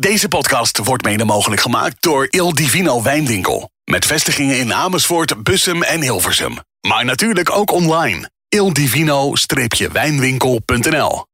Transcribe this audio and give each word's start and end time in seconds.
Deze 0.00 0.28
podcast 0.28 0.78
wordt 0.78 1.04
mede 1.04 1.24
mogelijk 1.24 1.60
gemaakt 1.60 1.96
door 2.00 2.26
Il 2.30 2.54
Divino 2.54 3.02
Wijnwinkel. 3.02 3.70
Met 3.84 4.04
vestigingen 4.04 4.58
in 4.58 4.74
Amersfoort, 4.74 5.42
Bussum 5.42 5.82
en 5.82 6.02
Hilversum. 6.02 6.58
Maar 6.80 7.04
natuurlijk 7.04 7.50
ook 7.50 7.70
online. 7.70 8.30
ildivino-wijnwinkel.nl 8.48 11.24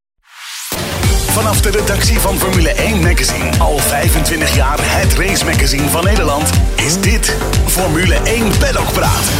Vanaf 1.26 1.60
de 1.60 1.70
redactie 1.70 2.18
van 2.18 2.38
Formule 2.38 2.70
1 2.70 3.00
Magazine, 3.00 3.58
al 3.58 3.78
25 3.78 4.54
jaar 4.54 4.78
het 4.80 5.14
race 5.14 5.44
magazine 5.44 5.88
van 5.88 6.04
Nederland, 6.04 6.50
is 6.76 7.00
dit 7.00 7.36
Formule 7.66 8.14
1 8.14 8.58
Paddock 8.58 8.92
Praat. 8.92 9.30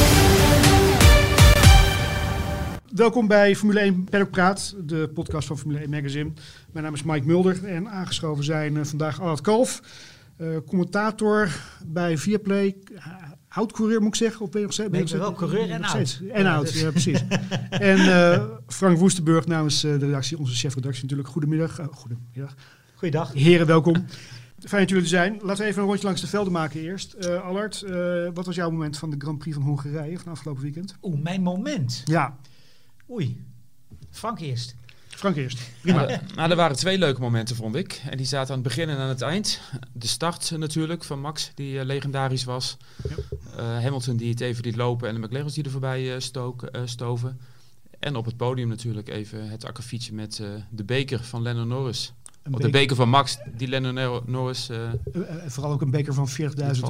Welkom 2.94 3.26
bij 3.26 3.56
Formule 3.56 3.80
1 3.80 4.04
Paddock 4.04 4.30
Praat, 4.30 4.74
de 4.84 5.10
podcast 5.14 5.46
van 5.46 5.58
Formule 5.58 5.80
1 5.80 5.90
Magazine. 5.90 6.32
Mijn 6.72 6.84
naam 6.84 6.94
is 6.94 7.02
Mike 7.02 7.26
Mulder 7.26 7.64
en 7.64 7.88
aangeschoven 7.88 8.44
zijn 8.44 8.74
uh, 8.74 8.84
vandaag 8.84 9.20
Allard 9.20 9.40
Kalf, 9.40 9.82
uh, 10.38 10.56
commentator 10.66 11.50
bij 11.86 12.18
Viaplay. 12.18 12.76
Oud-coureur 13.48 14.00
moet 14.00 14.08
ik 14.08 14.14
zeggen? 14.14 14.40
Of 14.40 14.50
ben 14.50 14.60
je 14.60 14.66
nog 14.66 14.74
steeds? 14.74 14.90
Ben 14.90 15.00
ik 15.00 15.08
wel 15.08 15.32
coureur 15.32 15.70
en 15.70 15.84
oud. 15.84 16.20
En 16.32 16.42
ja, 16.42 16.54
oud, 16.54 16.66
dus. 16.66 16.80
ja 16.80 16.90
precies. 16.90 17.24
en 17.70 17.98
uh, 17.98 18.44
Frank 18.66 18.98
Woestenburg 18.98 19.46
namens 19.46 19.80
de 19.80 19.96
redactie, 19.96 20.38
onze 20.38 20.54
chefredactie 20.54 21.02
natuurlijk. 21.02 21.28
Goedemiddag. 21.28 21.80
Uh, 21.80 21.86
goedemiddag. 21.90 22.54
Goeiedag. 22.94 23.32
Heren, 23.32 23.66
welkom. 23.66 23.94
Fijn 24.58 24.80
dat 24.80 24.88
jullie 24.88 25.04
er 25.04 25.10
zijn. 25.10 25.38
Laten 25.42 25.62
we 25.62 25.68
even 25.68 25.82
een 25.82 25.88
rondje 25.88 26.06
langs 26.06 26.20
de 26.20 26.26
velden 26.26 26.52
maken 26.52 26.80
eerst. 26.80 27.16
Uh, 27.20 27.44
Allard, 27.44 27.84
wat 28.34 28.46
was 28.46 28.54
jouw 28.54 28.70
moment 28.70 28.98
van 28.98 29.10
de 29.10 29.16
Grand 29.18 29.38
Prix 29.38 29.56
van 29.56 29.66
Hongarije 29.66 30.18
van 30.18 30.32
afgelopen 30.32 30.62
weekend? 30.62 30.96
Oeh, 31.02 31.22
mijn 31.22 31.42
moment? 31.42 32.02
Ja. 32.04 32.38
Oei. 33.12 33.44
Frank 34.10 34.40
eerst. 34.40 34.74
Frank 35.08 35.36
eerst. 35.36 35.70
Prima. 35.80 36.04
Nou, 36.04 36.20
nou, 36.34 36.50
er 36.50 36.56
waren 36.56 36.76
twee 36.76 36.98
leuke 36.98 37.20
momenten, 37.20 37.56
vond 37.56 37.74
ik. 37.74 38.02
En 38.10 38.16
die 38.16 38.26
zaten 38.26 38.54
aan 38.54 38.60
het 38.60 38.68
begin 38.68 38.88
en 38.88 38.96
aan 38.96 39.08
het 39.08 39.22
eind. 39.22 39.60
De 39.92 40.06
start 40.06 40.50
natuurlijk 40.56 41.04
van 41.04 41.20
Max, 41.20 41.50
die 41.54 41.74
uh, 41.74 41.84
legendarisch 41.84 42.44
was. 42.44 42.76
Ja. 43.08 43.16
Uh, 43.56 43.82
Hamilton 43.82 44.16
die 44.16 44.30
het 44.30 44.40
even 44.40 44.64
liet 44.64 44.76
lopen 44.76 45.08
en 45.08 45.14
de 45.14 45.20
McLaren's 45.20 45.54
die 45.54 45.64
er 45.64 45.70
voorbij 45.70 46.14
uh, 46.14 46.20
stook, 46.20 46.70
stoven. 46.84 47.40
En 47.98 48.16
op 48.16 48.24
het 48.24 48.36
podium 48.36 48.68
natuurlijk 48.68 49.08
even 49.08 49.48
het 49.48 49.64
akkefietje 49.64 50.14
met 50.14 50.42
de 50.70 50.84
beker 50.84 51.24
van 51.24 51.42
Lennon 51.42 51.68
Norris. 51.68 52.12
Of 52.50 52.60
de 52.60 52.70
beker 52.70 52.96
van 52.96 53.08
Max, 53.08 53.38
die 53.56 53.68
Lennon 53.68 54.22
Norris... 54.26 54.70
vooral 55.46 55.72
ook 55.72 55.80
een 55.80 55.90
beker 55.90 56.14
van 56.14 56.28
40.000 56.28 56.36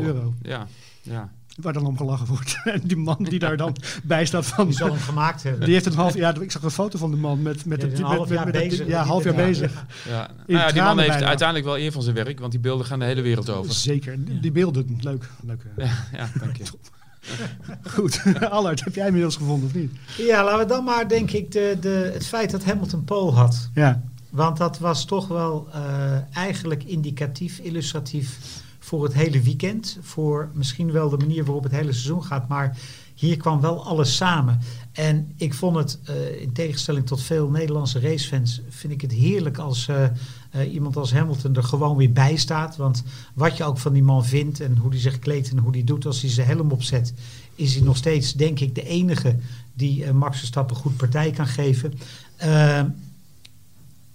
euro. 0.00 0.34
Ja, 0.42 0.66
ja. 1.02 1.32
Waar 1.56 1.72
dan 1.72 1.86
om 1.86 1.96
gelachen 1.96 2.26
wordt. 2.26 2.60
En 2.64 2.80
die 2.84 2.96
man 2.96 3.16
die 3.18 3.38
daar 3.38 3.56
dan 3.56 3.76
bij 4.02 4.26
staat 4.26 4.46
van... 4.46 4.66
Die 4.66 4.76
zal 4.76 4.88
hem 4.88 4.98
gemaakt 4.98 5.42
hebben. 5.42 5.64
Die 5.64 5.72
heeft 5.72 5.86
een 5.86 5.94
half... 5.94 6.14
Ja, 6.14 6.34
ik 6.40 6.52
zag 6.52 6.62
een 6.62 6.70
foto 6.70 6.98
van 6.98 7.10
de 7.10 7.16
man 7.16 7.42
met... 7.42 7.64
met, 7.64 7.82
een 7.82 8.02
half 8.02 8.28
jaar 8.28 8.44
met, 8.44 8.54
bezig. 8.54 8.86
Ja, 8.86 9.04
half 9.04 9.24
jaar 9.24 9.34
bezig. 9.34 9.84
Ja. 10.08 10.30
Nou 10.46 10.60
ja, 10.60 10.72
die 10.72 10.82
man 10.82 10.98
heeft 10.98 11.10
bijna. 11.10 11.26
uiteindelijk 11.26 11.68
wel 11.68 11.78
eer 11.78 11.92
van 11.92 12.02
zijn 12.02 12.14
werk, 12.14 12.40
want 12.40 12.52
die 12.52 12.60
beelden 12.60 12.86
gaan 12.86 12.98
de 12.98 13.04
hele 13.04 13.22
wereld 13.22 13.50
over. 13.50 13.72
Zeker. 13.72 14.24
Die, 14.24 14.40
die 14.40 14.52
beelden, 14.52 14.98
leuk. 15.00 15.28
leuk 15.42 15.62
ja, 15.76 15.90
ja, 16.12 16.28
dank 16.40 16.56
je. 16.56 16.64
Goed. 17.94 18.22
Allard, 18.50 18.84
heb 18.84 18.94
jij 18.94 19.06
inmiddels 19.06 19.36
gevonden 19.36 19.68
of 19.68 19.74
niet? 19.74 19.92
Ja, 20.16 20.44
laten 20.44 20.58
we 20.58 20.66
dan 20.66 20.84
maar 20.84 21.08
denk 21.08 21.30
ik 21.30 21.52
de, 21.52 21.76
de, 21.80 22.10
het 22.12 22.26
feit 22.26 22.50
dat 22.50 22.64
Hamilton 22.64 23.04
Pole 23.04 23.30
had. 23.30 23.70
Ja. 23.74 24.02
Want 24.30 24.56
dat 24.56 24.78
was 24.78 25.04
toch 25.04 25.28
wel 25.28 25.68
uh, 25.74 26.36
eigenlijk 26.36 26.84
indicatief, 26.84 27.58
illustratief 27.58 28.38
voor 28.92 29.04
het 29.04 29.14
hele 29.14 29.40
weekend. 29.40 29.98
Voor 30.00 30.50
misschien 30.54 30.92
wel 30.92 31.08
de 31.08 31.16
manier 31.16 31.44
waarop 31.44 31.62
het 31.62 31.72
hele 31.72 31.92
seizoen 31.92 32.24
gaat. 32.24 32.48
Maar 32.48 32.78
hier 33.14 33.36
kwam 33.36 33.60
wel 33.60 33.84
alles 33.84 34.16
samen. 34.16 34.60
En 34.92 35.32
ik 35.36 35.54
vond 35.54 35.76
het, 35.76 35.98
uh, 36.10 36.40
in 36.40 36.52
tegenstelling 36.52 37.06
tot 37.06 37.22
veel 37.22 37.48
Nederlandse 37.48 38.00
racefans, 38.00 38.60
vind 38.68 38.92
ik 38.92 39.00
het 39.00 39.12
heerlijk 39.12 39.58
als 39.58 39.88
uh, 39.88 40.04
uh, 40.56 40.72
iemand 40.72 40.96
als 40.96 41.12
Hamilton 41.12 41.56
er 41.56 41.64
gewoon 41.64 41.96
weer 41.96 42.12
bij 42.12 42.36
staat. 42.36 42.76
Want 42.76 43.02
wat 43.34 43.56
je 43.56 43.64
ook 43.64 43.78
van 43.78 43.92
die 43.92 44.02
man 44.02 44.24
vindt 44.24 44.60
en 44.60 44.76
hoe 44.76 44.90
hij 44.90 45.00
zich 45.00 45.18
kleedt 45.18 45.50
en 45.50 45.58
hoe 45.58 45.72
hij 45.72 45.84
doet 45.84 46.06
als 46.06 46.20
hij 46.20 46.30
zijn 46.30 46.46
helm 46.46 46.70
opzet, 46.70 47.14
is 47.54 47.74
hij 47.74 47.84
nog 47.84 47.96
steeds, 47.96 48.32
denk 48.32 48.60
ik, 48.60 48.74
de 48.74 48.84
enige 48.84 49.36
die 49.74 50.12
Max 50.12 50.38
Verstappen 50.38 50.76
goed 50.76 50.96
partij 50.96 51.30
kan 51.30 51.46
geven. 51.46 51.94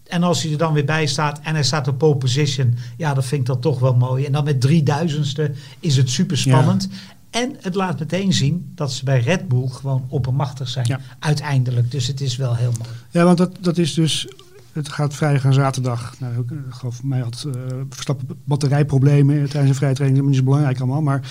En 0.07 0.23
als 0.23 0.43
hij 0.43 0.51
er 0.51 0.57
dan 0.57 0.73
weer 0.73 0.85
bij 0.85 1.05
staat 1.05 1.39
en 1.43 1.53
hij 1.53 1.63
staat 1.63 1.87
op 1.87 1.97
pole 1.97 2.15
position, 2.15 2.75
ja, 2.97 3.13
dan 3.13 3.23
vind 3.23 3.41
ik 3.41 3.47
dat 3.47 3.61
toch 3.61 3.79
wel 3.79 3.95
mooi. 3.95 4.25
En 4.25 4.31
dan 4.31 4.43
met 4.43 4.61
drieduizendste 4.61 5.51
is 5.79 5.97
het 5.97 6.09
super 6.09 6.37
spannend. 6.37 6.87
Ja. 6.91 6.97
En 7.29 7.55
het 7.61 7.75
laat 7.75 7.99
meteen 7.99 8.33
zien 8.33 8.71
dat 8.75 8.91
ze 8.91 9.05
bij 9.05 9.19
Red 9.19 9.47
Bull 9.47 9.67
gewoon 9.67 10.05
oppermachtig 10.07 10.67
zijn, 10.69 10.85
ja. 10.87 10.99
uiteindelijk. 11.19 11.91
Dus 11.91 12.07
het 12.07 12.21
is 12.21 12.35
wel 12.35 12.55
heel 12.55 12.71
mooi. 12.77 12.89
Ja, 13.09 13.23
want 13.23 13.37
dat, 13.37 13.51
dat 13.59 13.77
is 13.77 13.93
dus, 13.93 14.27
het 14.71 14.89
gaat 14.89 15.13
vrijdag 15.13 15.45
en 15.45 15.53
zaterdag. 15.53 16.15
Nou, 16.19 16.33
ik 16.33 16.53
geloof, 16.69 17.03
mij 17.03 17.19
had 17.19 17.45
uh, 17.47 17.53
Verstappen 17.89 18.27
batterijproblemen 18.43 19.49
tijdens 19.49 19.69
een 19.69 19.75
vrije 19.75 19.93
training, 19.93 20.19
dat 20.19 20.29
is 20.29 20.35
niet 20.35 20.45
zo 20.45 20.51
belangrijk 20.51 20.79
allemaal, 20.79 21.01
maar 21.01 21.21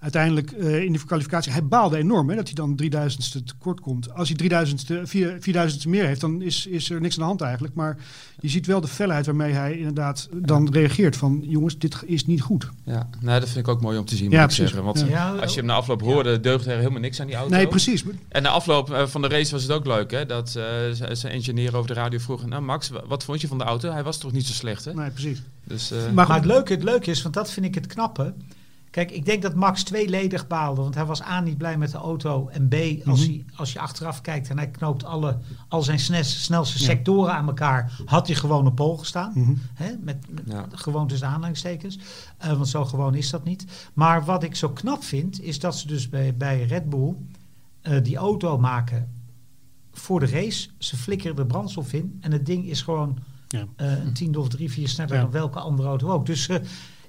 uiteindelijk 0.00 0.52
uh, 0.52 0.82
in 0.82 0.92
de 0.92 1.04
kwalificatie, 1.04 1.52
hij 1.52 1.64
baalde 1.64 1.96
enorm 1.96 2.28
hè, 2.28 2.36
dat 2.36 2.46
hij 2.46 2.54
dan 2.54 2.80
3000ste 2.82 3.44
tekort 3.44 3.80
komt. 3.80 4.14
Als 4.14 4.32
hij 4.36 4.66
3000ste, 4.66 5.10
4000ste 5.48 5.88
meer 5.88 6.06
heeft, 6.06 6.20
dan 6.20 6.42
is, 6.42 6.66
is 6.66 6.90
er 6.90 7.00
niks 7.00 7.14
aan 7.14 7.20
de 7.20 7.26
hand 7.26 7.40
eigenlijk. 7.40 7.74
Maar 7.74 7.96
je 8.40 8.48
ziet 8.48 8.66
wel 8.66 8.80
de 8.80 8.88
felheid 8.88 9.26
waarmee 9.26 9.52
hij 9.52 9.78
inderdaad 9.78 10.28
dan 10.32 10.64
ja. 10.64 10.70
reageert 10.70 11.16
van 11.16 11.40
jongens, 11.42 11.78
dit 11.78 11.96
is 12.06 12.26
niet 12.26 12.40
goed. 12.40 12.68
Ja, 12.84 13.08
nou, 13.20 13.40
dat 13.40 13.48
vind 13.48 13.66
ik 13.66 13.72
ook 13.72 13.80
mooi 13.80 13.98
om 13.98 14.04
te 14.04 14.16
zien, 14.16 14.30
ja, 14.30 14.40
moet 14.40 14.50
ik 14.50 14.56
zeggen. 14.56 14.84
Want 14.84 15.04
ja. 15.08 15.30
als 15.30 15.52
je 15.52 15.58
hem 15.58 15.68
na 15.68 15.74
afloop 15.74 16.00
hoorde, 16.00 16.40
deugde 16.40 16.70
er 16.70 16.78
helemaal 16.78 17.00
niks 17.00 17.20
aan 17.20 17.26
die 17.26 17.36
auto. 17.36 17.54
Nee, 17.56 17.68
precies. 17.68 18.04
En 18.28 18.42
na 18.42 18.48
afloop 18.48 18.90
uh, 18.90 19.06
van 19.06 19.22
de 19.22 19.28
race 19.28 19.52
was 19.52 19.62
het 19.62 19.72
ook 19.72 19.86
leuk, 19.86 20.10
hè, 20.10 20.26
dat 20.26 20.54
uh, 20.56 20.64
zijn 21.12 21.32
engineer 21.32 21.76
over 21.76 21.88
de 21.88 21.94
radio 21.94 22.18
vroeg, 22.18 22.46
nou 22.46 22.62
Max, 22.62 22.90
wat 23.06 23.24
vond 23.24 23.40
je 23.40 23.48
van 23.48 23.58
de 23.58 23.64
auto? 23.64 23.92
Hij 23.92 24.02
was 24.02 24.18
toch 24.18 24.32
niet 24.32 24.46
zo 24.46 24.52
slecht, 24.52 24.84
hè? 24.84 24.94
Nee, 24.94 25.10
precies. 25.10 25.42
Dus, 25.64 25.92
uh, 25.92 25.98
maar, 26.12 26.26
maar 26.26 26.36
het, 26.36 26.44
leuke, 26.44 26.72
het 26.72 26.82
leuke 26.82 27.10
is, 27.10 27.22
want 27.22 27.34
dat 27.34 27.50
vind 27.50 27.66
ik 27.66 27.74
het 27.74 27.86
knappe, 27.86 28.34
Kijk, 28.90 29.10
ik 29.10 29.24
denk 29.24 29.42
dat 29.42 29.54
Max 29.54 29.82
tweeledig 29.82 30.46
baalde. 30.46 30.80
Want 30.82 30.94
hij 30.94 31.04
was 31.04 31.22
A 31.22 31.40
niet 31.40 31.58
blij 31.58 31.78
met 31.78 31.90
de 31.90 31.98
auto. 31.98 32.48
En 32.48 32.68
B, 32.68 32.74
als, 32.74 32.80
mm 33.04 33.04
-hmm. 33.04 33.16
hij, 33.16 33.44
als 33.56 33.72
je 33.72 33.78
achteraf 33.78 34.20
kijkt 34.20 34.48
en 34.48 34.56
hij 34.56 34.70
knoopt 34.70 35.04
alle, 35.04 35.38
al 35.68 35.82
zijn 35.82 35.98
snes, 35.98 36.42
snelste 36.42 36.78
ja. 36.78 36.84
sectoren 36.84 37.34
aan 37.34 37.46
elkaar. 37.46 38.00
Had 38.04 38.26
hij 38.26 38.36
gewoon 38.36 38.66
op 38.66 38.74
pol 38.74 38.96
gestaan. 38.96 39.30
Mhm. 39.30 39.38
Mm 39.38 39.46
-hmm. 39.46 39.60
Hè? 39.74 39.92
Met, 40.00 40.16
met 40.30 40.44
ja. 40.46 40.66
gewoon 40.72 41.06
tussen 41.08 41.28
aanhalingstekens. 41.28 41.98
Uh, 42.44 42.52
want 42.52 42.68
zo 42.68 42.84
gewoon 42.84 43.14
is 43.14 43.30
dat 43.30 43.44
niet. 43.44 43.90
Maar 43.94 44.24
wat 44.24 44.42
ik 44.42 44.54
zo 44.56 44.70
knap 44.70 45.04
vind, 45.04 45.42
is 45.42 45.58
dat 45.58 45.76
ze 45.76 45.86
dus 45.86 46.08
bij, 46.08 46.36
bij 46.36 46.64
Red 46.64 46.88
Bull 46.88 47.14
uh, 47.82 48.02
die 48.02 48.16
auto 48.16 48.58
maken 48.58 49.12
voor 49.92 50.20
de 50.20 50.26
race. 50.26 50.68
Ze 50.78 50.96
flikkeren 50.96 51.36
de 51.36 51.46
brandstof 51.46 51.92
in. 51.92 52.18
En 52.20 52.32
het 52.32 52.46
ding 52.46 52.66
is 52.66 52.82
gewoon 52.82 53.18
ja. 53.48 53.66
uh, 53.76 54.04
een 54.04 54.12
tiende 54.12 54.40
of 54.40 54.48
drie, 54.48 54.70
vier 54.70 54.88
sneller 54.88 55.20
dan 55.20 55.30
welke 55.30 55.58
andere 55.58 55.88
auto 55.88 56.10
ook. 56.10 56.26
Dus 56.26 56.48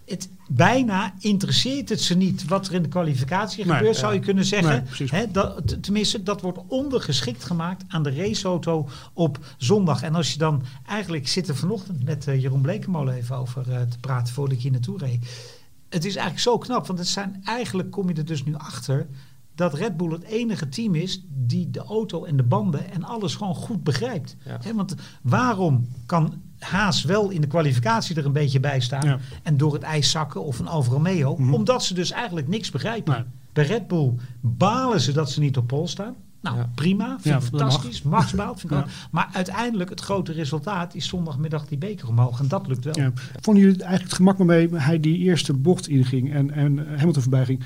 het, 0.05 0.29
bijna 0.47 1.13
interesseert 1.19 1.89
het 1.89 2.01
ze 2.01 2.15
niet 2.15 2.45
wat 2.45 2.67
er 2.67 2.73
in 2.73 2.81
de 2.81 2.87
kwalificatie 2.87 3.65
Nee, 3.65 3.75
gebeurt, 3.75 3.95
ja. 3.95 4.01
zou 4.01 4.13
je 4.13 4.19
kunnen 4.19 4.45
zeggen. 4.45 4.87
Nee, 5.11 5.31
dat, 5.31 5.83
tenminste, 5.83 6.23
dat 6.23 6.41
wordt 6.41 6.59
ondergeschikt 6.67 7.43
gemaakt 7.43 7.83
aan 7.87 8.03
de 8.03 8.15
raceauto 8.15 8.89
op 9.13 9.39
zondag. 9.57 10.01
En 10.01 10.15
als 10.15 10.31
je 10.31 10.37
dan 10.37 10.63
eigenlijk 10.87 11.27
zit 11.27 11.47
er 11.47 11.55
vanochtend 11.55 12.03
met 12.03 12.27
eh, 12.27 12.41
Jeroen 12.41 12.61
Blekemolen 12.61 13.13
even 13.13 13.35
over 13.35 13.71
eh, 13.71 13.81
te 13.81 13.99
praten 13.99 14.33
voordat 14.33 14.55
ik 14.55 14.61
hier 14.61 14.71
naartoe 14.71 14.97
reed. 14.97 15.49
Het 15.89 16.05
is 16.05 16.15
eigenlijk 16.15 16.39
zo 16.39 16.57
knap, 16.57 16.87
want 16.87 16.99
het 16.99 17.07
zijn, 17.07 17.41
eigenlijk 17.43 17.91
kom 17.91 18.07
je 18.09 18.15
er 18.15 18.25
dus 18.25 18.43
nu 18.43 18.55
achter 18.55 19.07
dat 19.55 19.73
Red 19.73 19.97
Bull 19.97 20.11
het 20.11 20.23
enige 20.23 20.69
team 20.69 20.95
is 20.95 21.25
die 21.29 21.69
de 21.69 21.79
auto 21.79 22.23
en 22.23 22.37
de 22.37 22.43
banden 22.43 22.91
en 22.91 23.03
alles 23.03 23.35
gewoon 23.35 23.55
goed 23.55 23.83
begrijpt. 23.83 24.35
Ja. 24.45 24.73
Want 24.73 24.95
waarom 25.21 25.87
kan 26.05 26.41
Haas 26.63 27.03
wel 27.03 27.29
in 27.29 27.41
de 27.41 27.47
kwalificatie 27.47 28.15
er 28.15 28.25
een 28.25 28.31
beetje 28.31 28.59
bij 28.59 28.79
staan 28.79 29.05
Ja. 29.07 29.19
en 29.43 29.57
door 29.57 29.73
het 29.73 29.83
ijs 29.83 30.09
zakken 30.11 30.43
of 30.43 30.59
een 30.59 30.67
Alfa 30.67 30.91
Romeo, 30.91 31.35
Mhm. 31.37 31.53
omdat 31.53 31.83
ze 31.83 31.93
dus 31.93 32.11
eigenlijk 32.11 32.47
niks 32.47 32.69
begrijpen. 32.71 33.13
Nee. 33.13 33.23
Bij 33.53 33.65
Red 33.65 33.87
Bull 33.87 34.13
balen 34.41 35.01
ze 35.01 35.11
dat 35.11 35.31
ze 35.31 35.39
niet 35.39 35.57
op 35.57 35.67
pol 35.67 35.87
staan. 35.87 36.15
Nou, 36.41 36.57
Ja. 36.57 36.69
prima, 36.75 37.05
vind 37.07 37.23
Ja, 37.23 37.35
ik 37.35 37.41
dat 37.51 37.59
fantastisch. 37.61 38.01
Max 38.01 38.31
baalt, 38.33 38.59
vind 38.59 38.71
ik 38.71 38.77
Ja. 38.79 38.85
Maar 39.11 39.29
uiteindelijk 39.33 39.89
het 39.89 39.99
grote 40.01 40.31
resultaat 40.31 40.95
is 40.95 41.07
zondagmiddag 41.07 41.65
die 41.67 41.77
beker 41.77 42.07
omhoog. 42.07 42.39
En 42.39 42.47
dat 42.47 42.67
lukt 42.67 42.83
wel. 42.83 42.99
Ja. 42.99 43.11
Vonden 43.41 43.63
jullie 43.63 43.77
eigenlijk 43.79 44.03
het 44.09 44.13
gemak 44.13 44.37
waarmee 44.37 44.69
hij 44.75 44.99
die 44.99 45.17
eerste 45.17 45.53
bocht 45.53 45.87
inging 45.87 46.33
en, 46.33 46.51
en 46.51 46.77
Hamilton 46.97 47.21
voorbij 47.21 47.45
ging? 47.45 47.63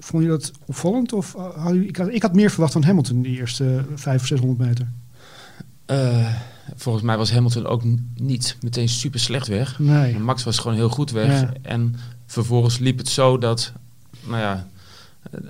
Vond 0.00 0.22
je 0.22 0.28
dat 0.28 0.52
opvallend? 0.66 1.12
Of 1.12 1.34
uh, 1.34 1.42
had 1.64 1.74
je- 1.74 1.86
ik, 1.86 1.96
had, 1.96 2.08
ik 2.08 2.22
had 2.22 2.34
meer 2.34 2.50
verwacht 2.50 2.72
van 2.72 2.82
Hamilton 2.84 3.22
die 3.22 3.36
eerste 3.38 3.64
uh, 3.64 3.70
500 3.94 4.20
of 4.20 4.26
600 4.26 4.58
meter. 4.68 4.88
Eh, 5.88 6.34
volgens 6.76 7.04
mij 7.04 7.16
was 7.16 7.32
Hamilton 7.32 7.66
ook 7.66 7.82
niet 8.14 8.56
meteen 8.60 8.88
super 8.88 9.20
slecht 9.20 9.46
weg. 9.46 9.78
Nee. 9.78 10.18
Max 10.18 10.44
was 10.44 10.58
gewoon 10.58 10.76
heel 10.76 10.88
goed 10.88 11.10
weg. 11.10 11.40
Ja. 11.40 11.52
En 11.62 11.96
vervolgens 12.26 12.78
liep 12.78 12.98
het 12.98 13.08
zo 13.08 13.38
dat, 13.38 13.72
nou 14.24 14.40
ja, 14.40 14.66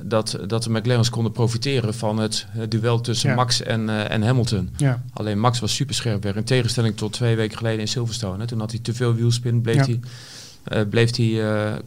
dat, 0.02 0.38
dat 0.46 0.62
de 0.62 0.70
McLaren's 0.70 1.11
konden 1.11 1.32
profiteren 1.32 1.94
van 1.94 2.19
het, 2.19 2.46
duel 2.69 3.00
tussen 3.00 3.29
Ja. 3.31 3.35
Max 3.35 3.62
en, 3.62 3.88
eh, 3.88 4.11
en 4.11 4.23
Hamilton. 4.23 4.70
Ja. 4.76 5.02
Alleen 5.12 5.40
Max 5.40 5.61
was 5.61 5.75
super 5.75 5.94
scherp 5.94 6.23
weg. 6.23 6.35
In 6.35 6.44
tegenstelling 6.44 6.96
tot 6.96 7.12
twee 7.12 7.37
weken 7.37 7.56
geleden 7.56 7.81
in 7.81 7.88
Silverstone. 7.88 8.38
Hè. 8.38 8.46
Toen 8.46 8.61
had 8.61 8.70
hij 8.70 8.81
te 8.81 8.94
veel 8.94 9.14
wielspin, 9.14 9.61
bleef 9.61 9.87
hij, 9.87 10.00
eh, 10.64 10.88
bleef 10.88 11.17
hij 11.17 11.82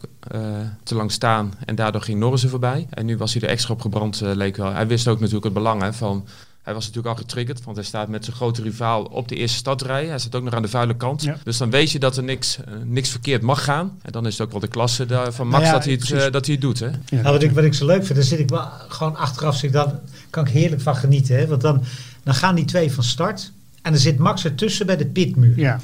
te 0.82 0.94
lang 0.94 1.12
staan. 1.12 1.52
En 1.64 1.74
daardoor 1.74 2.02
ging 2.02 2.18
Norris 2.18 2.42
er 2.42 2.48
voorbij. 2.48 2.86
En 2.90 3.06
nu 3.06 3.16
was 3.16 3.32
hij 3.32 3.42
er 3.42 3.48
extra 3.48 3.74
op 3.74 3.80
gebrand, 3.80 4.20
leek 4.20 4.56
wel. 4.56 4.72
Hij 4.72 4.86
wist 4.86 5.08
ook 5.08 5.18
natuurlijk 5.18 5.44
het 5.44 5.54
belang 5.54 5.82
hè, 5.82 5.92
van 5.92 6.26
Hij 6.62 6.74
was 6.74 6.86
natuurlijk 6.86 7.16
al 7.16 7.22
getriggerd, 7.22 7.64
want 7.64 7.76
hij 7.76 7.86
staat 7.86 8.08
met 8.08 8.24
zijn 8.24 8.36
grote 8.36 8.62
rivaal 8.62 9.04
op 9.04 9.28
de 9.28 9.36
eerste 9.36 9.56
stadrij. 9.56 10.06
Hij 10.06 10.18
staat 10.18 10.34
ook 10.34 10.42
nog 10.42 10.54
aan 10.54 10.62
de 10.62 10.68
vuile 10.68 10.96
kant. 10.96 11.22
Ja. 11.22 11.36
Dus 11.44 11.56
dan 11.56 11.70
weet 11.70 11.90
je 11.90 11.98
dat 11.98 12.16
er 12.16 12.22
niks, 12.22 12.56
eh, 12.56 12.72
niks 12.84 13.08
verkeerd 13.08 13.42
mag 13.42 13.64
gaan. 13.64 13.98
En 14.02 14.12
dan 14.12 14.26
is 14.26 14.32
het 14.32 14.46
ook 14.46 14.50
wel 14.52 14.60
de 14.60 14.68
klasse 14.68 15.06
daar 15.06 15.32
van 15.32 15.48
Max 15.48 15.62
Nou 15.62 15.74
ja, 15.74 15.78
dat, 15.78 15.84
hij 15.84 15.94
het, 15.94 16.26
eh, 16.26 16.32
dat 16.32 16.46
hij 16.46 16.54
het 16.54 16.62
doet. 16.62 16.78
Hè? 16.78 16.86
Ja. 16.86 16.94
Nou, 17.10 17.22
wat, 17.22 17.42
ik, 17.42 17.52
wat 17.52 17.64
ik 17.64 17.74
zo 17.74 17.86
leuk 17.86 18.04
vind, 18.04 18.14
daar 18.14 18.26
zit 18.26 18.38
ik 18.38 18.48
wel 18.48 18.68
gewoon 18.88 19.16
achteraf, 19.16 19.56
zit 19.56 19.72
dan 19.72 19.98
kan 20.30 20.46
ik 20.46 20.52
heerlijk 20.52 20.82
van 20.82 20.96
genieten. 20.96 21.36
Hè? 21.36 21.46
Want 21.46 21.60
dan, 21.60 21.82
dan 22.22 22.34
gaan 22.34 22.54
die 22.54 22.64
twee 22.64 22.92
van 22.92 23.04
start 23.04 23.52
en 23.82 23.92
dan 23.92 24.00
zit 24.00 24.18
Max 24.18 24.44
ertussen 24.44 24.86
bij 24.86 24.96
de 24.96 25.06
pitmuur. 25.06 25.58
ja. 25.58 25.80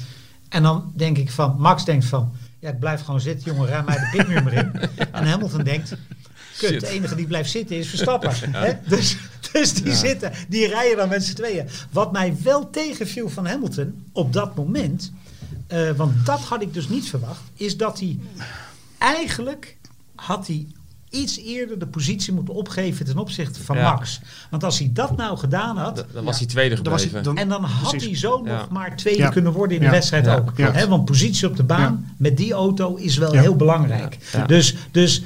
En 0.49 0.63
dan 0.63 0.91
denk 0.95 1.17
ik 1.17 1.31
van, 1.31 1.55
Max 1.57 1.85
denkt 1.85 2.05
van, 2.05 2.31
ja 2.59 2.69
ik 2.69 2.79
blijf 2.79 3.01
gewoon 3.01 3.21
zitten 3.21 3.51
jongen, 3.51 3.67
ruim 3.67 3.85
mij 3.85 3.95
de 3.95 4.17
pitmuur 4.17 4.43
maar 4.43 4.53
in. 4.53 4.71
En 5.11 5.27
Hamilton 5.27 5.63
denkt, 5.63 5.95
kut, 6.59 6.69
Shit. 6.69 6.79
de 6.79 6.87
enige 6.87 7.15
die 7.15 7.27
blijft 7.27 7.49
zitten 7.51 7.75
is 7.77 7.87
Verstappen. 7.87 8.31
Hè? 8.51 8.73
Dus, 8.87 9.17
dus 9.51 9.73
die 9.73 9.93
zitten, 9.93 10.31
die 10.47 10.67
rijden 10.67 10.97
dan 10.97 11.09
met 11.09 11.23
z'n 11.23 11.33
tweeën. 11.33 11.65
Wat 11.91 12.11
mij 12.11 12.35
wel 12.43 12.69
tegenviel 12.69 13.29
van 13.29 13.45
Hamilton 13.47 14.03
op 14.11 14.33
dat 14.33 14.55
moment, 14.55 15.11
eh, 15.67 15.91
want 15.91 16.25
dat 16.25 16.39
had 16.39 16.61
ik 16.61 16.73
dus 16.73 16.89
niet 16.89 17.09
verwacht, 17.09 17.41
is 17.55 17.77
dat 17.77 17.99
hij 17.99 18.17
eigenlijk 18.97 19.77
had 20.15 20.47
hij 20.47 20.65
iets 21.09 21.37
eerder 21.39 21.79
de 21.79 21.87
positie 21.87 22.33
moeten 22.33 22.53
opgeven 22.53 23.05
ten 23.05 23.17
opzichte 23.17 23.63
van 23.63 23.77
Ja. 23.77 23.83
Max. 23.91 24.19
Want 24.49 24.63
als 24.63 24.79
hij 24.79 24.89
dat 24.93 25.17
nou 25.17 25.37
gedaan 25.37 25.77
had, 25.77 25.95
Dan, 25.95 26.05
dan 26.13 26.23
was 26.23 26.37
hij 26.37 26.47
tweede 26.47 26.75
Dan 26.81 26.83
was 26.91 27.01
hij- 27.01 27.09
gebleven. 27.11 27.35
dan- 27.35 27.43
en 27.43 27.49
dan 27.49 27.63
had 27.63 27.89
Precies. 27.89 28.07
hij 28.09 28.17
zo 28.17 28.41
Ja. 28.45 28.57
nog 28.57 28.69
maar 28.69 28.95
tweede 28.95 29.19
Ja. 29.21 29.29
kunnen 29.29 29.51
worden 29.51 29.77
in 29.77 29.83
de 29.83 29.89
wedstrijd 29.89 30.25
Ja, 30.25 30.35
ook. 30.35 30.87
want 30.87 31.05
positie 31.05 31.47
op 31.47 31.55
de 31.55 31.63
baan 31.63 32.13
met 32.17 32.37
die 32.37 32.53
auto 32.53 32.95
is 32.95 33.17
wel 33.17 33.33
Ja. 33.33 33.41
heel 33.41 33.55
belangrijk. 33.55 34.17
Ja. 34.33 34.45
Dus, 34.45 34.75
dus 34.91 35.21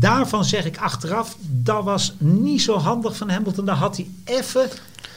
daarvan 0.00 0.44
zeg 0.44 0.64
ik 0.64 0.76
achteraf, 0.78 1.36
dat 1.40 1.84
was 1.84 2.14
niet 2.18 2.62
zo 2.62 2.76
handig 2.78 3.16
van 3.16 3.30
Hamilton. 3.30 3.64
Daar 3.64 3.76
had 3.76 3.96
hij 3.96 4.08
even, 4.24 4.68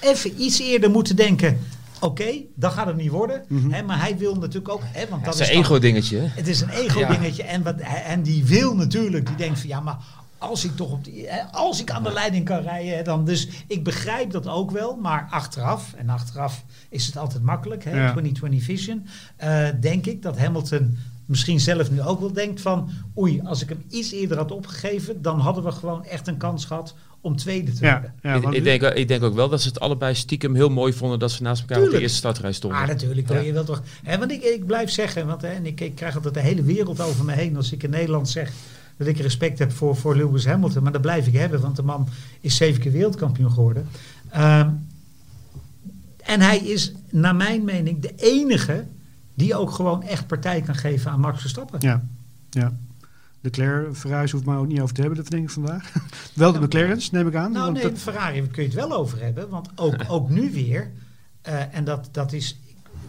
even 0.02 0.42
iets 0.42 0.60
eerder 0.60 0.90
moeten 0.92 1.16
denken. 1.16 1.60
Oké, 2.00 2.26
dat 2.56 2.72
gaat 2.74 2.88
het 2.88 2.96
niet 2.96 3.10
worden. 3.12 3.44
hè, 3.70 3.84
maar 3.84 4.00
hij 4.00 4.18
wil 4.18 4.36
natuurlijk 4.36 4.70
ook... 4.74 4.82
Hè, 4.84 5.08
want 5.10 5.22
Ja, 5.22 5.28
dat 5.28 5.38
zijn 5.38 5.50
is 5.50 5.56
dan- 5.56 5.64
ego-dingetje. 5.64 6.18
het 6.22 6.48
is 6.48 6.62
een 6.62 6.70
ego-dingetje. 6.70 7.44
En, 7.44 7.64
wat, 7.64 7.76
en 8.06 8.22
die 8.24 8.46
wil 8.46 8.76
natuurlijk, 8.76 9.28
die 9.28 9.36
denkt 9.36 9.60
van 9.60 9.70
ja, 9.70 9.80
maar 9.80 9.98
als 10.38 10.64
ik 10.66 10.76
toch 10.76 10.92
op 10.92 11.04
die, 11.04 11.28
als 11.52 11.82
ik 11.82 11.92
aan 11.92 12.04
de 12.04 12.12
leiding 12.14 12.46
kan 12.46 12.62
rijden, 12.62 12.96
hè, 12.98 13.04
dan 13.04 13.26
dus 13.26 13.48
ik 13.68 13.84
begrijp 13.84 14.32
dat 14.32 14.48
ook 14.48 14.72
wel, 14.72 14.96
maar 14.96 15.28
achteraf 15.30 15.94
en 15.98 16.10
achteraf 16.10 16.64
is 16.90 17.06
het 17.06 17.18
altijd 17.18 17.44
makkelijk, 17.44 17.84
hè, 17.84 17.90
Ja. 17.90 18.12
2020 18.12 18.64
vision, 18.64 19.06
eh, 19.36 19.68
denk 19.80 20.06
ik 20.06 20.22
dat 20.22 20.38
Hamilton 20.38 20.98
misschien 21.26 21.60
zelf 21.60 21.92
nu 21.92 22.02
ook 22.02 22.20
wel 22.20 22.34
denkt 22.34 22.62
van 22.62 22.90
oei, 23.18 23.42
als 23.44 23.62
ik 23.62 23.70
hem 23.70 23.84
iets 23.90 24.12
eerder 24.12 24.38
had 24.38 24.52
opgegeven, 24.52 25.22
dan 25.22 25.40
hadden 25.40 25.64
we 25.64 25.72
gewoon 25.72 26.06
echt 26.06 26.28
een 26.28 26.38
kans 26.38 26.66
gehad 26.66 26.96
om 27.22 27.36
tweede 27.36 27.72
te 27.72 27.86
Ja, 27.86 27.92
worden. 27.92 28.14
ja, 28.22 28.52
ik, 28.52 28.64
denk, 28.64 28.82
ik 28.82 29.08
denk 29.08 29.24
ook 29.24 29.36
wel 29.36 29.50
dat 29.50 29.62
ze 29.62 29.68
het 29.68 29.80
allebei 29.80 30.16
stiekem 30.16 30.56
heel 30.56 30.70
mooi 30.70 30.94
vonden 30.94 31.20
dat 31.20 31.32
ze 31.32 31.44
naast 31.44 31.62
elkaar 31.62 31.84
op 31.84 31.90
de 31.92 32.00
eerste 32.00 32.18
startrij 32.18 32.52
stonden. 32.52 32.80
Ah, 32.80 32.88
natuurlijk. 32.88 33.30
Ja. 33.30 33.40
Je 33.40 33.54
wilt 33.54 33.66
toch, 33.66 33.82
hè, 34.04 34.18
want 34.18 34.32
ik, 34.32 34.44
ik 34.44 34.66
blijf 34.66 34.90
zeggen, 34.90 35.28
want 35.28 35.42
hè, 35.42 35.48
en 35.48 35.66
ik, 35.66 35.82
ik 35.82 35.96
krijg 35.96 36.16
altijd 36.16 36.34
de 36.34 36.40
hele 36.40 36.64
wereld 36.64 37.02
over 37.02 37.26
me 37.26 37.32
heen 37.32 37.56
als 37.56 37.72
ik 37.72 37.84
in 37.84 37.90
Nederland 37.90 38.30
zeg 38.30 38.52
dat 38.98 39.08
ik 39.08 39.20
respect 39.20 39.60
heb 39.60 39.72
voor, 39.72 39.96
voor 39.96 40.16
Lewis 40.16 40.46
Hamilton. 40.46 40.84
Maar 40.84 40.92
dat 40.92 41.02
blijf 41.02 41.28
ik 41.28 41.34
hebben, 41.34 41.62
want 41.62 41.76
de 41.76 41.84
man 41.84 42.08
is 42.42 42.56
zeven 42.56 42.82
keer 42.82 42.92
wereldkampioen 42.92 43.52
geworden. 43.52 43.88
Ehm, 44.30 44.70
en 46.24 46.42
hij 46.42 46.58
is, 46.58 46.94
naar 47.10 47.36
mijn 47.36 47.64
mening, 47.64 48.02
de 48.02 48.14
enige 48.16 48.86
die 49.34 49.56
ook 49.56 49.72
gewoon 49.72 50.04
echt 50.04 50.28
partij 50.28 50.62
kan 50.62 50.76
geven 50.76 51.12
aan 51.12 51.20
Max 51.20 51.40
Verstappen. 51.42 51.80
Ja, 51.82 52.04
ja. 52.50 52.74
Leclerc, 53.42 53.96
Ferrari 53.96 54.32
hoeft 54.32 54.46
maar 54.46 54.58
ook 54.58 54.68
niet 54.68 54.80
over 54.82 54.96
te 54.96 55.02
hebben, 55.02 55.20
dat 55.20 55.30
denk 55.30 55.44
ik 55.44 55.50
vandaag. 55.50 55.92
Wel 56.34 56.52
de 56.52 56.60
McLaren's, 56.62 57.12
neem 57.12 57.28
ik 57.28 57.36
aan. 57.36 57.52
Nou 57.52 57.64
want 57.66 57.78
nee, 57.84 57.92
dat- 57.92 58.00
Ferrari 58.02 58.48
kun 58.48 58.62
je 58.64 58.70
het 58.70 58.78
wel 58.78 58.92
over 58.94 59.22
hebben. 59.22 59.50
Want 59.50 59.70
ook, 59.76 59.96
ook 60.16 60.30
nu 60.30 60.52
weer, 60.52 60.92
eh, 61.42 61.76
en 61.76 61.84
dat, 61.84 62.10
dat, 62.12 62.34
is, 62.34 62.58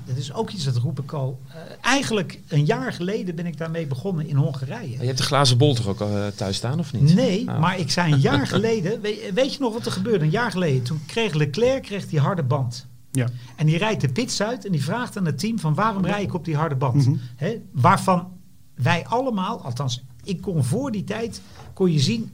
dat 0.06 0.16
is 0.16 0.32
ook 0.32 0.50
iets 0.50 0.64
dat 0.64 0.76
roep 0.76 1.00
ik 1.00 1.12
al. 1.12 1.40
eh, 1.48 1.54
eigenlijk 1.80 2.40
een 2.48 2.64
jaar 2.64 2.92
geleden 2.92 3.34
ben 3.34 3.46
ik 3.46 3.56
daarmee 3.58 3.86
begonnen 3.86 4.26
in 4.28 4.36
Hongarije. 4.36 4.98
Je 5.00 5.06
hebt 5.06 5.18
de 5.18 5.24
glazen 5.24 5.58
bol 5.58 5.74
toch 5.74 5.86
ook 5.88 6.00
al 6.00 6.16
eh, 6.16 6.26
thuis 6.26 6.56
staan, 6.56 6.78
of 6.78 6.92
niet? 6.92 7.14
Nee, 7.14 7.50
Ah. 7.50 7.60
maar 7.60 7.78
ik 7.78 7.90
zei 7.90 8.12
een 8.12 8.20
jaar 8.20 8.46
geleden, 8.56 9.00
weet, 9.00 9.32
weet 9.34 9.52
je 9.54 9.60
nog 9.60 9.72
wat 9.72 9.86
er 9.86 9.92
gebeurde? 9.92 10.24
Een 10.24 10.30
jaar 10.30 10.50
geleden, 10.50 10.82
toen 10.82 11.00
kreeg 11.06 11.34
Leclerc 11.34 11.82
kreeg 11.82 12.08
die 12.08 12.20
harde 12.20 12.42
band. 12.42 12.86
Ja. 13.14 13.28
En 13.56 13.66
die 13.66 13.78
rijdt 13.78 14.00
de 14.00 14.08
pits 14.08 14.42
uit 14.42 14.66
en 14.66 14.72
die 14.72 14.84
vraagt 14.84 15.16
aan 15.16 15.26
het 15.26 15.38
team 15.38 15.58
van 15.58 15.74
waarom 15.74 16.04
rij 16.04 16.22
ik 16.22 16.34
op 16.34 16.44
die 16.44 16.56
harde 16.56 16.74
band? 16.74 17.06
Mhm. 17.06 17.16
Hè, 17.36 17.56
waarvan 17.72 18.32
wij 18.74 19.06
allemaal, 19.06 19.62
althans 19.62 20.04
ik 20.24 20.40
kon 20.40 20.64
voor 20.64 20.90
die 20.90 21.04
tijd, 21.04 21.40
kon 21.72 21.92
je 21.92 22.00
zien, 22.00 22.32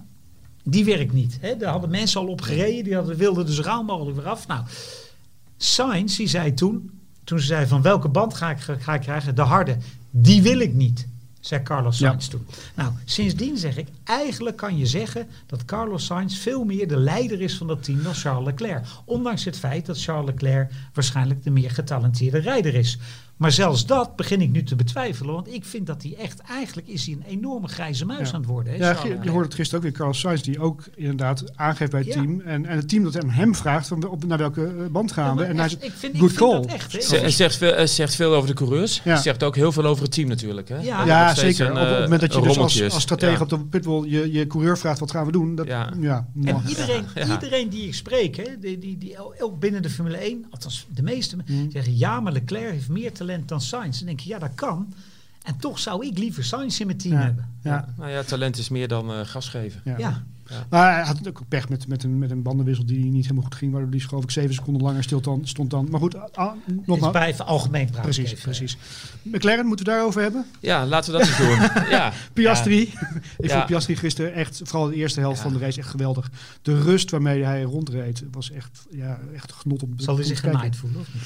die 0.64 0.84
werkt 0.84 1.12
niet. 1.12 1.38
Hè, 1.40 1.56
daar 1.56 1.70
hadden 1.70 1.90
mensen 1.90 2.20
al 2.20 2.26
op 2.26 2.40
gereden, 2.40 2.84
die 2.84 2.94
hadden, 2.94 3.16
wilden 3.16 3.46
dus 3.46 3.60
rauw 3.60 3.82
mogelijk 3.82 4.16
weer 4.16 4.28
af. 4.28 4.46
Nou, 4.46 4.64
Sainz 5.56 6.16
die 6.16 6.28
zei 6.28 6.54
toen, 6.54 6.90
toen 7.24 7.38
ze 7.38 7.46
zei 7.46 7.66
van 7.66 7.82
welke 7.82 8.08
band 8.08 8.34
ga 8.34 8.50
ik, 8.50 8.58
ga 8.58 8.94
ik 8.94 9.00
krijgen? 9.00 9.34
De 9.34 9.42
harde. 9.42 9.76
Die 10.10 10.42
wil 10.42 10.58
ik 10.58 10.74
niet, 10.74 11.06
zei 11.40 11.62
Carlos 11.62 11.98
Ja. 11.98 12.08
Sainz 12.08 12.28
toen. 12.28 12.46
Nou, 12.74 12.92
sindsdien 13.04 13.56
zeg 13.56 13.76
ik, 13.76 13.88
eigenlijk 14.04 14.56
kan 14.56 14.78
je 14.78 14.86
zeggen 14.86 15.26
dat 15.46 15.64
Carlos 15.64 16.04
Sainz 16.04 16.38
veel 16.38 16.64
meer 16.64 16.88
de 16.88 16.96
leider 16.96 17.40
is 17.40 17.56
van 17.56 17.66
dat 17.66 17.82
team 17.82 18.02
dan 18.02 18.14
Charles 18.14 18.44
Leclerc. 18.44 18.86
Ondanks 19.04 19.44
het 19.44 19.58
feit 19.58 19.86
dat 19.86 20.02
Charles 20.02 20.26
Leclerc 20.30 20.72
waarschijnlijk 20.94 21.42
de 21.42 21.50
meer 21.50 21.70
getalenteerde 21.70 22.38
rijder 22.38 22.74
is. 22.74 22.98
Maar 23.40 23.52
zelfs 23.52 23.86
dat 23.86 24.16
begin 24.16 24.40
ik 24.40 24.50
nu 24.50 24.62
te 24.62 24.76
betwijfelen, 24.76 25.34
want 25.34 25.52
ik 25.52 25.64
vind 25.64 25.86
dat 25.86 26.02
hij 26.02 26.14
echt, 26.18 26.40
eigenlijk 26.40 26.88
is 26.88 27.06
hij 27.06 27.14
een 27.14 27.22
enorme 27.28 27.68
grijze 27.68 28.04
muis 28.06 28.28
Ja. 28.28 28.34
aan 28.34 28.40
het 28.40 28.50
worden. 28.50 28.72
Hè, 28.72 28.78
Ja, 28.78 28.96
je, 29.04 29.18
je 29.22 29.30
hoorde 29.30 29.44
het 29.44 29.54
gisteren 29.54 29.76
ook 29.84 29.90
weer, 29.90 29.98
Carlos 29.98 30.18
Sainz, 30.20 30.42
die 30.42 30.60
ook 30.60 30.82
inderdaad 30.94 31.44
aangeeft 31.56 31.90
bij 31.90 32.00
het 32.00 32.08
Ja. 32.08 32.14
team. 32.14 32.40
En, 32.40 32.66
en 32.66 32.76
het 32.76 32.88
team 32.88 33.02
dat 33.04 33.22
aan 33.22 33.30
hem 33.30 33.54
vraagt, 33.54 33.88
van, 33.88 34.08
op, 34.08 34.24
naar 34.24 34.38
welke 34.38 34.64
eh, 34.64 34.86
band 34.90 35.12
gaan 35.12 35.26
Ja, 35.26 35.34
we? 35.34 35.44
En 35.44 35.58
hij 35.58 35.68
zegt, 35.68 35.84
ik 35.84 35.92
vind, 35.96 36.18
good 36.18 36.32
call. 36.32 36.60
echt. 36.64 37.04
zegt, 37.34 37.56
veel, 37.56 37.86
zegt 37.88 38.14
veel 38.14 38.34
over 38.34 38.48
de 38.48 38.54
coureurs. 38.54 39.02
Zegt 39.04 39.42
ook 39.42 39.56
heel 39.56 39.72
veel 39.72 39.84
over 39.84 40.02
het 40.02 40.12
team 40.12 40.28
natuurlijk. 40.28 40.68
Hè? 40.68 40.78
Ja. 40.80 41.34
Zeker. 41.34 41.66
een, 41.66 41.72
op, 41.72 41.78
op 41.82 41.88
het 41.88 42.00
moment 42.00 42.20
dat 42.20 42.34
je 42.34 42.40
dus 42.40 42.58
als, 42.58 42.82
als 42.82 43.02
stratege 43.02 43.32
Ja. 43.32 43.40
op 43.40 43.48
de 43.48 43.58
pitbull 43.58 44.04
je, 44.10 44.32
je 44.32 44.46
coureur 44.46 44.78
vraagt 44.78 44.98
wat 44.98 45.10
gaan 45.10 45.26
we 45.26 45.32
doen. 45.32 45.54
Dat, 45.54 45.66
ja. 45.66 45.92
En 46.44 46.62
iedereen, 46.68 47.04
Ja. 47.14 47.32
iedereen 47.32 47.68
die 47.68 47.86
ik 47.86 47.94
spreek, 47.94 48.36
hè, 48.36 48.44
die, 48.60 48.78
die, 48.78 48.98
die, 48.98 49.16
ook 49.42 49.58
binnen 49.60 49.82
de 49.82 49.90
Formule 49.90 50.16
1, 50.16 50.46
althans 50.50 50.86
de 50.94 51.02
meeste, 51.02 51.36
Mm. 51.46 51.70
zeggen 51.70 51.96
ja, 51.98 52.20
maar 52.20 52.32
Leclerc 52.32 52.70
heeft 52.72 52.88
meer 52.88 53.12
talent 53.12 53.28
dan 53.46 53.60
Sainz. 53.60 53.96
Dan 53.98 54.06
denk 54.06 54.20
je, 54.20 54.28
ja, 54.28 54.38
dat 54.38 54.54
kan. 54.54 54.94
En 55.42 55.56
toch 55.56 55.78
zou 55.78 56.06
ik 56.06 56.18
liever 56.18 56.44
Sainz 56.44 56.80
in 56.80 56.86
mijn 56.86 56.98
team 56.98 57.14
Ja. 57.14 57.20
hebben. 57.20 57.48
Ja. 57.62 57.88
Nou 57.96 58.10
ja, 58.10 58.22
talent 58.22 58.58
is 58.58 58.68
meer 58.68 58.88
dan 58.88 59.12
eh 59.12 59.20
gas 59.24 59.48
geven. 59.48 59.80
Ja. 59.84 59.98
Ja. 59.98 60.22
Maar 60.68 60.94
hij 60.94 61.04
had 61.04 61.28
ook 61.28 61.40
pech 61.48 61.68
met, 61.68 61.88
met, 61.88 62.02
een, 62.02 62.18
met 62.18 62.30
een 62.30 62.42
bandenwissel 62.42 62.86
die 62.86 63.04
niet 63.04 63.22
helemaal 63.22 63.42
goed 63.42 63.54
ging. 63.54 63.72
Waardoor 63.72 63.90
die 63.90 64.00
geloof 64.00 64.22
ik 64.22 64.30
zeven 64.30 64.54
seconden 64.54 64.82
langer 64.82 65.02
stil 65.02 65.20
dan, 65.20 65.40
stond 65.44 65.70
dan. 65.70 65.88
Maar 65.90 66.00
goed, 66.00 66.34
ah, 66.36 66.54
Is 66.66 66.72
nogmaals. 66.86 67.12
bij 67.12 67.26
even 67.28 67.46
algemeen 67.46 67.84
praten. 67.86 68.02
Precies, 68.02 68.30
even. 68.32 68.42
precies. 68.42 68.76
McLaren, 69.22 69.66
moeten 69.66 69.84
we 69.86 69.90
daarover 69.92 70.22
hebben? 70.22 70.46
Ja, 70.60 70.86
laten 70.86 71.12
we 71.12 71.18
dat 71.18 71.28
eens 71.28 71.36
doen. 71.36 71.84
ja. 71.96 72.12
Piastri. 72.32 72.80
ik 73.38 73.48
Ja. 73.48 73.54
vond 73.54 73.66
Piastri 73.66 73.96
gisteren 73.96 74.32
echt, 74.34 74.60
vooral 74.64 74.88
de 74.88 74.94
eerste 74.94 75.20
helft 75.20 75.36
Ja. 75.36 75.42
van 75.42 75.52
de 75.52 75.58
race, 75.58 75.78
echt 75.78 75.88
geweldig. 75.88 76.30
De 76.62 76.80
rust 76.82 77.10
waarmee 77.10 77.42
hij 77.44 77.62
rondreed 77.62 78.22
was 78.30 78.50
echt, 78.50 78.86
ja, 78.90 79.18
echt 79.34 79.52
genot 79.52 79.82
om 79.82 79.92
Zal 79.96 80.14
hij 80.16 80.24
zich 80.24 80.40
genaaid 80.40 80.76
voelen 80.76 81.00
of 81.00 81.06
niet? 81.14 81.22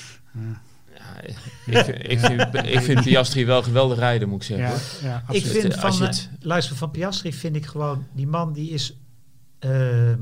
Ik, 1.66 1.78
vind- 1.84 2.10
ik, 2.10 2.18
vind, 2.18 2.54
ik 2.66 2.80
vind 2.80 3.02
Piastri 3.02 3.46
wel 3.46 3.62
geweldig 3.62 3.98
rijden, 3.98 4.28
moet 4.28 4.40
ik 4.40 4.46
zeggen. 4.56 5.08
Ja, 5.08 5.16
Ik 5.18 5.22
absoluut. 5.28 5.60
vind 5.60 5.82
Als 5.82 5.96
van, 5.98 6.06
je 6.06 6.12
eh, 6.12 6.18
het- 6.18 6.28
luister, 6.40 6.76
van 6.76 6.90
Piastri 6.90 7.32
vind 7.32 7.56
ik 7.56 7.66
gewoon, 7.66 8.06
die 8.12 8.26
man 8.26 8.52
die 8.52 8.70
is, 8.70 8.96
ehm, 9.58 10.16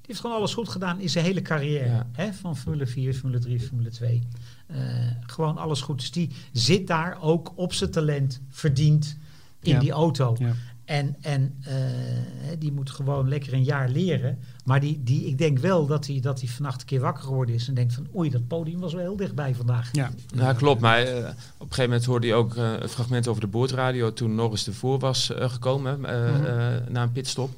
die 0.00 0.06
heeft 0.06 0.20
gewoon 0.20 0.36
alles 0.36 0.54
goed 0.54 0.68
gedaan 0.68 1.00
in 1.00 1.10
zijn 1.10 1.24
hele 1.24 1.42
carrière. 1.42 1.86
Ja. 1.88 2.06
Hè? 2.12 2.32
Van 2.32 2.56
Formule 2.56 2.86
4, 2.86 3.14
Formule 3.14 3.38
3, 3.40 3.60
Formule 3.60 3.90
2. 3.90 4.22
Eh, 4.66 4.76
gewoon 5.20 5.56
alles 5.58 5.80
goed. 5.80 5.98
Dus 5.98 6.10
die 6.10 6.30
zit 6.52 6.86
daar 6.86 7.18
ook 7.20 7.52
op 7.56 7.72
zijn 7.72 7.90
talent, 7.90 8.40
verdiend 8.48 9.16
in 9.62 9.72
Ja. 9.72 9.80
die 9.80 9.90
auto. 9.92 10.36
Ja. 10.38 10.52
En, 10.90 11.16
en 11.20 11.54
eh, 11.64 11.74
die 12.58 12.72
moet 12.72 12.90
gewoon 12.90 13.28
lekker 13.28 13.52
een 13.52 13.64
jaar 13.64 13.88
leren. 13.88 14.38
Maar 14.64 14.80
die, 14.80 15.00
die, 15.04 15.26
ik 15.26 15.38
denk 15.38 15.58
wel 15.58 15.86
dat 15.86 16.06
hij, 16.06 16.20
dat 16.20 16.40
hij 16.40 16.48
vannacht 16.48 16.80
een 16.80 16.86
keer 16.86 17.00
wakker 17.00 17.24
geworden 17.24 17.54
is 17.54 17.68
en 17.68 17.74
denkt 17.74 17.94
van 17.94 18.06
oei, 18.16 18.30
dat 18.30 18.46
podium 18.46 18.80
was 18.80 18.92
wel 18.92 19.02
heel 19.02 19.16
dichtbij 19.16 19.54
vandaag. 19.54 19.88
Ja, 19.92 20.10
Ja, 20.34 20.52
klopt. 20.52 20.80
Maar 20.80 20.98
eh, 21.02 21.16
op 21.16 21.22
een 21.22 21.34
gegeven 21.60 21.82
moment 21.84 22.04
hoorde 22.04 22.26
je 22.26 22.34
ook 22.34 22.56
eh, 22.56 22.72
een 22.78 22.88
fragment 22.88 23.28
over 23.28 23.40
de 23.40 23.46
boordradio 23.46 24.12
toen 24.12 24.34
Norris 24.34 24.66
ervoor 24.66 24.98
was 24.98 25.30
gekomen 25.36 26.04
eh, 26.04 26.76
na 26.88 27.02
een 27.02 27.12
pitstop. 27.12 27.50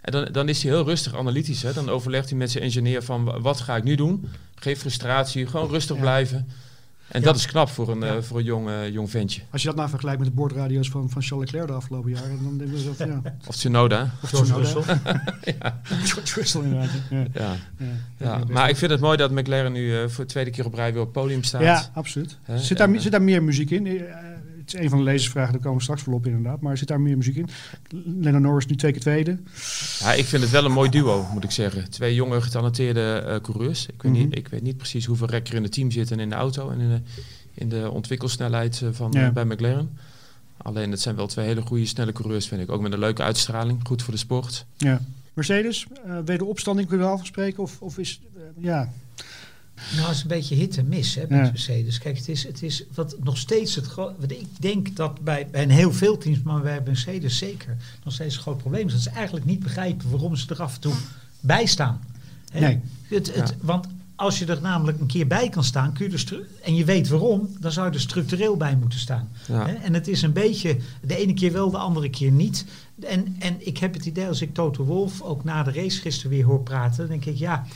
En 0.00 0.12
dan, 0.12 0.28
dan 0.32 0.48
is 0.48 0.62
hij 0.62 0.72
heel 0.72 0.84
rustig 0.84 1.14
analytisch. 1.16 1.62
Hè? 1.62 1.72
Dan 1.72 1.88
overlegt 1.88 2.28
hij 2.28 2.38
met 2.38 2.50
zijn 2.50 2.64
engineer 2.64 3.02
van 3.02 3.24
wa- 3.24 3.40
wat 3.40 3.60
ga 3.60 3.76
ik 3.76 3.84
nu 3.84 3.94
doen? 3.94 4.28
Geen 4.54 4.76
frustratie, 4.76 5.46
gewoon 5.46 5.68
rustig 5.70 5.96
Ja. 5.96 6.02
blijven. 6.02 6.48
En 7.08 7.20
Ja. 7.20 7.26
dat 7.26 7.36
is 7.36 7.46
knap 7.46 7.68
voor 7.68 7.88
een, 7.88 8.00
Ja. 8.00 8.16
eh, 8.16 8.22
voor 8.22 8.38
een 8.38 8.44
jong, 8.44 8.68
eh, 8.68 8.88
jong 8.88 9.10
ventje. 9.10 9.42
Als 9.50 9.60
je 9.62 9.68
dat 9.68 9.76
nou 9.76 9.88
vergelijkt 9.88 10.20
met 10.20 10.28
de 10.28 10.34
boordradio's 10.34 10.88
van, 10.90 11.10
van 11.10 11.22
Charles 11.22 11.44
Leclerc 11.50 11.66
de 11.70 11.74
afgelopen 11.76 12.10
jaren, 12.10 12.42
dan 12.42 12.58
denk 12.58 12.70
je 12.70 12.80
zo 12.80 12.92
van 12.96 13.06
ja. 13.06 13.20
Of 13.46 13.54
Tsunoda. 13.56 14.10
Of 14.22 14.30
Tsunoda. 14.30 14.54
Russell. 14.56 14.82
George 16.04 16.34
Russell 16.40 16.60
inderdaad. 16.62 16.90
Ja, 17.10 17.18
Ja. 17.18 17.26
ja, 17.34 17.56
Ja. 18.16 18.40
Maar 18.48 18.68
ik 18.68 18.76
vind 18.76 18.90
het 18.90 19.00
mooi 19.00 19.16
dat 19.16 19.30
McLaren 19.30 19.72
nu 19.72 19.96
eh, 19.96 20.08
voor 20.08 20.24
de 20.24 20.30
tweede 20.30 20.50
keer 20.50 20.64
op 20.66 20.74
rij 20.74 20.92
weer 20.92 21.00
op 21.00 21.14
het 21.14 21.22
podium 21.22 21.42
staat. 21.42 21.60
Ja, 21.62 21.90
absoluut. 21.94 22.36
Zit 22.56 22.78
daar, 22.78 22.88
en, 22.88 23.00
zit 23.00 23.12
daar 23.12 23.22
meer 23.22 23.42
muziek 23.42 23.70
in? 23.70 23.86
Het 24.70 24.76
is 24.76 24.82
een 24.84 24.88
van 24.90 24.98
de 24.98 25.04
lezersvragen, 25.04 25.52
daar 25.52 25.60
komen 25.62 25.76
we 25.78 25.82
straks 25.82 26.04
wel 26.04 26.14
op 26.14 26.26
inderdaad. 26.26 26.60
Maar 26.60 26.78
zit 26.78 26.88
daar 26.88 27.00
meer 27.00 27.16
muziek 27.16 27.36
in? 27.36 27.48
Lennon 28.20 28.42
Norris 28.42 28.66
nu 28.66 28.76
twee 28.76 28.92
keer 28.92 29.00
tweede. 29.00 29.38
Ja, 30.00 30.12
ik 30.12 30.24
vind 30.24 30.42
het 30.42 30.50
wel 30.50 30.64
een 30.64 30.72
mooi 30.72 30.90
duo, 30.90 31.26
moet 31.32 31.44
ik 31.44 31.50
zeggen. 31.50 31.90
Twee 31.90 32.14
jonge, 32.14 32.40
getalenteerde 32.40 33.00
eh, 33.26 33.40
coureurs. 33.40 33.86
Ik 33.86 34.02
weet, 34.02 34.12
Mhm. 34.12 34.20
niet, 34.22 34.36
ik 34.36 34.48
weet 34.48 34.62
niet 34.62 34.76
precies 34.76 35.04
hoeveel 35.06 35.26
rekker 35.28 35.54
in 35.54 35.62
het 35.62 35.72
team 35.72 35.90
zitten 35.90 36.16
en 36.16 36.22
in 36.22 36.28
de 36.28 36.34
auto 36.34 36.70
en 36.70 36.80
in 36.80 36.88
de, 36.88 37.00
in 37.54 37.68
de 37.68 37.90
ontwikkelsnelheid 37.90 38.82
eh, 38.82 38.88
van, 38.92 39.12
Ja. 39.12 39.26
eh, 39.26 39.32
bij 39.32 39.44
McLaren. 39.44 39.98
Alleen 40.56 40.90
het 40.90 41.00
zijn 41.00 41.16
wel 41.16 41.26
twee 41.26 41.46
hele 41.46 41.60
goede, 41.62 41.86
snelle 41.86 42.12
coureurs, 42.12 42.48
vind 42.48 42.60
ik. 42.60 42.70
Ook 42.70 42.80
met 42.80 42.92
een 42.92 42.98
leuke 42.98 43.22
uitstraling, 43.22 43.80
goed 43.86 44.02
voor 44.02 44.12
de 44.12 44.18
sport. 44.18 44.64
Ja. 44.76 45.00
Mercedes, 45.34 45.86
eh 46.06 46.18
wederopstanding 46.24 46.88
kunnen 46.88 47.06
we 47.06 47.12
al 47.12 47.18
van 47.18 47.26
spreken? 47.26 47.62
Of, 47.62 47.80
of 47.80 47.98
is, 47.98 48.20
ja, 48.60 48.92
Nou, 49.94 50.06
het 50.06 50.16
is 50.16 50.22
een 50.22 50.28
beetje 50.28 50.54
hit 50.54 50.76
en 50.76 50.88
miss 50.88 51.14
hè, 51.14 51.20
met 51.20 51.30
Ja. 51.30 51.50
Mercedes. 51.50 51.98
Kijk, 51.98 52.16
het 52.18 52.28
is, 52.28 52.44
het 52.44 52.62
is 52.62 52.84
wat 52.94 53.16
nog 53.22 53.38
steeds 53.38 53.74
het 53.74 53.86
groot. 53.86 54.12
wat 54.18 54.30
Ik 54.30 54.46
denk 54.60 54.96
dat 54.96 55.20
bij, 55.20 55.48
bij 55.50 55.62
een 55.62 55.70
heel 55.70 55.92
veel 55.92 56.18
teams, 56.18 56.42
maar 56.42 56.62
bij 56.62 56.82
Mercedes 56.84 57.38
zeker, 57.38 57.76
nog 58.04 58.14
steeds 58.14 58.34
een 58.34 58.42
groot 58.42 58.58
probleem 58.58 58.86
is. 58.86 58.92
Dat 58.92 59.02
ze 59.02 59.10
eigenlijk 59.10 59.46
niet 59.46 59.60
begrijpen 59.60 60.10
waarom 60.10 60.36
ze 60.36 60.48
er 60.48 60.62
af 60.62 60.74
en 60.74 60.80
toe 60.80 60.94
bij 61.40 61.66
staan. 61.66 62.00
Hè? 62.50 62.60
Nee. 62.60 62.80
Het, 63.08 63.34
het, 63.34 63.54
Want 63.60 63.86
als 64.18 64.38
je 64.38 64.46
er 64.46 64.60
namelijk 64.60 65.00
een 65.00 65.06
keer 65.06 65.26
bij 65.26 65.48
kan 65.48 65.64
staan, 65.64 65.92
kun 65.92 66.10
je 66.10 66.16
er 66.16 66.46
en 66.62 66.74
je 66.74 66.84
weet 66.84 67.08
waarom, 67.08 67.48
dan 67.60 67.72
zou 67.72 67.86
je 67.88 67.94
er 67.94 68.00
structureel 68.00 68.56
bij 68.56 68.76
moeten 68.76 68.98
staan. 68.98 69.28
Ja. 69.46 69.66
Hè? 69.66 69.72
En 69.72 69.94
het 69.94 70.08
is 70.08 70.22
een 70.22 70.32
beetje 70.32 70.76
de 71.02 71.16
ene 71.16 71.34
keer 71.34 71.52
wel, 71.52 71.70
de 71.70 71.76
andere 71.76 72.10
keer 72.10 72.30
niet. 72.30 72.64
En, 73.02 73.36
en 73.38 73.66
ik 73.66 73.78
heb 73.78 73.94
het 73.94 74.06
idee, 74.06 74.26
als 74.26 74.40
ik 74.40 74.54
Toto 74.54 74.84
Wolf 74.84 75.22
ook 75.22 75.44
na 75.44 75.62
de 75.62 75.72
race 75.72 76.00
gisteren 76.00 76.30
weer 76.30 76.44
hoor 76.44 76.62
praten, 76.62 76.96
dan 76.96 77.06
denk 77.06 77.24
ik 77.24 77.36
ja. 77.36 77.66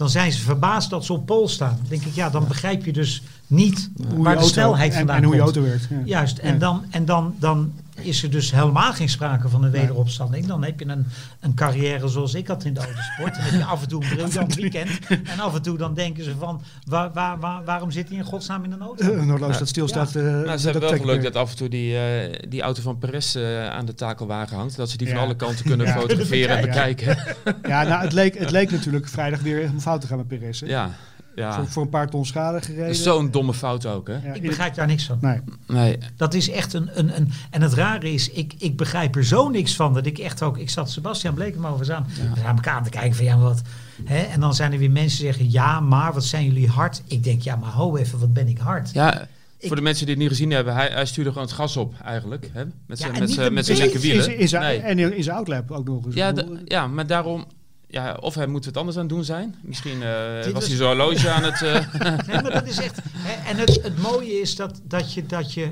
Dan 0.00 0.08
zijn 0.10 0.32
ze 0.32 0.40
verbaasd 0.40 0.90
dat 0.90 1.04
ze 1.04 1.12
op 1.12 1.26
pol 1.26 1.48
staan. 1.48 1.76
Dan 1.76 1.86
denk 1.88 2.02
ik, 2.04 2.14
ja, 2.14 2.30
dan 2.30 2.46
begrijp 2.48 2.84
je 2.84 2.92
dus 2.92 3.22
niet 3.46 3.90
hoe 3.96 4.06
je 4.16 4.22
waar 4.22 4.32
de 4.34 4.38
auto- 4.40 4.52
snelheid 4.52 4.90
en, 4.92 4.96
vandaan 4.98 5.16
en 5.16 5.24
hoe 5.24 5.34
je 5.34 5.40
komt. 5.42 5.56
auto 5.56 5.70
werkt. 5.70 5.86
Ja. 5.90 5.96
Juist, 6.04 6.38
en, 6.38 6.52
Ja. 6.52 6.58
dan, 6.58 6.84
en 6.90 7.04
dan, 7.04 7.34
dan 7.38 7.72
is 8.02 8.22
er 8.22 8.30
dus 8.30 8.50
helemaal 8.52 8.92
geen 8.92 9.08
sprake 9.08 9.48
van 9.48 9.64
een 9.64 9.70
wederopstanding. 9.70 10.46
Dan 10.46 10.64
heb 10.64 10.80
je 10.80 10.86
een, 10.88 11.06
een 11.40 11.54
carrière 11.54 12.08
zoals 12.08 12.34
ik 12.34 12.46
had 12.48 12.64
in 12.64 12.74
de 12.74 12.80
autosport. 12.80 13.34
Dan 13.34 13.42
heb 13.44 13.52
je 13.60 13.64
af 13.64 13.82
en 13.82 13.88
toe 13.88 14.02
een 14.04 14.08
briljant 14.16 14.54
weekend. 14.54 14.90
En 15.08 15.40
af 15.40 15.54
en 15.54 15.62
toe 15.62 15.78
dan 15.78 15.94
denken 15.94 16.24
ze 16.24 16.34
van, 16.38 16.62
waar, 16.84 17.12
waar, 17.12 17.38
waar, 17.38 17.64
waarom 17.64 17.90
zit 17.90 18.08
hij 18.08 18.18
in 18.18 18.24
godsnaam 18.24 18.64
in 18.64 18.72
een 18.72 18.80
auto? 18.80 19.12
Een 19.12 19.28
horloge 19.30 19.52
Ja. 19.52 19.58
dat 19.58 19.68
stilstaat. 19.68 20.14
eh, 20.16 20.44
Maar 20.44 20.58
ze 20.58 20.70
hebben 20.70 20.90
wel 20.90 20.98
geluk 20.98 21.22
dat 21.22 21.36
af 21.36 21.50
en 21.50 21.56
toe 21.56 21.68
die, 21.68 21.96
eh, 21.98 22.34
die 22.48 22.62
auto 22.62 22.82
van 22.82 22.98
Perez 22.98 23.36
eh, 23.36 23.66
aan 23.68 23.86
de 23.86 23.94
takelwagen 23.94 24.56
hangt. 24.56 24.76
Dat 24.76 24.90
ze 24.90 24.96
die 24.96 25.06
Ja. 25.06 25.14
van 25.14 25.22
alle 25.22 25.36
kanten 25.36 25.64
kunnen 25.64 25.86
Ja. 25.86 25.92
fotograferen 25.92 26.56
en 26.56 26.60
Ja. 26.64 26.66
bekijken. 26.66 27.18
Ja, 27.62 27.82
nou, 27.82 28.02
het 28.02 28.12
leek, 28.12 28.38
het 28.44 28.50
leek 28.50 28.70
natuurlijk 28.70 29.08
vrijdag 29.08 29.40
weer 29.40 29.56
helemaal 29.56 29.80
fout 29.80 30.00
te 30.00 30.06
gaan 30.06 30.16
met 30.16 30.28
Perez. 30.28 30.60
hè. 30.60 30.66
Ja, 30.66 30.90
ja. 31.40 31.52
Voor, 31.54 31.66
voor 31.68 31.82
een 31.82 31.88
paar 31.88 32.08
ton 32.10 32.26
schade 32.26 32.60
gereden. 32.62 32.94
Zo'n 32.94 33.30
domme 33.30 33.54
fout 33.54 33.86
ook, 33.86 34.08
hè? 34.08 34.12
Ja, 34.14 34.32
Ik 34.32 34.42
begrijp 34.42 34.74
daar 34.74 34.86
niks 34.86 35.04
van. 35.04 35.18
Nee, 35.20 35.40
Nee, 35.66 35.98
Dat 36.16 36.34
is 36.34 36.50
echt 36.50 36.72
een, 36.72 36.90
een, 36.98 37.16
een... 37.16 37.30
En 37.50 37.62
het 37.62 37.72
rare 37.72 38.12
is, 38.12 38.30
ik, 38.30 38.54
ik 38.58 38.76
begrijp 38.76 39.16
er 39.16 39.24
zo 39.24 39.48
niks 39.48 39.76
van. 39.76 39.94
Dat 39.94 40.06
ik 40.06 40.18
echt 40.18 40.42
ook... 40.42 40.58
Ik 40.58 40.70
zat 40.70 40.90
Sebastian 40.90 41.34
Blekem 41.34 41.66
over 41.66 41.84
samen. 41.84 42.08
Ja. 42.22 42.30
We 42.34 42.40
zijn 42.40 42.54
elkaar 42.56 42.74
aan 42.74 42.84
te 42.84 42.90
kijken 42.90 43.14
van 43.14 43.24
ja, 43.24 43.34
maar 43.36 43.44
wat... 43.44 43.62
Hè? 44.04 44.18
En 44.22 44.40
dan 44.40 44.54
zijn 44.54 44.72
er 44.72 44.78
weer 44.78 44.90
mensen 44.90 45.18
die 45.18 45.26
zeggen, 45.32 45.50
ja, 45.50 45.80
maar 45.80 46.12
wat 46.12 46.24
zijn 46.24 46.44
jullie 46.44 46.68
hard? 46.68 47.02
Ik 47.06 47.24
denk, 47.24 47.42
ja, 47.42 47.56
maar 47.56 47.70
ho 47.70 47.96
even, 47.96 48.18
wat 48.18 48.32
ben 48.32 48.48
ik 48.48 48.58
hard? 48.58 48.90
ja. 48.92 49.26
Ik- 49.58 49.66
Voor 49.66 49.76
de 49.76 49.82
mensen 49.82 50.04
die 50.06 50.14
het 50.14 50.22
niet 50.22 50.32
gezien 50.32 50.50
hebben, 50.50 50.74
hij, 50.74 50.88
hij 50.88 51.06
stuurde 51.06 51.30
gewoon 51.30 51.46
het 51.46 51.54
gas 51.56 51.76
op 51.76 51.94
eigenlijk. 52.04 52.50
Hè? 52.52 52.64
Met 52.86 52.98
zijn 52.98 53.12
en 53.14 53.20
met 53.20 53.50
met 53.52 53.66
zijn 53.66 53.78
linkerwielen. 53.78 54.32
in, 54.32 54.38
in 54.38 54.48
zijn, 54.48 54.62
Nee. 54.62 54.78
En 54.78 54.98
in, 54.98 55.22
zijn 55.22 55.36
outlap 55.36 55.70
ook 55.70 55.84
nog 55.86 56.04
eens. 56.06 56.14
Ja, 56.14 56.32
ja, 56.64 56.86
maar 56.86 57.06
daarom... 57.06 57.44
Ja, 57.90 58.14
of 58.20 58.34
hij 58.34 58.46
moet 58.46 58.64
het 58.64 58.76
anders 58.76 58.96
aan 58.96 59.02
het 59.02 59.12
doen 59.12 59.24
zijn. 59.24 59.54
Misschien 59.62 60.02
eh, 60.02 60.34
was 60.44 60.52
was- 60.52 60.66
hij 60.66 60.76
zo'n 60.76 60.86
horloge 60.86 61.30
aan 61.30 61.42
het... 61.42 61.62
eh, 61.62 61.94
Nee, 62.28 62.42
maar 62.42 62.50
dat 62.52 62.66
is 62.66 62.78
echt. 62.78 62.98
Hè, 63.08 63.48
en 63.50 63.56
het, 63.56 63.82
het 63.82 63.98
mooie 64.02 64.40
is 64.40 64.56
dat, 64.56 64.80
dat, 64.84 65.12
je, 65.14 65.26
dat 65.26 65.54
je 65.54 65.70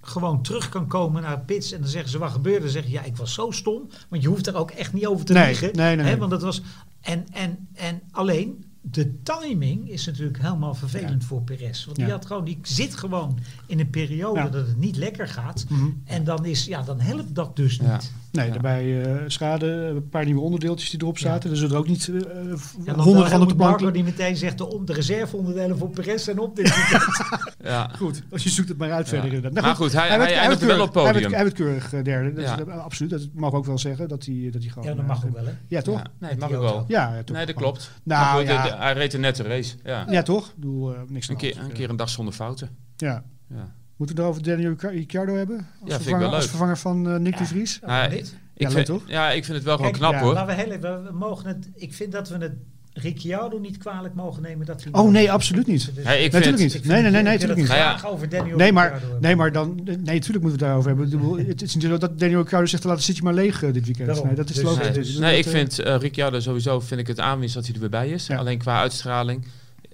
gewoon 0.00 0.42
terug 0.42 0.68
kan 0.68 0.86
komen 0.86 1.22
naar 1.22 1.40
pits 1.40 1.72
en 1.72 1.80
dan 1.80 1.88
zeggen 1.90 2.10
ze 2.10 2.18
wat 2.18 2.30
gebeurde. 2.30 2.60
Dan 2.60 2.68
zeg 2.70 2.84
je 2.84 2.90
ja, 2.90 3.02
ik 3.02 3.16
was 3.16 3.34
zo 3.34 3.50
stom. 3.50 3.88
Want 4.08 4.22
je 4.22 4.28
hoeft 4.28 4.46
er 4.46 4.56
ook 4.56 4.70
echt 4.70 4.92
niet 4.92 5.06
over 5.06 5.24
te 5.24 5.32
Nee, 5.32 5.46
liegen. 5.46 5.70
nee, 5.76 5.96
nee, 5.96 6.06
Hè, 6.06 6.16
want 6.16 6.30
dat 6.30 6.42
was. 6.42 6.62
En, 7.00 7.26
en, 7.32 7.68
en 7.74 8.02
alleen. 8.10 8.64
De 8.86 9.22
timing 9.22 9.90
is 9.90 10.06
natuurlijk 10.06 10.42
helemaal 10.42 10.74
vervelend 10.74 11.24
voor 11.24 11.42
Perez. 11.42 11.84
Want 11.84 11.96
die, 11.96 12.06
Ja. 12.06 12.12
had 12.12 12.26
gewoon, 12.26 12.44
die 12.44 12.58
zit 12.62 12.96
gewoon 12.96 13.38
in 13.66 13.80
een 13.80 13.90
periode 13.90 14.38
Ja. 14.40 14.48
dat 14.48 14.66
het 14.66 14.76
niet 14.76 14.96
lekker 14.96 15.28
gaat. 15.28 15.64
Mhm. 15.68 15.86
En 16.04 16.24
dan, 16.24 16.44
is, 16.44 16.64
ja, 16.64 16.82
dan 16.82 17.00
helpt 17.00 17.34
dat 17.34 17.56
dus 17.56 17.76
Ja. 17.76 17.92
niet. 17.92 18.12
Nee, 18.34 18.46
Ja. 18.46 18.52
daarbij 18.52 19.02
eh, 19.02 19.22
schade, 19.26 19.66
een 19.66 20.08
paar 20.08 20.24
nieuwe 20.24 20.40
onderdeeltjes 20.40 20.90
die 20.90 21.00
erop 21.02 21.18
zaten. 21.18 21.50
Dus 21.50 21.60
er 21.60 21.70
er 21.72 21.76
ook 21.76 21.88
niet 21.88 22.08
eh, 22.08 22.14
En 22.14 22.58
dan 22.84 22.98
honderden 23.00 23.30
van 23.30 23.42
op 23.42 23.48
de 23.48 23.54
Marco 23.54 23.76
plank. 23.76 23.94
die 23.94 24.04
meteen 24.04 24.36
zegt 24.36 24.58
de, 24.58 24.66
om- 24.66 24.84
de 24.86 24.92
reserveonderdelen 24.92 25.78
voor 25.78 25.90
Perez 25.90 26.24
zijn 26.24 26.38
op 26.38 26.56
dit 26.56 26.66
ja. 27.62 27.90
Goed, 27.96 28.22
als 28.30 28.42
je 28.42 28.48
zoekt 28.48 28.68
het 28.68 28.78
maar 28.78 28.92
uit 28.92 29.04
Ja. 29.04 29.10
verder 29.12 29.26
inderdaad. 29.26 29.52
Nou 29.52 29.66
Maar 29.66 29.76
goed, 29.76 29.92
hij- 29.92 30.08
hij 30.08 30.34
eindigt 30.36 30.60
werd 30.60 30.76
wel 30.76 30.86
op 30.86 30.92
podium. 30.92 31.12
Hij 31.12 31.20
werd, 31.20 31.34
hij 31.34 31.42
werd 31.42 31.54
keurig 31.56 31.92
eh, 31.92 32.02
derde. 32.04 32.32
Dat 32.32 32.44
Ja. 32.44 32.58
is, 32.58 32.64
eh, 32.64 32.76
absoluut, 32.84 33.10
dat 33.10 33.28
mag 33.32 33.52
ook 33.52 33.64
wel 33.66 33.78
zeggen 33.78 34.08
dat 34.08 34.24
hij, 34.24 34.48
dat 34.52 34.62
hij 34.62 34.70
gewoon... 34.70 34.88
ja, 34.88 34.94
dat 34.94 35.02
eh, 35.02 35.08
mag 35.08 35.24
ook 35.26 35.32
wel 35.34 35.44
hè. 35.44 35.52
Ja, 35.68 35.82
toch? 35.82 35.96
Ja, 35.98 36.06
nee, 36.18 36.30
Met 36.30 36.38
mag 36.38 36.52
ook 36.52 36.60
wel. 36.62 36.84
Ja, 36.88 37.14
ja, 37.14 37.22
toch. 37.22 37.36
Nee, 37.36 37.46
dat 37.46 37.54
klopt. 37.54 37.90
Nou, 38.02 38.38
goed, 38.38 38.46
ja. 38.48 38.62
de- 38.62 38.68
de- 38.70 38.76
hij 38.76 38.92
reed 38.92 39.14
een 39.14 39.20
nette 39.20 39.42
race. 39.42 39.74
Ja. 39.84 40.06
Ja, 40.08 40.22
toch? 40.22 40.46
Ik 40.48 40.54
bedoel, 40.54 40.94
eh, 40.94 41.00
niks 41.08 41.28
Een, 41.28 41.36
keer, 41.36 41.58
een 41.58 41.72
keer 41.72 41.90
een 41.90 41.96
dag 41.96 42.08
zonder 42.08 42.34
fouten. 42.34 42.68
Ja. 42.96 43.24
Ja. 43.48 43.74
Moeten 43.96 44.16
we 44.16 44.22
het 44.22 44.30
over 44.30 44.42
Daniel 44.42 44.74
Ricciardo 44.78 45.34
hebben? 45.36 45.56
Als, 45.56 45.66
vind 45.78 45.92
ik 45.94 46.00
vervanger, 46.02 46.26
als 46.34 46.46
vervanger 46.46 46.78
van 46.78 47.08
eh, 47.10 47.16
Nick 47.18 47.32
de 47.36 47.42
Ja. 47.42 47.48
Vries? 47.48 47.78
Ja, 47.80 47.86
Nou, 47.86 48.12
ik? 48.12 48.24
Ja, 48.54 48.70
vind, 48.70 48.86
toch? 48.86 49.02
ja, 49.06 49.30
ik 49.30 49.44
vind 49.44 49.56
het 49.56 49.66
wel 49.66 49.76
gewoon 49.76 49.90
Kijk, 49.92 50.02
knap 50.02 50.12
ja, 50.12 50.20
hoor. 50.20 50.34
Maar 50.34 50.46
we, 50.46 50.52
heel 50.52 50.70
even- 50.70 51.04
we 51.04 51.12
mogen 51.12 51.46
het, 51.46 51.68
ik 51.74 51.94
vind 51.94 52.12
dat 52.12 52.28
we 52.28 52.36
het 52.38 52.52
Ricciardo 52.92 53.58
niet 53.58 53.76
kwalijk 53.78 54.14
mogen 54.14 54.42
nemen 54.42 54.66
dat 54.66 54.82
hij... 54.84 54.92
Oh 54.92 55.10
nee, 55.10 55.32
absoluut 55.32 55.66
niet. 55.66 55.90
Dus- 55.94 56.04
Nee, 56.04 56.24
ik 56.24 56.32
Natuurlijk 56.32 56.58
vind, 56.60 56.74
niet. 56.74 56.84
Nee, 56.84 57.02
nee, 57.02 57.10
nee, 57.10 57.22
nee, 57.22 57.32
ik 57.34 57.38
wil 57.40 57.48
natuurlijk 57.48 57.58
niet. 57.58 57.66
Graag 57.68 58.06
over 58.06 58.28
Daniel 58.28 58.56
Nee, 58.56 58.72
maar, 58.72 58.90
Ricciardo 58.92 59.18
nee, 59.20 59.36
maar 59.36 59.52
dan... 59.52 59.80
Nee, 59.84 59.96
natuurlijk 59.96 60.24
moeten 60.24 60.42
we 60.42 60.50
het 60.50 60.58
daarover 60.58 60.88
hebben. 60.90 61.38
Ik 61.40 61.46
Het 61.48 61.62
is 61.62 61.72
zo 61.72 61.98
dat 61.98 62.18
Daniel 62.18 62.38
Ricciardo 62.40 62.66
zegt, 62.66 62.84
laat 62.84 63.02
zit 63.02 63.16
je 63.16 63.22
maar 63.22 63.34
leeg 63.34 63.62
eh, 63.62 63.72
dit 63.72 63.84
weekend. 63.86 64.06
Daarom. 64.08 64.26
Nee, 64.26 64.34
dat 64.36 64.48
is 64.48 64.54
Dus, 64.54 64.64
logisch. 64.64 64.78
eh, 64.86 64.92
Nee, 64.92 65.02
Dus 65.02 65.16
nee, 65.18 65.30
dat, 65.30 65.38
ik 65.38 65.52
eh, 65.52 65.58
vind 65.58 65.78
eh 65.78 65.96
Ricciardo 65.98 66.40
sowieso 66.40 66.80
vind 66.80 67.00
ik 67.00 67.06
het 67.06 67.20
aanwinst 67.20 67.54
dat 67.54 67.64
hij 67.64 67.74
er 67.74 67.80
weer 67.80 67.90
bij 67.90 68.08
is. 68.08 68.26
Ja. 68.26 68.36
Alleen 68.36 68.58
qua 68.58 68.80
uitstraling, 68.80 69.46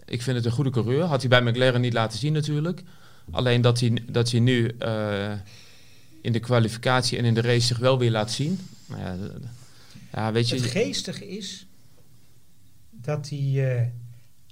ik 0.04 0.22
vind 0.22 0.36
het 0.36 0.44
een 0.46 0.52
goede 0.52 0.70
coureur. 0.70 1.02
Had 1.02 1.20
hij 1.20 1.28
bij 1.28 1.42
McLaren 1.42 1.80
niet 1.80 1.92
laten 1.92 2.18
zien 2.18 2.32
natuurlijk. 2.32 2.82
Alleen 3.30 3.60
dat 3.60 3.80
hij, 3.80 4.02
dat 4.08 4.30
hij 4.30 4.40
nu 4.40 4.68
eh, 4.68 5.32
in 6.22 6.32
de 6.32 6.40
kwalificatie 6.40 7.18
en 7.18 7.24
in 7.24 7.34
de 7.34 7.40
race 7.40 7.66
zich 7.66 7.78
wel 7.78 7.98
weer 7.98 8.10
laat 8.10 8.30
zien. 8.30 8.58
Ja, 8.88 9.16
ja, 10.12 10.32
weet 10.32 10.50
Het 10.50 10.62
je. 10.62 10.68
geestige 10.68 11.28
is 11.28 11.66
dat 12.90 13.28
hij... 13.28 13.78
eh, 13.78 13.86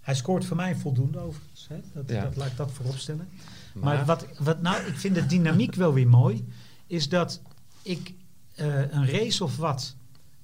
hij 0.03 0.15
scoort 0.15 0.45
voor 0.45 0.57
mij 0.57 0.77
voldoende 0.77 1.19
overigens. 1.19 1.67
Hè? 1.69 1.77
Dat, 1.93 2.09
Ja. 2.11 2.23
dat 2.23 2.37
laat 2.37 2.47
ik 2.51 2.57
dat 2.57 2.71
voorop 2.73 2.97
stellen. 2.97 3.29
Maar, 3.75 3.85
Maar 3.97 4.05
wat, 4.05 4.27
wat 4.39 4.63
nou, 4.63 4.87
ik 4.87 4.95
vind 4.99 5.15
de 5.15 5.27
dynamiek 5.27 5.75
wel 5.75 5.93
weer 5.93 6.09
mooi, 6.09 6.49
is 6.87 7.09
dat 7.09 7.41
ik 7.83 8.15
eh, 8.55 8.67
een 8.91 9.07
race 9.11 9.45
of 9.45 9.57
wat 9.57 9.95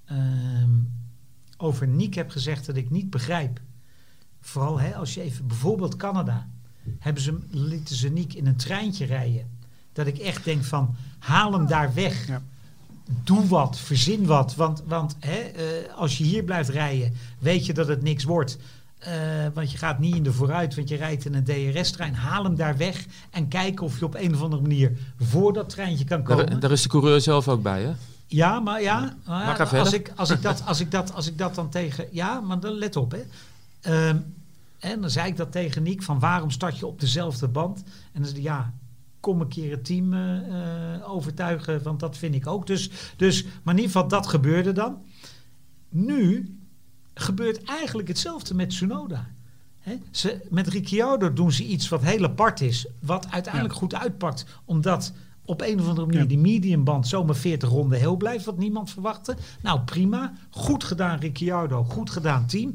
ehm, 0.05 0.71
over 1.57 1.87
Niek 1.89 2.15
heb 2.15 2.31
gezegd 2.31 2.67
dat 2.67 2.77
ik 2.77 2.91
niet 2.91 3.11
begrijp. 3.11 3.61
Vooral 4.41 4.81
hè, 4.81 4.95
als 4.95 5.15
je 5.15 5.23
even 5.23 5.47
bijvoorbeeld 5.47 5.97
Canada, 5.97 6.49
hebben 6.99 7.23
ze, 7.23 7.39
lieten 7.51 7.97
ze 7.97 8.09
Niek 8.09 8.35
in 8.35 8.47
een 8.47 8.57
treintje 8.57 9.07
rijden. 9.07 9.51
Dat 9.93 10.07
ik 10.07 10.19
echt 10.19 10.45
denk 10.45 10.65
van, 10.65 10.95
haal 11.19 11.53
hem 11.53 11.67
daar 11.67 11.95
weg. 11.95 12.27
Ja. 12.27 12.43
Doe 13.25 13.47
wat, 13.47 13.79
verzin 13.79 14.27
wat. 14.27 14.55
Want, 14.55 14.83
want 14.87 15.17
hè, 15.21 15.39
eh, 15.39 15.95
als 15.97 16.19
je 16.19 16.25
hier 16.25 16.43
blijft 16.43 16.69
rijden, 16.69 17.15
weet 17.39 17.67
je 17.67 17.73
dat 17.73 17.89
het 17.89 18.03
niks 18.03 18.25
wordt. 18.25 18.59
Eh, 18.99 19.13
want 19.55 19.73
je 19.73 19.79
gaat 19.79 19.99
niet 19.99 20.15
in 20.15 20.23
de 20.23 20.33
vooruit, 20.33 20.75
want 20.75 20.89
je 20.89 20.97
rijdt 20.97 21.25
in 21.25 21.35
een 21.35 21.45
DRS-trein. 21.45 22.15
Haal 22.15 22.45
hem 22.45 22.57
daar 22.57 22.77
weg 22.77 23.07
en 23.31 23.49
kijk 23.49 23.81
of 23.81 23.99
je 23.99 24.05
op 24.05 24.15
een 24.15 24.35
of 24.35 24.43
andere 24.43 24.63
manier 24.63 24.93
voor 25.19 25.53
dat 25.53 25.69
treintje 25.69 26.05
kan 26.05 26.23
komen. 26.23 26.47
daar, 26.47 26.61
daar 26.61 26.71
is 26.71 26.83
de 26.83 26.89
coureur 26.89 27.21
zelf 27.21 27.49
ook 27.49 27.63
bij, 27.63 27.83
hè? 27.83 27.93
Ja, 28.27 28.61
maar 28.61 28.83
ja, 28.83 29.17
maar 29.27 29.45
ja, 29.45 29.57
als, 29.57 29.69
verder. 29.69 29.95
ik, 29.95 30.13
als, 30.17 30.31
ik 30.31 30.43
dat, 30.43 30.63
als, 30.67 30.81
ik 30.81 30.91
dat, 30.91 31.15
als 31.15 31.27
ik 31.27 31.39
dat 31.39 31.55
dan 31.55 31.69
tegen... 31.69 32.07
Ja, 32.11 32.41
maar 32.41 32.61
dan 32.61 32.73
let 32.73 32.97
op, 32.97 33.11
hè. 33.13 33.23
Ehm, 33.81 34.17
en 34.85 35.01
dan 35.01 35.11
zei 35.11 35.29
ik 35.29 35.37
dat 35.37 35.53
tegen 35.53 35.83
Niek, 35.83 36.03
van 36.03 36.19
waarom 36.19 36.51
start 36.51 36.79
je 36.79 36.87
op 36.87 37.01
dezelfde 37.01 37.49
band? 37.49 37.83
En 38.13 38.21
dan 38.23 38.25
zei 38.25 38.35
hij, 38.35 38.43
ja, 38.43 38.73
kom 39.21 39.41
een 39.41 39.49
keer 39.49 39.71
het 39.71 39.85
team 39.85 40.13
eh, 40.13 40.95
eh, 40.95 41.13
overtuigen, 41.13 41.83
want 41.83 42.01
dat 42.01 42.17
vind 42.17 42.35
ik 42.35 42.47
ook. 42.47 42.67
Dus, 42.67 42.91
dus, 43.17 43.45
maar 43.45 43.75
in 43.75 43.81
ieder 43.81 43.93
geval, 43.93 44.09
dat 44.09 44.27
gebeurde 44.27 44.73
dan. 44.73 45.03
Nu 45.89 46.57
gebeurt 47.15 47.63
eigenlijk 47.63 48.09
hetzelfde 48.09 48.55
met 48.55 48.71
Tsunoda. 48.71 49.27
Ze, 50.11 50.41
met 50.51 50.69
Ricciardo 50.69 51.33
doen 51.33 51.53
ze 51.53 51.65
iets 51.65 51.89
wat 51.89 52.03
heel 52.03 52.25
apart 52.25 52.61
is, 52.61 52.87
wat 52.99 53.27
uiteindelijk 53.31 53.75
goed 53.75 53.95
uitpakt, 53.95 54.47
omdat 54.65 55.13
op 55.45 55.61
een 55.61 55.81
of 55.81 55.89
andere 55.89 56.07
manier 56.07 56.21
Ja. 56.21 56.29
die 56.29 56.39
mediumband 56.39 57.09
zomaar 57.09 57.37
40 57.37 57.69
ronden 57.69 57.99
heel 57.99 58.17
blijft, 58.17 58.45
wat 58.45 58.59
niemand 58.59 58.91
verwachtte. 58.91 59.37
Nou 59.63 59.81
prima, 59.81 60.33
goed 60.51 60.85
gedaan 60.85 61.19
Ricciardo, 61.19 61.85
goed 61.85 62.11
gedaan 62.11 62.47
team. 62.47 62.75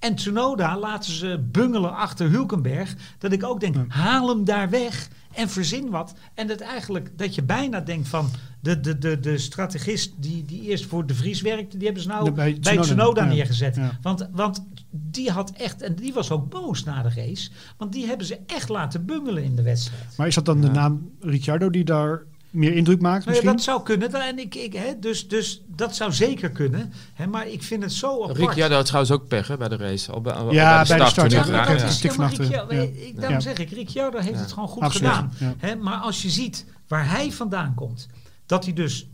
En 0.00 0.14
Tsunoda 0.14 0.78
laten 0.78 1.12
ze 1.12 1.40
bungelen 1.50 1.96
achter 1.96 2.30
Hulkenberg. 2.30 2.94
Dat 3.18 3.32
ik 3.32 3.44
ook 3.44 3.60
denk, 3.60 3.76
haal 3.88 4.28
hem 4.28 4.44
daar 4.44 4.70
weg 4.70 5.08
en 5.32 5.48
verzin 5.48 5.90
wat. 5.90 6.14
En 6.34 6.46
dat 6.46 6.60
eigenlijk, 6.60 7.18
dat 7.18 7.34
je 7.34 7.42
bijna 7.42 7.80
denkt 7.80 8.08
van... 8.08 8.28
De, 8.62 8.80
de, 8.80 8.98
de, 8.98 9.20
de 9.20 9.38
strategist 9.38 10.12
die, 10.16 10.44
die 10.44 10.62
eerst 10.62 10.86
voor 10.86 11.06
de 11.06 11.14
Vries 11.14 11.40
werkte... 11.40 11.76
die 11.76 11.84
hebben 11.84 12.02
ze 12.02 12.08
nou 12.08 12.24
De- 12.24 12.32
bij 12.32 12.52
bij 12.52 12.60
Tsunoda, 12.60 12.82
Tsunoda, 12.82 13.22
ja. 13.22 13.28
neergezet. 13.28 13.76
Ja. 13.76 13.98
Want, 14.02 14.28
want 14.32 14.64
die 14.90 15.30
had 15.30 15.50
echt... 15.50 15.82
En 15.82 15.94
die 15.94 16.12
was 16.12 16.30
ook 16.30 16.48
boos 16.48 16.84
na 16.84 17.02
de 17.02 17.10
race. 17.14 17.50
Want 17.76 17.92
die 17.92 18.06
hebben 18.06 18.26
ze 18.26 18.38
echt 18.46 18.68
laten 18.68 19.04
bungelen 19.04 19.42
in 19.44 19.56
de 19.56 19.62
wedstrijd. 19.62 20.16
Maar 20.16 20.26
is 20.26 20.34
dat 20.34 20.44
dan 20.44 20.60
de 20.60 20.70
naam 20.70 21.10
Ricciardo 21.20 21.70
die 21.70 21.84
daar 21.84 22.22
meer 22.50 22.72
indruk 22.72 23.00
maakt 23.00 23.24
Nou 23.24 23.24
ja, 23.24 23.30
misschien? 23.30 23.50
dat 23.50 23.62
zou 23.62 23.82
kunnen. 23.82 24.12
En 24.28 24.38
ik, 24.38 24.54
ik, 24.54 24.72
hè, 24.72 24.98
dus, 24.98 25.28
dus 25.28 25.62
dat 25.66 25.96
zou 25.96 26.12
zeker 26.12 26.50
kunnen. 26.50 26.92
Hè, 27.14 27.26
maar 27.26 27.48
ik 27.48 27.62
vind 27.62 27.82
het 27.82 27.92
zo 27.92 28.22
apart. 28.22 28.38
Ricciardo 28.38 28.74
had 28.74 28.86
trouwens 28.86 29.12
ook 29.12 29.28
pech 29.28 29.48
hè, 29.48 29.56
bij 29.56 29.68
de 29.68 29.76
race. 29.76 30.12
Al 30.12 30.20
bij, 30.20 30.32
al 30.32 30.52
Ja, 30.52 30.84
bij 30.88 30.98
de 30.98 31.06
start, 31.06 31.32
ja. 31.32 31.44
Ja, 31.46 31.64
dat 31.64 31.80
ja. 31.80 31.86
is 31.86 32.00
ja, 32.02 32.14
maar 32.16 32.32
Ja. 32.74 32.80
ik, 32.80 33.12
daarom 33.16 33.32
Ja. 33.32 33.40
zeg 33.40 33.58
ik, 33.58 33.70
Ricciardo 33.70 34.18
heeft 34.18 34.40
het 34.40 34.52
gewoon 34.52 34.68
goed 34.68 34.82
Absoluut. 34.82 35.10
gedaan. 35.12 35.32
Ja. 35.38 35.54
Hè, 35.58 35.76
maar 35.76 35.98
als 35.98 36.22
je 36.22 36.30
ziet 36.30 36.64
waar 36.88 37.10
hij 37.10 37.32
vandaan 37.32 37.74
komt, 37.74 38.08
dat 38.46 38.64
hij 38.64 38.72
dus 38.74 39.08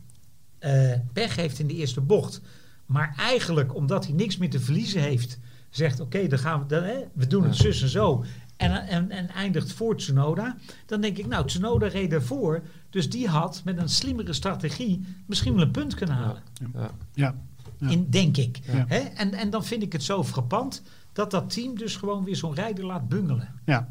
eh 0.58 0.92
pech 1.12 1.36
heeft 1.36 1.58
in 1.58 1.66
de 1.66 1.74
eerste 1.74 2.00
bocht, 2.00 2.40
maar 2.86 3.14
eigenlijk 3.18 3.74
omdat 3.74 4.04
hij 4.06 4.14
niks 4.14 4.36
meer 4.36 4.50
te 4.50 4.60
verliezen 4.60 5.00
heeft, 5.00 5.38
zegt 5.70 6.00
oké, 6.00 6.26
dan 6.26 6.38
gaan 6.38 6.60
we, 6.60 6.66
dan, 6.66 6.82
hè, 6.82 6.96
we 7.12 7.26
doen 7.26 7.42
het 7.44 7.56
Ja. 7.56 7.62
zus 7.62 7.82
en 7.82 7.88
zo. 7.88 8.24
En, 8.56 8.86
en, 8.88 9.10
en 9.10 9.28
eindigt 9.28 9.72
voor 9.72 9.96
Tsunoda. 9.96 10.56
Dan 10.86 11.00
denk 11.00 11.18
ik, 11.18 11.26
nou, 11.26 11.46
Tsunoda 11.46 11.86
reed 11.86 12.12
ervoor. 12.12 12.62
Dus 12.90 13.10
die 13.10 13.28
had 13.28 13.62
met 13.64 13.78
een 13.78 13.88
slimmere 13.88 14.32
strategie 14.32 15.04
misschien 15.26 15.54
wel 15.54 15.62
een 15.62 15.70
punt 15.70 15.94
kunnen 15.94 16.16
halen. 16.16 16.42
Ja. 16.74 16.90
Ja. 17.14 17.34
Ja. 17.78 17.88
In, 17.88 18.06
denk 18.10 18.36
ik. 18.36 18.58
Ja. 18.72 18.84
Hè? 18.88 18.98
En, 18.98 19.34
en 19.34 19.50
dan 19.50 19.64
vind 19.64 19.82
ik 19.82 19.92
het 19.92 20.02
zo 20.02 20.24
frappant 20.24 20.82
dat 21.12 21.30
dat 21.30 21.50
team 21.50 21.78
dus 21.78 21.96
gewoon 21.96 22.24
weer 22.24 22.36
zo'n 22.36 22.54
rijder 22.54 22.84
laat 22.84 23.08
bungelen. 23.08 23.48
ja. 23.64 23.88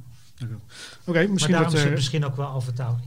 Oké, 1.06 1.20
Maar 1.20 1.30
misschien 1.30 1.54
daarom 1.54 1.72
dat... 1.72 1.80
zit 1.80 1.90
eh, 1.90 1.96
misschien 1.96 2.26
ook 2.26 2.36
wel 2.36 2.46
Alfa 2.46 2.72
Tauri. 2.72 3.04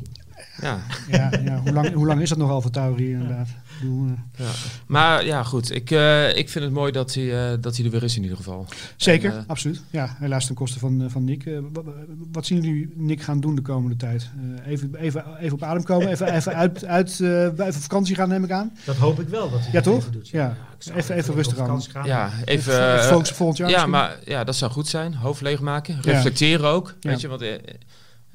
Ja. 0.60 0.80
ja, 1.08 1.30
ja, 1.44 1.60
hoe, 1.60 1.72
lang, 1.72 1.92
hoe 1.92 2.06
lang 2.06 2.20
is 2.20 2.28
dat 2.28 2.38
nog 2.38 2.50
Alfa 2.50 2.68
Tauri 2.68 3.10
inderdaad? 3.10 3.48
Bedoel, 3.80 4.06
eh, 4.06 4.12
Ja. 4.46 4.50
Maar 4.86 5.24
ja, 5.24 5.42
goed. 5.42 5.74
Ik, 5.74 5.90
eh, 5.90 6.36
ik 6.36 6.48
vind 6.48 6.64
het 6.64 6.72
mooi 6.74 6.92
dat 6.92 7.14
hij, 7.14 7.52
eh, 7.52 7.56
dat 7.60 7.76
hij 7.76 7.84
er 7.84 7.90
weer 7.90 8.02
is 8.02 8.16
in 8.16 8.22
ieder 8.22 8.36
geval. 8.36 8.66
zeker, 8.96 9.32
En, 9.32 9.44
absoluut. 9.46 9.82
Ja, 9.90 10.16
helaas 10.18 10.46
ten 10.46 10.54
koste 10.54 10.78
van, 10.78 11.04
van 11.10 11.24
Nick. 11.24 11.44
Wa- 11.44 11.82
wa- 11.82 11.92
wat 12.32 12.46
zien 12.46 12.60
jullie 12.62 12.92
Nick 12.94 13.22
gaan 13.22 13.40
doen 13.40 13.54
de 13.54 13.62
komende 13.62 13.96
tijd? 13.96 14.30
Eh, 14.64 14.72
even, 14.72 14.94
even, 14.94 15.24
even 15.40 15.52
op 15.54 15.62
adem 15.62 15.82
komen, 15.82 16.08
even, 16.08 16.34
even, 16.34 16.54
uit, 16.54 16.84
uit, 16.84 17.20
eh, 17.20 17.44
even 17.44 17.72
vakantie 17.74 18.14
gaan 18.14 18.28
neem 18.28 18.44
ik 18.44 18.50
aan. 18.50 18.72
Dat 18.84 18.96
hoop 18.96 19.20
ik 19.20 19.28
wel 19.28 19.50
dat 19.50 19.58
hij 19.60 19.68
Ja, 19.68 19.72
dat 19.72 19.84
toch? 19.84 19.96
even 19.96 20.12
doet. 20.12 20.28
Ja. 20.28 20.56
zou 20.78 20.96
Even- 20.98 21.14
even 21.16 21.34
rustig 21.34 21.58
aan. 21.58 21.64
vakantie 21.66 21.90
gaan. 21.90 22.06
Ja, 22.06 22.30
even... 22.44 23.02
Focussen 23.04 23.36
volgend 23.36 23.58
jaar 23.58 23.68
ja, 23.68 23.74
misschien? 23.86 23.90
maar 23.90 24.16
ja, 24.24 24.44
dat 24.44 24.56
zou 24.56 24.70
goed 24.72 24.88
zijn. 24.88 25.14
Hoofd 25.14 25.40
leegmaken. 25.40 25.98
Reflecteren 26.02 26.66
ook. 26.68 26.94
Ja. 27.00 27.10
Weet 27.10 27.20
je, 27.20 27.28
want 27.28 27.44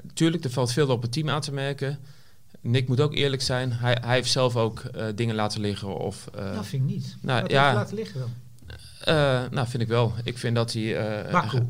natuurlijk, 0.04 0.44
er 0.44 0.50
valt 0.50 0.72
veel 0.74 0.88
op 0.88 1.02
het 1.02 1.12
team 1.12 1.30
aan 1.30 1.42
te 1.42 1.52
merken. 1.54 1.98
Nick 2.63 2.88
moet 2.88 3.01
ook 3.01 3.13
eerlijk 3.13 3.41
zijn. 3.41 3.72
Hij, 3.74 3.98
hij 4.01 4.15
heeft 4.15 4.32
zelf 4.32 4.55
ook 4.55 4.79
eh, 4.79 5.05
dingen 5.15 5.36
laten 5.36 5.62
liggen. 5.62 5.98
Of, 6.00 6.27
Dat 6.34 6.65
vind 6.65 6.84
ik 6.84 6.89
niet. 6.89 7.17
Nou, 7.22 7.41
dat 7.41 7.51
ja. 7.51 7.74
laten 7.74 7.96
liggen 7.96 8.20
dan. 8.20 8.29
eh, 9.01 9.15
nou, 9.51 9.67
vind 9.67 9.84
ik 9.84 9.88
wel. 9.89 10.13
Ik 10.24 10.38
vind 10.38 10.55
dat 10.55 10.74
hij... 10.74 11.27
Baku. 11.32 11.67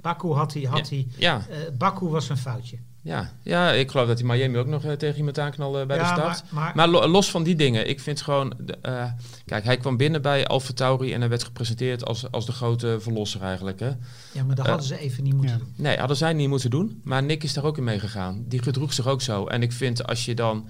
Baku 0.00 0.28
had 0.32 0.52
hij... 0.52 0.62
Had 0.62 0.88
hij 0.88 1.06
Ja, 1.16 1.46
Baku 1.78 2.06
was 2.06 2.28
een 2.28 2.36
foutje. 2.36 2.78
Ja, 3.08 3.30
ja, 3.42 3.72
ik 3.72 3.90
geloof 3.90 4.06
dat 4.06 4.18
hij 4.18 4.28
Miami 4.28 4.58
ook 4.58 4.66
nog 4.66 4.84
eh, 4.84 4.92
tegen 4.92 5.16
iemand 5.18 5.38
aanknalde 5.38 5.86
bij 5.86 5.96
ja, 5.96 6.02
de 6.14 6.20
start. 6.20 6.42
Maar, 6.50 6.62
maar, 6.62 6.72
Maar 6.76 6.88
lo- 6.88 7.06
los 7.06 7.30
van 7.30 7.42
die 7.42 7.54
dingen, 7.56 7.88
ik 7.88 8.00
vind 8.00 8.20
gewoon... 8.22 8.54
eh, 8.82 9.04
kijk, 9.44 9.64
hij 9.64 9.76
kwam 9.76 9.96
binnen 9.96 10.22
bij 10.22 10.46
Alfa 10.46 10.72
Tauri 10.72 11.12
en 11.12 11.20
hij 11.20 11.28
werd 11.28 11.44
gepresenteerd 11.44 12.04
als, 12.04 12.30
als 12.30 12.46
de 12.46 12.52
grote 12.52 12.96
verlosser 13.00 13.42
eigenlijk. 13.42 13.80
Hè? 13.80 13.90
ja, 14.32 14.44
maar 14.44 14.54
dat 14.56 14.64
eh, 14.64 14.70
hadden 14.70 14.86
ze 14.88 14.98
even 14.98 15.24
niet 15.24 15.34
moeten 15.34 15.52
ja. 15.52 15.58
doen. 15.58 15.72
Nee, 15.76 15.96
hadden 15.98 16.16
zij 16.16 16.32
niet 16.32 16.48
moeten 16.48 16.70
doen. 16.70 17.00
Maar 17.04 17.22
Nick 17.22 17.42
is 17.44 17.52
daar 17.52 17.64
ook 17.64 17.76
in 17.78 17.84
meegegaan. 17.84 18.44
Die 18.48 18.62
gedroeg 18.62 18.92
zich 18.92 19.06
ook 19.06 19.22
zo. 19.22 19.46
En 19.46 19.62
ik 19.62 19.72
vind 19.72 20.06
als 20.06 20.24
je 20.24 20.34
dan... 20.34 20.68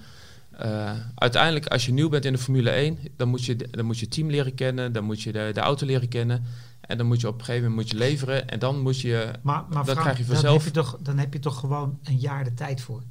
eh, 0.51 0.91
uiteindelijk, 1.15 1.65
als 1.67 1.85
je 1.85 1.91
nieuw 1.93 2.09
bent 2.09 2.25
in 2.25 2.33
de 2.33 2.39
Formule 2.39 2.69
1... 2.69 2.97
dan 3.17 3.27
moet 3.27 3.45
je, 3.45 3.55
dan 3.71 3.85
moet 3.85 3.97
je 3.99 4.05
het 4.05 4.13
team 4.13 4.29
leren 4.29 4.55
kennen. 4.55 4.91
Dan 4.93 5.03
moet 5.03 5.21
je 5.21 5.31
de, 5.31 5.49
de 5.53 5.59
auto 5.59 5.85
leren 5.85 6.07
kennen. 6.09 6.43
En 6.89 6.97
dan 6.97 7.05
moet 7.07 7.21
je 7.21 7.27
op 7.27 7.39
een 7.39 7.45
gegeven 7.45 7.69
moment 7.69 7.81
moet 7.89 7.99
je 7.99 8.05
leveren. 8.05 8.47
En 8.49 8.59
dan 8.59 8.79
moet 8.81 8.99
je... 9.01 9.31
Maar, 9.41 9.63
maar 9.69 9.69
Dat 9.71 9.83
Frank, 9.85 9.99
krijg 9.99 10.17
je 10.17 10.23
Dan 10.25 10.33
vanzelf. 10.33 10.55
heb 10.55 10.63
je, 10.63 10.71
toch, 10.71 10.97
dan 11.01 11.17
heb 11.17 11.33
je 11.33 11.39
toch 11.39 11.59
gewoon 11.59 11.99
een 12.03 12.17
jaar 12.17 12.43
de 12.43 12.53
tijd 12.53 12.81
voor. 12.81 13.01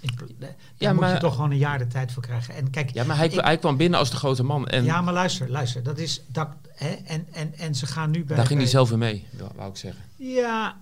Ik, 0.00 0.18
daar 0.38 0.54
Ja, 0.76 0.92
moet 0.92 1.04
je 1.04 1.10
maar- 1.10 1.20
toch 1.20 1.34
gewoon 1.34 1.50
een 1.50 1.58
jaar 1.58 1.78
de 1.78 1.86
tijd 1.86 2.12
voor 2.12 2.22
krijgen. 2.22 2.54
En 2.54 2.70
kijk, 2.70 2.90
Ja, 2.90 3.04
maar 3.04 3.16
hij, 3.16 3.26
ik- 3.28 3.40
hij 3.44 3.58
kwam 3.58 3.76
binnen 3.76 3.98
als 3.98 4.10
de 4.10 4.16
grote 4.16 4.42
man. 4.42 4.66
En 4.68 4.84
ja, 4.84 5.00
maar 5.00 5.14
luister, 5.14 5.50
luister. 5.50 5.82
Dat 5.82 5.98
is 5.98 6.22
dat, 6.26 6.48
hè, 6.68 6.88
en, 6.88 7.26
en, 7.32 7.54
en 7.58 7.74
ze 7.74 7.86
gaan 7.86 8.10
nu 8.10 8.24
bij. 8.24 8.36
daar 8.36 8.46
ging 8.46 8.60
hij 8.60 8.68
zelf 8.68 8.90
in 8.90 8.98
mee, 8.98 9.26
wou 9.56 9.70
ik 9.70 9.76
zeggen. 9.76 10.02
Ja, 10.16 10.80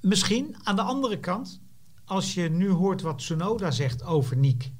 misschien. 0.00 0.56
Aan 0.62 0.76
de 0.76 0.82
andere 0.82 1.18
kant, 1.18 1.60
als 2.04 2.34
je 2.34 2.48
nu 2.50 2.70
hoort 2.70 3.02
wat 3.02 3.18
Tsunoda 3.18 3.70
zegt 3.70 4.04
over 4.04 4.36
Nick, 4.36 4.70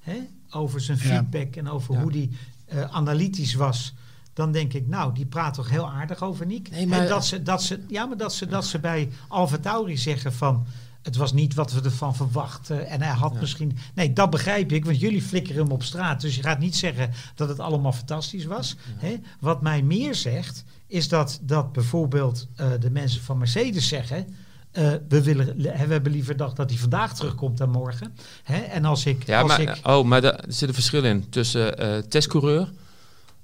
hè, 0.00 0.16
over 0.50 0.80
zijn 0.80 0.98
Ja. 0.98 1.04
feedback 1.04 1.56
en 1.56 1.68
over 1.68 1.94
Ja. 1.94 2.00
hoe 2.02 2.12
die 2.12 2.30
eh, 2.66 2.82
analytisch 2.82 3.54
was, 3.54 3.94
dan 4.32 4.52
denk 4.52 4.72
ik, 4.72 4.86
nou, 4.88 5.14
die 5.14 5.26
praat 5.26 5.54
toch 5.54 5.70
heel 5.70 5.90
aardig 5.90 6.22
over. 6.22 6.46
Nee, 6.46 6.62
maar- 6.86 7.00
En 7.00 7.08
dat 7.08 7.26
ze, 7.26 7.42
dat 7.42 7.62
ze, 7.62 7.80
ja, 7.88 8.06
maar 8.06 8.16
dat 8.16 8.34
ze, 8.34 8.46
dat 8.46 8.66
ze 8.66 8.78
bij 8.78 9.08
Alfa 9.28 9.58
Tauri 9.58 9.96
zeggen 9.96 10.32
van. 10.32 10.66
Het 11.02 11.16
was 11.16 11.32
niet 11.32 11.54
wat 11.54 11.72
we 11.72 11.80
ervan 11.80 12.16
verwachten. 12.16 12.86
En 12.86 13.02
hij 13.02 13.12
had 13.14 13.32
Ja. 13.34 13.40
misschien. 13.40 13.78
Nee, 13.94 14.12
dat 14.12 14.30
begrijp 14.30 14.72
ik, 14.72 14.84
want 14.84 15.00
jullie 15.00 15.22
flikkeren 15.22 15.62
hem 15.62 15.72
op 15.72 15.82
straat. 15.82 16.20
Dus 16.20 16.36
je 16.36 16.42
gaat 16.42 16.58
niet 16.58 16.76
zeggen 16.76 17.10
dat 17.34 17.48
het 17.48 17.58
allemaal 17.60 17.92
fantastisch 17.92 18.44
was. 18.44 18.76
Hè? 18.96 19.16
Wat 19.40 19.62
mij 19.62 19.82
meer 19.82 20.14
zegt, 20.14 20.64
is 20.86 21.08
dat, 21.08 21.38
dat 21.42 21.72
bijvoorbeeld 21.72 22.46
eh, 22.56 22.66
de 22.80 22.90
mensen 22.90 23.22
van 23.22 23.38
Mercedes 23.38 23.88
zeggen. 23.88 24.26
eh, 24.72 24.90
we, 25.08 25.22
willen, 25.22 25.56
we 25.56 25.68
hebben 25.68 26.12
liever 26.12 26.32
gedacht 26.32 26.56
dat 26.56 26.70
hij 26.70 26.78
vandaag 26.78 27.14
terugkomt 27.14 27.58
dan 27.58 27.70
morgen. 27.70 28.14
Hè? 28.42 28.58
En 28.58 28.84
als 28.84 29.06
ik. 29.06 29.26
Ja, 29.26 29.40
als 29.40 29.48
maar, 29.50 29.60
ik 29.60 29.80
oh, 29.82 30.04
maar 30.04 30.24
er 30.24 30.44
zit 30.48 30.68
een 30.68 30.74
verschil 30.74 31.04
in 31.04 31.28
tussen 31.28 31.78
eh 31.78 31.98
testcoureur 31.98 32.72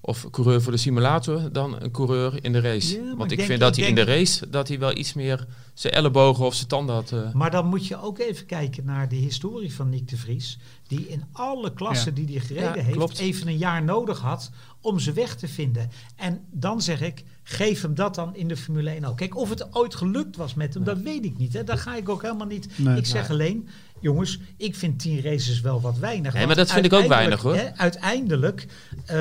of 0.01 0.31
coureur 0.31 0.63
voor 0.63 0.73
de 0.73 0.79
simulator 0.79 1.53
dan 1.53 1.81
een 1.83 1.91
coureur 1.91 2.45
in 2.45 2.53
de 2.53 2.61
race. 2.61 2.95
Ja, 2.95 3.03
Want 3.17 3.23
ik 3.25 3.31
ik, 3.31 3.37
denk- 3.37 3.49
vind 3.49 3.61
dat 3.61 3.77
ik 3.77 3.81
hij 3.81 3.89
in 3.89 3.95
de 3.95 4.05
race 4.05 4.51
dat 4.51 4.69
hij 4.69 4.79
wel 4.79 4.97
iets 4.97 5.13
meer 5.15 5.47
zijn 5.75 5.93
ellebogen 5.93 6.45
of 6.45 6.55
zijn 6.55 6.69
tanden 6.69 6.95
had. 6.95 7.13
eh. 7.13 7.33
Maar 7.33 7.51
dan 7.51 7.67
moet 7.67 7.87
je 7.87 8.03
ook 8.03 8.19
even 8.19 8.47
kijken 8.47 8.85
naar 8.85 9.09
de 9.09 9.17
historie 9.17 9.75
van 9.75 9.89
Nick 9.89 10.09
de 10.09 10.17
Vries. 10.17 10.59
Die 10.87 11.09
in 11.09 11.25
alle 11.33 11.73
klassen 11.73 12.15
die 12.15 12.27
hij 12.27 12.41
gereden 12.41 12.77
Ja, 12.77 12.83
heeft, 12.83 12.97
klopt. 12.97 13.19
even 13.19 13.49
een 13.49 13.57
jaar 13.57 13.83
nodig 13.85 14.19
had 14.21 14.51
om 14.81 14.99
zijn 14.99 15.15
weg 15.15 15.35
te 15.37 15.49
vinden. 15.49 15.91
En 16.17 16.41
dan 16.51 16.83
zeg 16.83 17.01
ik, 17.01 17.25
geef 17.43 17.83
hem 17.83 17.95
dat 17.95 18.15
dan 18.15 18.37
in 18.37 18.49
de 18.49 18.57
Formule 18.57 18.91
1 18.91 19.05
ook. 19.05 19.17
Kijk, 19.17 19.37
of 19.37 19.49
het 19.49 19.75
ooit 19.75 19.95
gelukt 19.95 20.37
was 20.37 20.55
met 20.55 20.75
hem, 20.75 20.85
dat 20.85 20.99
weet 20.99 21.25
ik 21.25 21.39
niet. 21.39 21.53
Hè. 21.53 21.65
Daar 21.65 21.79
ga 21.79 21.97
ik 21.97 22.09
ook 22.09 22.23
helemaal 22.23 22.47
niet. 22.47 22.69
Nee. 22.79 22.97
ik 22.97 23.07
zeg 23.07 23.31
alleen, 23.31 23.69
jongens, 24.01 24.39
ik 24.57 24.75
vind 24.75 24.99
10 25.01 25.21
races 25.23 25.61
wel 25.61 25.81
wat 25.81 25.99
weinig. 25.99 26.35
Nee, 26.35 26.47
maar 26.47 26.57
dat 26.57 26.73
vind 26.73 26.85
ik 26.85 26.93
ook 26.93 27.07
weinig, 27.07 27.43
hoor. 27.43 27.55
Hè, 27.55 27.75
uiteindelijk 27.77 28.67
eh, 29.07 29.17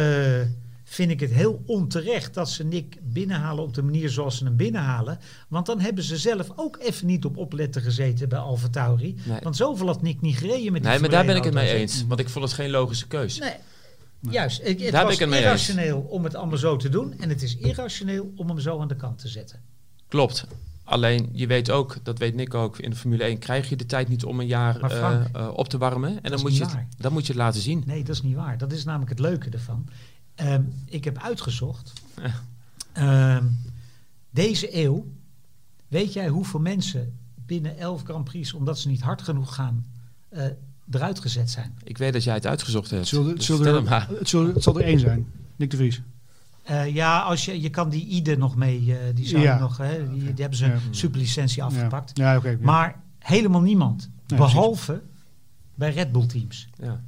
vind 0.90 1.12
ik 1.12 1.20
het 1.20 1.32
heel 1.32 1.64
onterecht 1.66 2.34
dat 2.34 2.50
ze 2.50 2.64
Nick 2.64 2.98
binnenhalen 3.04 3.64
op 3.64 3.74
de 3.74 3.82
manier 3.82 4.10
zoals 4.10 4.38
ze 4.38 4.44
hem 4.44 4.56
binnenhalen. 4.56 5.20
Want 5.48 5.66
dan 5.66 5.80
hebben 5.80 6.04
ze 6.04 6.18
zelf 6.18 6.52
ook 6.56 6.78
even 6.80 7.08
niet 7.08 7.26
op 7.26 7.38
opletten 7.38 7.82
gezeten 7.82 8.30
bij 8.30 8.40
Alfa 8.40 8.68
Tauri. 8.68 9.16
Nee. 9.26 9.40
Want 9.42 9.56
zoveel 9.56 9.88
had 9.88 10.02
Nick 10.02 10.22
niet 10.22 10.38
gereden 10.38 10.72
met 10.72 10.82
die 10.82 10.92
Nee, 10.92 11.00
maar 11.00 11.10
daar 11.10 11.26
ben 11.26 11.36
ik 11.36 11.44
het 11.44 11.54
mee 11.54 11.68
1 11.68 11.78
auto's, 11.78 11.96
eens. 11.96 12.08
Want 12.08 12.20
ik 12.20 12.30
vond 12.30 12.46
het 12.46 12.54
geen 12.54 12.70
logische 12.70 13.08
keus. 13.08 13.40
Nee. 13.40 13.54
Juist, 14.20 14.60
ik, 14.60 14.68
het 14.68 14.80
Daar 14.80 14.92
ben 14.92 15.04
was 15.04 15.14
ik 15.14 15.20
het 15.20 15.30
mee 15.30 15.40
eens. 15.40 15.48
irrationeel 15.48 16.00
om 16.00 16.24
het 16.24 16.36
allemaal 16.36 16.58
zo 16.58 16.76
te 16.76 16.90
doen. 16.90 17.20
En 17.20 17.30
het 17.30 17.42
is 17.42 17.58
irrationeel 17.58 18.32
om 18.36 18.48
hem 18.48 18.60
zo 18.60 18.82
aan 18.82 18.88
de 18.88 18.96
kant 18.96 19.18
te 19.20 19.28
zetten. 19.28 19.62
Klopt. 20.08 20.46
Alleen, 20.84 21.30
je 21.32 21.48
weet 21.48 21.70
ook, 21.70 21.98
dat 22.04 22.18
weet 22.18 22.36
Nick 22.36 22.54
ook, 22.54 22.80
in 22.80 22.90
de 22.90 22.96
Formule 22.96 23.24
1 23.24 23.40
krijg 23.40 23.70
je 23.70 23.76
de 23.76 23.86
tijd 23.86 24.08
niet 24.08 24.24
om 24.24 24.40
een 24.40 24.48
jaar 24.48 24.82
eh, 24.82 25.26
eh, 25.34 25.50
op 25.54 25.70
te 25.70 25.78
warmen. 25.78 26.24
En 26.24 26.32
dan 26.32 26.42
moet, 26.42 26.58
je 26.58 26.64
het, 26.64 26.76
dan 26.98 27.14
moet 27.14 27.26
je 27.26 27.32
het 27.34 27.42
laten 27.42 27.62
zien. 27.62 27.84
Nee, 27.86 28.04
dat 28.04 28.16
is 28.16 28.22
niet 28.22 28.36
waar. 28.36 28.58
Dat 28.58 28.72
is 28.72 28.84
namelijk 28.84 29.10
het 29.10 29.20
leuke 29.20 29.50
ervan. 29.50 29.90
Ehm, 30.38 30.62
ik 30.86 31.04
heb 31.04 31.18
uitgezocht. 31.22 31.94
Ehm, 32.94 33.46
deze 34.30 34.76
eeuw, 34.84 35.06
weet 35.88 36.14
jij 36.14 36.28
hoeveel 36.28 36.60
mensen 36.60 37.14
binnen 37.46 37.78
11 37.78 38.04
Grand 38.04 38.24
Prix, 38.24 38.54
omdat 38.54 38.80
ze 38.80 38.88
niet 38.88 39.02
hard 39.02 39.22
genoeg 39.22 39.56
gaan, 39.56 39.86
eh, 40.30 40.46
eruit 40.92 41.20
gezet 41.20 41.50
zijn? 41.50 41.78
Ik 41.84 41.98
weet 41.98 42.14
dat 42.14 42.24
jij 42.24 42.34
het 42.34 42.48
uitgezocht 42.48 42.90
hebt. 42.90 43.02
Het 43.02 43.10
zal, 43.10 43.26
het, 43.26 43.38
Dus 43.38 43.50
er, 43.50 43.84
maar. 43.84 44.08
het, 44.10 44.30
zal, 44.30 44.46
het 44.48 44.64
zal 44.64 44.78
er 44.80 44.86
één 44.86 45.00
zijn. 45.00 45.28
Nick 45.56 45.72
de 45.72 45.78
Vries. 45.78 46.02
Eh, 46.64 46.94
ja, 46.94 47.20
als 47.22 47.46
je, 47.46 47.62
je 47.62 47.70
kan 47.70 47.90
die 47.90 48.06
IDE 48.08 48.36
nog 48.38 48.56
mee, 48.56 48.98
eh, 48.98 49.16
die 49.16 49.28
zou 49.28 49.42
Ja. 49.44 49.60
nog, 49.60 49.78
hè, 49.78 50.10
die, 50.12 50.24
die 50.24 50.34
hebben 50.42 50.58
ze 50.58 50.66
Ja. 50.66 50.74
een 50.74 50.82
superlicentie 50.96 51.64
afgepakt. 51.64 52.12
Ja, 52.18 52.32
ja 52.32 52.38
oké. 52.38 52.50
ja. 52.50 52.58
Maar 52.62 53.02
helemaal 53.20 53.62
niemand, 53.62 54.10
Nee, 54.28 54.40
behalve 54.40 55.02
bij 55.76 55.92
Red 55.94 56.12
Bull 56.12 56.26
teams. 56.26 56.68
Ja. 56.82 57.02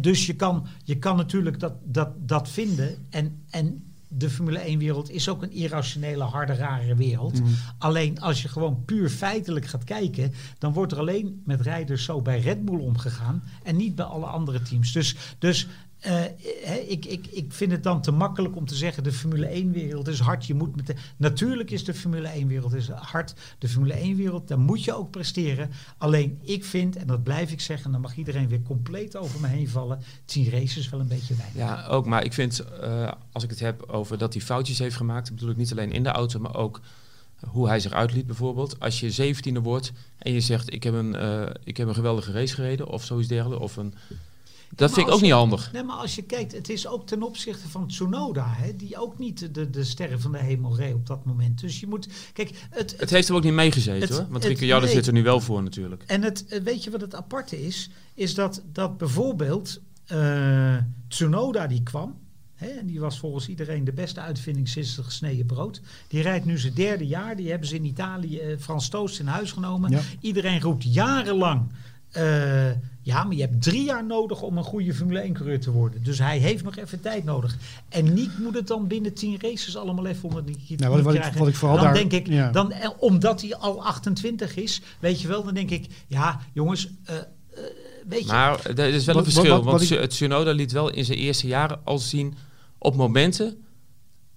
Dus 0.00 0.26
je 0.26 0.34
kan, 0.34 0.66
je 0.84 0.98
kan 0.98 1.16
natuurlijk 1.16 1.60
dat, 1.60 1.74
dat, 1.84 2.08
dat 2.18 2.48
vinden. 2.48 2.96
En, 3.10 3.42
en 3.50 3.84
de 4.08 4.30
Formule 4.30 4.76
1-wereld 4.76 5.10
is 5.10 5.28
ook 5.28 5.42
een 5.42 5.52
irrationele, 5.52 6.24
harde, 6.24 6.54
rare 6.54 6.94
wereld. 6.94 7.40
Mhm. 7.40 7.50
Alleen 7.78 8.20
als 8.20 8.42
je 8.42 8.48
gewoon 8.48 8.84
puur 8.84 9.10
feitelijk 9.10 9.66
gaat 9.66 9.84
kijken, 9.84 10.32
dan 10.58 10.72
wordt 10.72 10.92
er 10.92 10.98
alleen 10.98 11.42
met 11.44 11.60
rijders 11.60 12.04
zo 12.04 12.22
bij 12.22 12.40
Red 12.40 12.64
Bull 12.64 12.80
omgegaan 12.80 13.42
en 13.62 13.76
niet 13.76 13.94
bij 13.94 14.04
alle 14.04 14.26
andere 14.26 14.62
teams. 14.62 14.92
Dus, 14.92 15.16
dus 15.38 15.66
eh, 15.98 16.12
hè, 16.62 16.74
ik, 16.74 17.04
ik, 17.04 17.26
ik 17.26 17.52
vind 17.52 17.72
het 17.72 17.82
dan 17.82 18.02
te 18.02 18.10
makkelijk 18.10 18.56
om 18.56 18.66
te 18.66 18.74
zeggen: 18.74 19.02
de 19.02 19.12
Formule 19.12 19.64
1-wereld 19.64 20.08
is 20.08 20.18
hard. 20.18 20.46
Je 20.46 20.54
moet 20.54 20.76
met 20.76 20.86
de, 20.86 20.94
natuurlijk 21.16 21.70
is 21.70 21.84
de 21.84 21.94
Formule 21.94 22.30
1-wereld 22.42 22.74
is 22.74 22.88
hard. 22.88 23.34
De 23.58 23.68
Formule 23.68 24.14
1-wereld, 24.14 24.48
daar 24.48 24.58
moet 24.58 24.84
je 24.84 24.94
ook 24.94 25.10
presteren. 25.10 25.70
Alleen 25.98 26.38
ik 26.42 26.64
vind, 26.64 26.96
en 26.96 27.06
dat 27.06 27.22
blijf 27.22 27.52
ik 27.52 27.60
zeggen, 27.60 27.86
en 27.86 27.92
dan 27.92 28.00
mag 28.00 28.16
iedereen 28.16 28.48
weer 28.48 28.62
compleet 28.62 29.16
over 29.16 29.40
me 29.40 29.46
heen 29.46 29.68
vallen: 29.68 30.00
10 30.24 30.50
races 30.50 30.88
wel 30.88 31.00
een 31.00 31.08
beetje 31.08 31.34
weinig. 31.34 31.58
Ja, 31.58 31.86
ook. 31.86 32.06
Maar 32.06 32.24
ik 32.24 32.32
vind, 32.32 32.60
eh, 32.60 33.12
als 33.32 33.44
ik 33.44 33.50
het 33.50 33.60
heb 33.60 33.82
over 33.82 34.18
dat 34.18 34.32
hij 34.32 34.42
foutjes 34.42 34.78
heeft 34.78 34.96
gemaakt, 34.96 35.34
bedoel 35.34 35.50
ik 35.50 35.56
niet 35.56 35.72
alleen 35.72 35.92
in 35.92 36.02
de 36.02 36.08
auto, 36.08 36.40
maar 36.40 36.56
ook 36.56 36.80
hoe 37.46 37.68
hij 37.68 37.80
zich 37.80 37.92
uitliet 37.92 38.26
bijvoorbeeld. 38.26 38.80
Als 38.80 39.00
je 39.00 39.10
zeventiende 39.10 39.60
wordt 39.60 39.92
en 40.18 40.32
je 40.32 40.40
zegt, 40.40 40.72
ik 40.72 40.82
heb 40.82 40.94
een, 40.94 41.14
eh, 41.14 41.46
ik 41.64 41.76
heb 41.76 41.88
een 41.88 41.94
geweldige 41.94 42.32
race 42.32 42.54
gereden 42.54 42.88
of 42.88 43.04
zoiets 43.04 43.28
dergelijks, 43.28 43.64
of 43.64 43.76
een... 43.76 43.94
Dat 44.74 44.92
vind 44.92 45.06
ik 45.06 45.12
ook 45.12 45.20
niet 45.20 45.32
handig. 45.32 45.72
Nee, 45.72 45.82
maar 45.82 45.96
als 45.96 46.14
je 46.14 46.22
kijkt, 46.22 46.52
het 46.52 46.68
is 46.68 46.86
ook 46.86 47.06
ten 47.06 47.22
opzichte 47.22 47.68
van 47.68 47.86
Tsunoda, 47.88 48.46
hè, 48.48 48.76
die 48.76 49.00
ook 49.00 49.18
niet 49.18 49.54
de, 49.54 49.70
de 49.70 49.84
sterren 49.84 50.20
van 50.20 50.32
de 50.32 50.38
hemel 50.38 50.76
reed 50.76 50.94
op 50.94 51.06
dat 51.06 51.24
moment. 51.24 51.60
Dus 51.60 51.80
je 51.80 51.86
moet, 51.86 52.08
kijk, 52.32 52.50
het, 52.70 52.94
Het 52.98 53.10
heeft 53.10 53.28
hem 53.28 53.36
ook 53.36 53.42
niet 53.42 53.52
meegezeten 53.52 54.08
Het- 54.08 54.18
hoor. 54.18 54.26
Want 54.30 54.44
Ricciardo 54.44 54.84
nee. 54.86 54.94
zit 54.94 55.06
er 55.06 55.12
nu 55.12 55.22
wel 55.22 55.40
voor 55.40 55.62
natuurlijk. 55.62 56.02
En 56.06 56.22
het, 56.22 56.46
eh, 56.46 56.60
weet 56.62 56.84
je 56.84 56.90
wat 56.90 57.00
het 57.00 57.14
aparte 57.14 57.66
is? 57.66 57.90
Is 58.14 58.34
dat, 58.34 58.62
dat 58.72 58.98
bijvoorbeeld 58.98 59.80
eh, 60.06 60.76
Tsunoda 61.08 61.66
die 61.66 61.82
kwam. 61.82 62.18
Hè, 62.54 62.66
en 62.66 62.86
die 62.86 63.00
was 63.00 63.18
volgens 63.18 63.48
iedereen 63.48 63.84
de 63.84 63.92
beste 63.92 64.20
uitvinding 64.20 64.68
sinds 64.68 64.96
het 64.96 65.04
gesneden 65.04 65.46
brood. 65.46 65.80
Die 66.08 66.22
rijdt 66.22 66.44
nu 66.44 66.58
zijn 66.58 66.74
derde 66.74 67.06
jaar. 67.06 67.36
Die 67.36 67.50
hebben 67.50 67.68
ze 67.68 67.74
in 67.74 67.84
Italië 67.84 68.38
eh, 68.38 68.58
Frans 68.58 68.88
Toost 68.88 69.18
in 69.18 69.26
huis 69.26 69.52
genomen. 69.52 69.90
Ja. 69.90 70.00
Iedereen 70.20 70.60
roept 70.60 70.94
jarenlang. 70.94 71.72
eh, 72.10 72.70
ja, 73.06 73.24
maar 73.24 73.34
je 73.36 73.40
hebt 73.40 73.62
drie 73.62 73.84
jaar 73.84 74.04
nodig 74.04 74.42
om 74.42 74.56
een 74.58 74.64
goede 74.64 74.94
Formule 74.94 75.22
1-coureur 75.28 75.60
te 75.60 75.70
worden. 75.70 76.02
Dus 76.02 76.18
hij 76.18 76.38
heeft 76.38 76.64
nog 76.64 76.76
even 76.76 77.00
tijd 77.00 77.24
nodig. 77.24 77.56
En 77.88 78.14
niet 78.14 78.38
moet 78.38 78.54
het 78.54 78.66
dan 78.66 78.86
binnen 78.86 79.14
tien 79.14 79.36
races 79.40 79.76
allemaal 79.76 80.06
even 80.06 80.28
onder 80.28 80.44
die 80.44 80.56
Nou, 80.76 80.92
wat- 80.92 81.02
wat 81.02 81.14
ik- 81.14 81.20
krijgen. 81.20 81.38
wat 81.40 81.48
ik 81.48 81.54
vooral 81.54 81.76
dan 81.76 81.84
daar- 81.84 81.94
denk 81.94 82.12
ik, 82.12 82.26
ja. 82.26 82.50
dan, 82.50 82.72
eh, 82.72 82.90
omdat 82.98 83.40
hij 83.42 83.56
al 83.56 83.84
28 83.84 84.56
is, 84.56 84.80
weet 84.98 85.20
je 85.20 85.28
wel, 85.28 85.44
dan 85.44 85.54
denk 85.54 85.70
ik, 85.70 85.86
ja, 86.06 86.40
jongens, 86.52 86.88
eh, 87.04 87.16
eh, 87.16 87.22
weet 88.08 88.20
je, 88.20 88.26
Maar 88.26 88.64
er 88.66 88.78
is 88.78 89.04
wel 89.04 89.16
een 89.16 89.24
verschil. 89.24 89.42
wat- 89.42 89.64
wat 89.64 89.88
want 89.88 89.88
het 89.88 90.10
Tsunoda 90.10 90.50
liet 90.52 90.72
wel 90.72 90.90
in 90.90 91.04
zijn 91.04 91.18
eerste 91.18 91.46
jaren 91.46 91.80
al 91.84 91.98
zien 91.98 92.34
op 92.78 92.96
momenten 92.96 93.56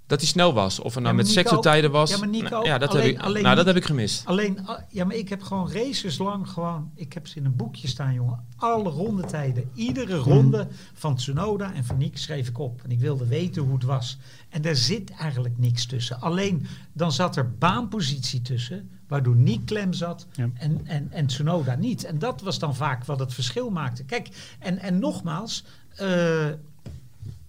dat 0.10 0.20
hij 0.20 0.28
snel 0.30 0.54
was. 0.54 0.80
Of 0.80 0.96
er 0.96 1.02
nou 1.02 1.16
Ja, 1.16 1.22
met 1.22 1.32
sectortijden 1.32 1.92
was. 1.92 2.10
ja, 2.10 2.18
maar 2.18 2.28
Nico, 2.28 2.50
Nou, 2.50 2.66
ja, 2.66 2.78
dat, 2.78 2.90
alleen- 2.90 3.04
heb 3.06 3.16
ik, 3.16 3.22
alleen 3.22 3.44
nou, 3.44 3.56
dat 3.56 3.66
heb 3.66 3.76
ik 3.76 3.86
gemist. 3.86 4.26
Alleen, 4.26 4.68
ah, 4.68 4.80
ja, 4.90 5.06
maar 5.06 5.16
ik 5.16 5.30
heb 5.30 5.42
gewoon 5.42 5.72
races 5.72 6.18
lang 6.18 6.50
gewoon, 6.50 6.92
ik 6.96 7.14
heb 7.14 7.28
ze 7.28 7.38
in 7.38 7.46
een 7.46 7.56
boekje 7.56 7.88
staan, 7.88 8.14
jongen. 8.14 8.46
Alle 8.56 8.90
rondetijden, 8.90 9.70
iedere 9.74 10.16
ronde 10.18 10.68
van 10.94 11.16
Tsunoda 11.16 11.74
en 11.74 11.86
van 11.86 11.98
Nick 11.98 12.18
schreef 12.18 12.48
ik 12.48 12.60
op. 12.60 12.82
En 12.84 12.92
ik 12.92 13.00
wilde 13.00 13.26
weten 13.28 13.62
hoe 13.62 13.74
het 13.74 13.84
was. 13.84 14.18
En 14.50 14.62
daar 14.62 14.76
zit 14.76 15.12
eigenlijk 15.12 15.58
niks 15.58 15.86
tussen. 15.86 16.22
Alleen, 16.22 16.68
dan 16.94 17.12
zat 17.12 17.36
er 17.36 17.52
baanpositie 17.58 18.42
tussen, 18.42 18.90
waardoor 19.08 19.36
Nick 19.36 19.66
klem 19.66 19.94
zat 19.94 20.28
Ja. 20.32 20.50
en, 20.54 20.82
en, 20.84 21.12
en 21.12 21.26
Tsunoda 21.28 21.76
niet. 21.76 22.04
En 22.04 22.20
dat 22.20 22.42
was 22.42 22.60
dan 22.60 22.76
vaak 22.76 23.06
wat 23.06 23.20
het 23.20 23.34
verschil 23.34 23.70
maakte. 23.70 24.04
Kijk, 24.04 24.30
en, 24.60 24.78
en 24.80 25.00
nogmaals, 25.00 25.64
eh, 25.96 26.48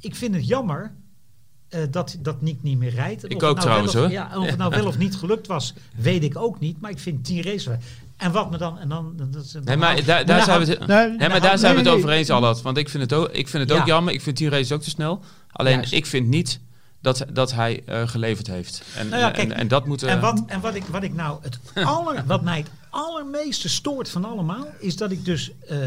ik 0.01 0.14
vind 0.16 0.35
het 0.35 0.46
jammer 0.46 0.92
eh, 1.70 1.80
dat, 1.90 2.16
dat 2.18 2.40
Nick 2.42 2.62
niet 2.62 2.78
meer 2.78 2.90
rijdt. 2.94 3.24
En 3.24 3.30
Ik 3.30 3.37
ook 3.37 3.40
nou 3.42 3.61
trouwens, 3.61 3.92
wel 3.94 4.02
of, 4.04 4.09
hoor. 4.09 4.18
Ja, 4.18 4.30
en 4.33 4.38
of 4.38 4.46
het 4.46 4.56
nou 4.59 4.70
wel 4.70 4.87
of 4.87 4.98
niet 4.98 5.16
gelukt 5.16 5.46
was, 5.46 5.74
weet 5.96 6.22
ik 6.22 6.37
ook 6.38 6.61
niet. 6.61 6.80
Maar 6.80 6.90
ik 6.90 6.98
vind 6.98 7.24
10 7.24 7.42
races. 7.42 7.68
En 8.16 8.33
wat 8.33 8.50
me 8.50 8.56
dan. 8.59 8.78
En 8.78 8.88
dan, 8.88 9.12
dan- 9.16 9.30
dan 9.30 9.62
Nee, 9.64 9.76
maar 9.76 10.04
daar, 10.04 10.26
daar 10.26 10.42
zijn 10.44 10.61
we 10.64 10.70
het, 10.70 10.87
Nee, 10.87 11.09
nee, 11.09 11.16
maar 11.18 11.28
nou, 11.28 11.40
daar 11.40 11.59
zijn 11.59 11.72
we 11.72 11.78
het 11.78 11.88
nee. 11.88 11.96
over 11.96 12.11
eens, 12.11 12.30
Allard. 12.30 12.62
Want 12.62 12.76
ik 12.76 12.88
vind 12.88 13.02
het 13.02 13.12
ook, 13.12 13.28
ik 13.28 13.48
vind 13.48 13.62
het 13.62 13.72
ook 13.72 13.78
Ja. 13.87 13.92
jammer. 13.92 14.12
Ik 14.12 14.20
vind 14.20 14.37
die 14.37 14.48
race 14.48 14.74
ook 14.74 14.83
te 14.83 14.90
snel. 14.90 15.20
Alleen 15.52 15.74
Juist. 15.74 15.92
ik 15.92 16.06
vind 16.06 16.26
niet 16.28 16.61
dat, 17.00 17.24
dat 17.33 17.52
hij 17.52 17.83
eh, 17.87 18.09
geleverd 18.09 18.46
heeft. 18.46 18.83
En, 18.96 19.09
Nou 19.09 19.20
ja, 19.20 19.26
en, 19.26 19.33
kijk, 19.33 19.50
en, 19.59 19.68
dat 19.68 19.87
moet... 19.87 20.02
eh, 20.02 20.12
En, 20.12 20.20
wat, 20.20 20.42
en 20.46 20.61
wat, 20.61 20.74
ik, 20.74 20.83
wat 20.85 21.02
ik 21.02 21.14
nou 21.14 21.38
het 21.42 21.59
aller, 21.87 22.22
wat 22.26 22.42
mij 22.42 22.59
het 22.59 22.70
allermeeste 22.90 23.68
stoort 23.68 24.09
van 24.11 24.24
allemaal, 24.24 24.66
is 24.78 24.96
dat 24.96 25.11
ik 25.11 25.24
dus 25.24 25.50
eh, 25.68 25.78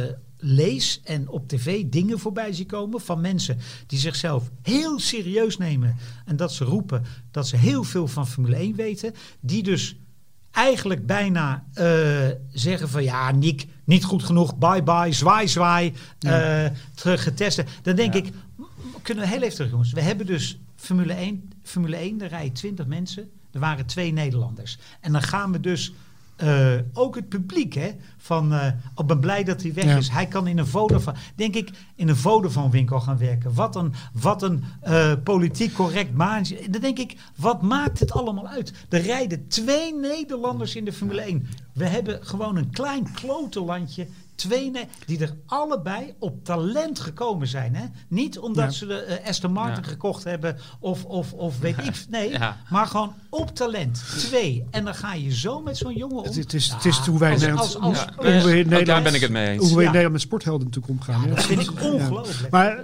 lees 0.45 1.01
en 1.03 1.29
op 1.29 1.47
tv 1.47 1.85
dingen 1.85 2.19
voorbij 2.19 2.53
zie 2.53 2.65
komen 2.65 3.01
van 3.01 3.21
mensen 3.21 3.57
die 3.87 3.99
zichzelf 3.99 4.49
heel 4.61 4.99
serieus 4.99 5.57
nemen 5.57 5.95
en 6.25 6.35
dat 6.35 6.53
ze 6.53 6.63
roepen 6.63 7.03
dat 7.31 7.47
ze 7.47 7.57
heel 7.57 7.83
veel 7.83 8.07
van 8.07 8.27
Formule 8.27 8.55
1 8.55 8.75
weten, 8.75 9.13
die 9.39 9.63
dus 9.63 9.95
eigenlijk 10.51 11.05
bijna 11.05 11.65
eh, 11.73 12.27
zeggen 12.51 12.89
van 12.89 13.03
ja, 13.03 13.31
Nick, 13.31 13.65
niet 13.83 14.03
goed 14.03 14.23
genoeg, 14.23 14.57
bye 14.57 14.83
bye, 14.83 15.11
zwaai 15.11 15.47
zwaai, 15.47 15.93
eh 16.19 16.65
terug 16.95 17.23
getesten. 17.23 17.65
Dan 17.81 17.95
denk 17.95 18.13
Ja. 18.13 18.19
ik, 18.19 18.33
kunnen 19.01 19.23
we 19.23 19.29
heel 19.29 19.41
even 19.41 19.55
terug 19.55 19.71
jongens. 19.71 19.91
We 19.91 20.01
hebben 20.01 20.25
dus 20.25 20.59
Formule 20.75 21.13
1, 21.13 21.51
Formule 21.63 21.95
1, 21.95 22.17
daar 22.17 22.29
rijden 22.29 22.53
20 22.53 22.85
mensen. 22.85 23.29
Er 23.51 23.59
waren 23.59 23.85
twee 23.85 24.11
Nederlanders. 24.11 24.77
En 24.99 25.11
dan 25.11 25.21
gaan 25.21 25.51
we 25.51 25.59
dus 25.59 25.93
eh, 26.35 26.73
ook 26.93 27.15
het 27.15 27.29
publiek, 27.29 27.73
hè, 27.73 27.91
van 28.17 28.53
ik 28.97 29.05
ben 29.05 29.19
blij 29.19 29.43
dat 29.43 29.61
hij 29.61 29.73
weg 29.73 29.83
Ja. 29.83 29.97
is. 29.97 30.09
Hij 30.09 30.25
kan 30.27 30.47
in 30.47 30.57
een 30.57 30.67
Vodafone, 30.67 31.17
denk 31.35 31.55
ik, 31.55 31.69
in 31.95 32.09
een 32.09 32.15
Vodafone 32.15 32.69
winkel 32.69 32.99
gaan 32.99 33.17
werken. 33.17 33.53
Wat 33.53 33.75
een, 33.75 33.93
wat 34.13 34.43
een 34.43 34.63
eh, 34.81 35.11
politiek 35.23 35.73
correct 35.73 36.13
maandje. 36.13 36.69
Dan 36.69 36.81
denk 36.81 36.99
ik, 36.99 37.15
wat 37.35 37.61
maakt 37.61 37.99
het 37.99 38.11
allemaal 38.11 38.47
uit? 38.47 38.73
Er 38.89 39.01
rijden 39.01 39.47
twee 39.47 39.95
Nederlanders 39.95 40.75
in 40.75 40.85
de 40.85 40.93
Formule 40.93 41.21
1. 41.21 41.47
We 41.73 41.85
hebben 41.85 42.25
gewoon 42.25 42.55
een 42.55 42.69
klein 42.71 43.11
klote 43.13 43.61
landje. 43.63 44.07
Twee 44.35 44.71
die 45.05 45.19
er 45.19 45.33
allebei 45.45 46.13
op 46.19 46.43
talent 46.45 46.99
gekomen 46.99 47.47
zijn. 47.47 47.75
Hè? 47.75 47.85
Niet 48.07 48.39
omdat 48.39 48.63
Ja. 48.63 48.69
ze 48.71 48.85
de 48.85 48.95
eh, 48.95 49.27
Aston 49.29 49.51
Martin 49.51 49.83
Ja. 49.83 49.89
gekocht 49.89 50.23
hebben 50.23 50.57
of, 50.79 51.05
of, 51.05 51.33
of 51.33 51.59
weet 51.59 51.77
ik. 51.77 52.05
Nee, 52.09 52.29
Ja. 52.29 52.57
maar 52.69 52.87
gewoon 52.87 53.13
op 53.29 53.55
talent. 53.55 54.03
Twee. 54.17 54.63
En 54.71 54.85
dan 54.85 54.95
ga 54.95 55.13
je 55.13 55.35
zo 55.35 55.61
met 55.61 55.77
zo'n 55.77 55.93
jongen 55.95 56.17
om. 56.17 56.23
Het, 56.23 56.35
het 56.35 56.53
is, 56.53 56.69
het 56.69 56.83
Ja, 56.83 56.89
is 56.89 56.97
hoe 56.97 57.19
wij 57.19 57.27
in 57.27 57.33
als- 57.33 57.41
Nederland, 57.43 57.75
als- 57.75 57.83
als- 57.83 57.97
Ja, 57.99 58.13
hoe 58.15 58.25
we 58.25 58.31
in 58.31 58.39
ook 58.39 58.45
Nederland, 58.47 58.85
daar 58.85 59.01
ben 59.01 59.13
ik 59.13 59.21
het 59.21 59.31
mee 59.31 59.47
eens. 59.47 59.59
hoe 59.59 59.67
we 59.67 59.73
in 59.73 59.79
Ja. 59.79 59.85
Nederland 59.85 60.11
met 60.11 60.21
sporthelden 60.21 60.67
natuurlijk 60.67 60.93
omgaan. 60.93 61.21
hè. 61.23 61.29
dat 61.35 61.43
vind 61.43 61.61
ik 61.61 61.79
Ja. 61.81 61.91
ongelooflijk. 61.91 62.51
Maar, 62.51 62.79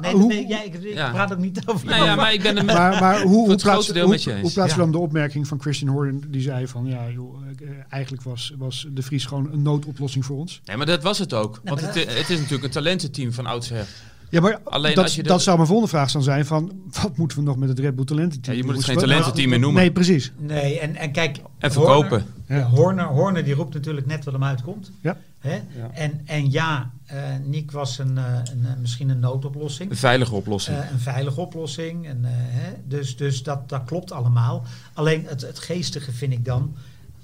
nee, 0.00 0.12
hoe- 0.14 0.26
nee, 0.26 0.46
jij, 0.46 0.64
ik, 0.66 0.74
ik 0.74 0.94
Ja. 0.94 1.10
praat 1.10 1.32
ook 1.32 1.38
niet 1.38 1.66
over 1.66 1.86
nou 1.86 2.04
ja, 2.04 2.14
maar 2.14 2.32
ik 2.32 2.42
ben 2.42 2.56
er 2.56 2.64
maar, 2.64 3.00
maar 3.00 3.20
hoe, 3.22 3.30
hoe, 3.32 3.38
het 3.40 3.46
plaats, 3.48 3.62
grootste 3.62 3.92
deel 3.92 4.02
hoe, 4.02 4.10
met 4.12 4.22
je 4.22 4.32
eens. 4.32 4.40
hoe 4.42 4.52
plaatsen 4.52 4.78
Ja. 4.80 4.84
we 4.86 4.90
dan 4.92 5.00
de 5.00 5.06
opmerking 5.06 5.48
van 5.48 5.60
Christian 5.60 5.90
Horner 5.90 6.30
die 6.30 6.40
zei 6.42 6.66
van 6.68 6.86
ja 6.86 7.08
joh, 7.10 7.36
eh, 7.60 7.68
eigenlijk 7.88 8.22
was, 8.22 8.52
was 8.58 8.86
de 8.92 9.02
Vries 9.02 9.24
gewoon 9.26 9.52
een 9.52 9.62
noodoplossing 9.62 10.24
voor 10.24 10.36
ons. 10.36 10.60
Nee, 10.64 10.76
maar 10.76 10.86
dat 10.94 11.02
was 11.02 11.18
het 11.18 11.32
ook. 11.34 11.60
Want 11.64 11.80
het, 11.80 11.94
het 11.94 12.30
is 12.30 12.36
natuurlijk 12.38 12.64
een 12.64 12.70
talententeam 12.70 13.32
van 13.32 13.46
oudsher. 13.46 13.86
Ja, 14.30 14.40
maar 14.40 14.60
Alleen 14.64 14.94
dat, 14.94 15.04
als 15.04 15.14
je 15.14 15.22
de- 15.22 15.28
dat 15.28 15.42
zou 15.42 15.56
mijn 15.56 15.68
volgende 15.68 15.90
vraag 15.92 16.12
dan 16.12 16.22
zijn 16.22 16.46
van 16.46 16.72
wat 17.02 17.16
moeten 17.16 17.38
we 17.38 17.44
nog 17.44 17.56
met 17.56 17.68
het 17.68 17.78
Red 17.78 17.94
Bull 17.96 18.04
talententeam? 18.04 18.56
Ja, 18.56 18.60
je 18.62 18.66
moet 18.66 18.76
het 18.76 18.84
geen 18.84 18.96
talententeam 18.98 19.48
meer 19.48 19.58
noemen. 19.58 19.80
Nee, 19.82 19.92
precies. 19.92 20.32
Nee, 20.38 20.78
en, 20.80 20.96
en 20.96 21.12
kijk. 21.12 21.38
En 21.58 21.72
verkopen. 21.72 22.08
Horner, 22.46 22.58
Ja. 22.58 22.62
Horner, 22.68 23.04
Horner 23.06 23.44
die 23.44 23.54
roept 23.54 23.74
natuurlijk 23.74 24.06
net 24.06 24.24
wat 24.24 24.34
hem 24.34 24.44
uitkomt. 24.44 24.90
Ja. 25.00 25.16
Hè? 25.38 25.54
Ja. 25.54 25.90
En, 25.92 26.20
en 26.24 26.50
ja, 26.50 26.90
eh 27.06 27.18
Nick 27.44 27.70
was 27.70 27.98
een, 27.98 28.18
eh, 28.18 28.24
een, 28.52 28.66
eh, 28.66 28.70
misschien 28.80 29.08
een 29.08 29.18
noodoplossing. 29.18 29.90
Een 29.90 29.96
veilige 29.96 30.34
oplossing. 30.34 30.78
Eh, 30.78 30.90
een 30.90 30.98
veilige 31.00 31.40
oplossing. 31.40 32.06
En, 32.06 32.18
eh, 32.24 32.30
hè, 32.34 32.72
dus 32.88 33.16
dus 33.16 33.42
dat, 33.42 33.68
dat 33.68 33.82
klopt 33.84 34.12
allemaal. 34.12 34.64
Alleen 34.92 35.24
het, 35.26 35.40
het 35.40 35.58
geestige 35.58 36.12
vind 36.12 36.32
ik 36.32 36.44
dan. 36.44 36.74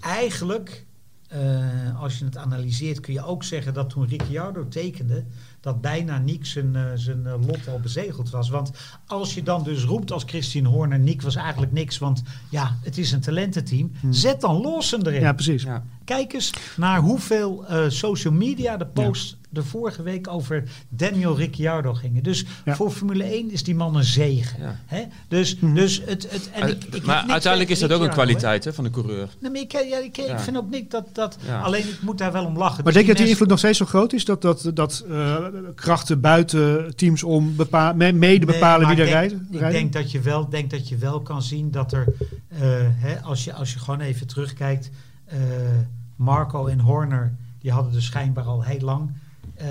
Eigenlijk, 0.00 0.84
eh, 1.30 2.00
als 2.00 2.18
je 2.18 2.24
het 2.24 2.36
analyseert, 2.36 3.00
kun 3.00 3.12
je 3.12 3.24
ook 3.24 3.44
zeggen 3.44 3.74
dat 3.74 3.90
toen 3.90 4.06
Ricciardo 4.06 4.68
tekende. 4.68 5.24
dat 5.60 5.80
bijna 5.80 6.18
Nick 6.18 6.46
zijn, 6.46 6.76
eh, 6.76 6.82
zijn 6.94 7.26
eh, 7.26 7.34
lot 7.46 7.68
al 7.68 7.80
bezegeld 7.80 8.30
was. 8.30 8.48
Want 8.48 8.70
als 9.06 9.34
je 9.34 9.42
dan 9.42 9.62
dus 9.64 9.84
roept 9.84 10.12
als 10.12 10.24
Christian 10.26 10.64
Horner. 10.64 10.98
Nick 10.98 11.22
was 11.22 11.36
eigenlijk 11.36 11.72
niks, 11.72 11.98
want 11.98 12.22
ja, 12.50 12.78
het 12.82 12.98
is 12.98 13.12
een 13.12 13.20
talententeam. 13.20 13.92
Zet 14.10 14.40
dan 14.40 14.60
Lawson 14.60 15.06
erin. 15.06 15.20
Ja, 15.20 15.32
precies. 15.32 15.62
ja. 15.62 15.84
Kijk 16.04 16.32
eens 16.32 16.52
naar 16.76 17.00
hoeveel 17.00 17.66
eh, 17.66 17.84
social 17.88 18.32
media 18.32 18.76
de 18.76 18.86
posts 18.86 19.36
de 19.52 19.62
vorige 19.62 20.02
week 20.02 20.28
over 20.28 20.62
Daniel 20.88 21.36
Ricciardo 21.36 21.94
gingen. 21.94 22.22
Dus 22.22 22.44
Ja. 22.64 22.74
voor 22.74 22.90
Formule 22.90 23.24
1 23.34 23.50
is 23.50 23.62
die 23.62 23.74
man 23.74 23.96
een 23.96 24.04
zegen. 24.04 24.62
Ja. 24.62 24.76
Hè? 24.86 25.02
Dus, 25.28 25.56
Mhm. 25.58 25.74
dus 25.74 26.02
het, 26.06 26.30
het, 26.30 26.50
en 26.52 26.68
ik, 26.68 27.04
maar 27.04 27.24
uiteindelijk 27.28 27.70
is 27.72 27.78
dat 27.78 27.92
ook 27.92 28.02
een 28.02 28.10
kwaliteit 28.10 28.64
hè, 28.64 28.72
van 28.72 28.84
de 28.84 28.90
coureur. 28.90 29.28
Nee, 29.40 29.50
maar 29.50 29.60
ik, 29.60 29.72
ja, 29.72 29.98
ik, 29.98 30.16
ik 30.18 30.38
vind 30.38 30.56
ook 30.56 30.70
niet 30.70 30.90
dat... 30.90 31.06
dat 31.12 31.36
Ja. 31.46 31.60
Alleen 31.60 31.88
ik 31.88 31.98
moet 32.02 32.18
daar 32.18 32.32
wel 32.32 32.44
om 32.44 32.56
lachen. 32.58 32.74
Maar 32.76 32.84
Dus 32.84 32.94
denk 32.94 33.04
je 33.06 33.12
dat 33.12 33.20
die 33.22 33.30
invloed 33.30 33.48
nog 33.48 33.58
steeds 33.58 33.78
zo 33.78 33.84
groot 33.84 34.12
is? 34.12 34.24
Dat, 34.24 34.42
dat, 34.42 34.70
dat 34.74 35.04
eh, 35.10 35.36
krachten 35.74 36.20
buiten 36.20 36.96
teams 36.96 37.22
om 37.22 37.56
bepa 37.56 37.92
me- 37.92 38.12
mede 38.12 38.44
Nee, 38.46 38.54
bepalen 38.54 38.88
wie 38.88 38.96
er 38.96 39.04
rijden? 39.08 39.48
Ik 39.50 39.58
denk 39.58 39.92
dat, 39.92 40.10
je 40.10 40.20
wel, 40.20 40.48
denk 40.48 40.70
dat 40.70 40.88
je 40.88 40.96
wel 40.96 41.20
kan 41.20 41.42
zien 41.42 41.70
dat 41.70 41.92
er, 41.92 42.04
eh, 42.48 42.60
hè, 42.94 43.20
als, 43.22 43.44
je, 43.44 43.52
als 43.52 43.72
je 43.72 43.78
gewoon 43.78 44.00
even 44.00 44.26
terugkijkt, 44.26 44.90
eh, 45.24 45.38
Marco 46.16 46.66
en 46.66 46.80
Horner, 46.80 47.32
die 47.60 47.70
hadden 47.72 47.92
dus 47.92 48.04
schijnbaar 48.04 48.44
al 48.44 48.62
heel 48.64 48.80
lang 48.80 49.10
Eh, 49.60 49.66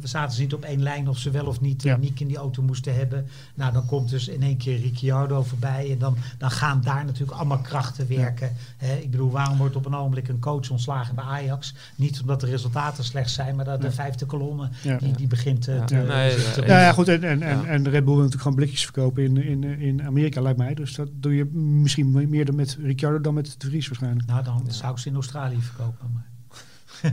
we 0.00 0.06
zaten 0.06 0.34
ze 0.36 0.40
niet 0.40 0.54
op 0.54 0.62
één 0.64 0.82
lijn 0.82 1.08
of 1.08 1.18
ze 1.18 1.30
wel 1.30 1.46
of 1.46 1.60
niet 1.60 1.82
Ja. 1.82 1.96
Niek 1.96 2.20
in 2.20 2.26
die 2.26 2.36
auto 2.36 2.62
moesten 2.62 2.94
hebben. 2.94 3.26
Nou, 3.54 3.72
dan 3.72 3.86
komt 3.86 4.10
dus 4.10 4.28
in 4.28 4.42
één 4.42 4.56
keer 4.56 4.80
Ricciardo 4.80 5.42
voorbij. 5.42 5.90
En 5.90 5.98
dan, 5.98 6.16
dan 6.38 6.50
gaan 6.50 6.80
daar 6.84 7.04
natuurlijk 7.04 7.38
allemaal 7.38 7.58
krachten 7.60 8.08
werken. 8.08 8.52
Hè, 8.76 8.94
ik 8.94 9.10
bedoel, 9.10 9.30
waarom 9.30 9.58
wordt 9.58 9.76
op 9.76 9.86
een 9.86 9.94
ogenblik 9.94 10.28
een 10.28 10.38
coach 10.38 10.70
ontslagen 10.70 11.14
bij 11.14 11.24
Ajax? 11.24 11.74
Niet 11.96 12.20
omdat 12.20 12.40
de 12.40 12.46
resultaten 12.46 13.04
slecht 13.04 13.30
zijn, 13.30 13.56
maar 13.56 13.64
dat 13.64 13.80
de 13.80 13.86
Ja. 13.86 13.92
vijfde 13.92 14.26
kolonne 14.26 14.68
Ja. 14.82 14.96
die, 14.98 15.12
die 15.16 15.26
begint 15.26 15.68
eh, 15.68 15.76
Ja. 15.76 15.84
te, 15.84 15.94
Nee, 15.94 16.34
te- 16.34 16.62
eh, 16.62 16.68
Ja, 16.68 16.80
ja, 16.80 16.92
goed. 16.92 17.08
En, 17.08 17.22
en, 17.24 17.42
en, 17.42 17.60
Ja. 17.60 17.64
en 17.64 17.82
de 17.82 17.90
Red 17.90 18.04
Bull 18.04 18.14
wil 18.14 18.22
natuurlijk 18.22 18.42
gewoon 18.42 18.56
blikjes 18.56 18.82
verkopen 18.84 19.22
in, 19.24 19.36
in, 19.36 19.64
in 19.64 20.02
Amerika, 20.02 20.40
lijkt 20.40 20.58
mij. 20.58 20.74
Dus 20.74 20.94
dat 20.94 21.08
doe 21.14 21.34
je 21.34 21.44
misschien 21.54 22.28
meer 22.30 22.44
dan 22.44 22.54
met 22.54 22.76
Ricciardo 22.82 23.20
dan 23.20 23.34
met 23.34 23.54
de 23.58 23.66
Vries 23.66 23.86
waarschijnlijk. 23.88 24.26
Nou, 24.28 24.44
dan 24.44 24.64
zou 24.68 24.92
ik 24.92 24.98
ze 24.98 25.08
in 25.08 25.14
Australië 25.14 25.60
verkopen. 25.62 26.10
Maar. 26.12 26.30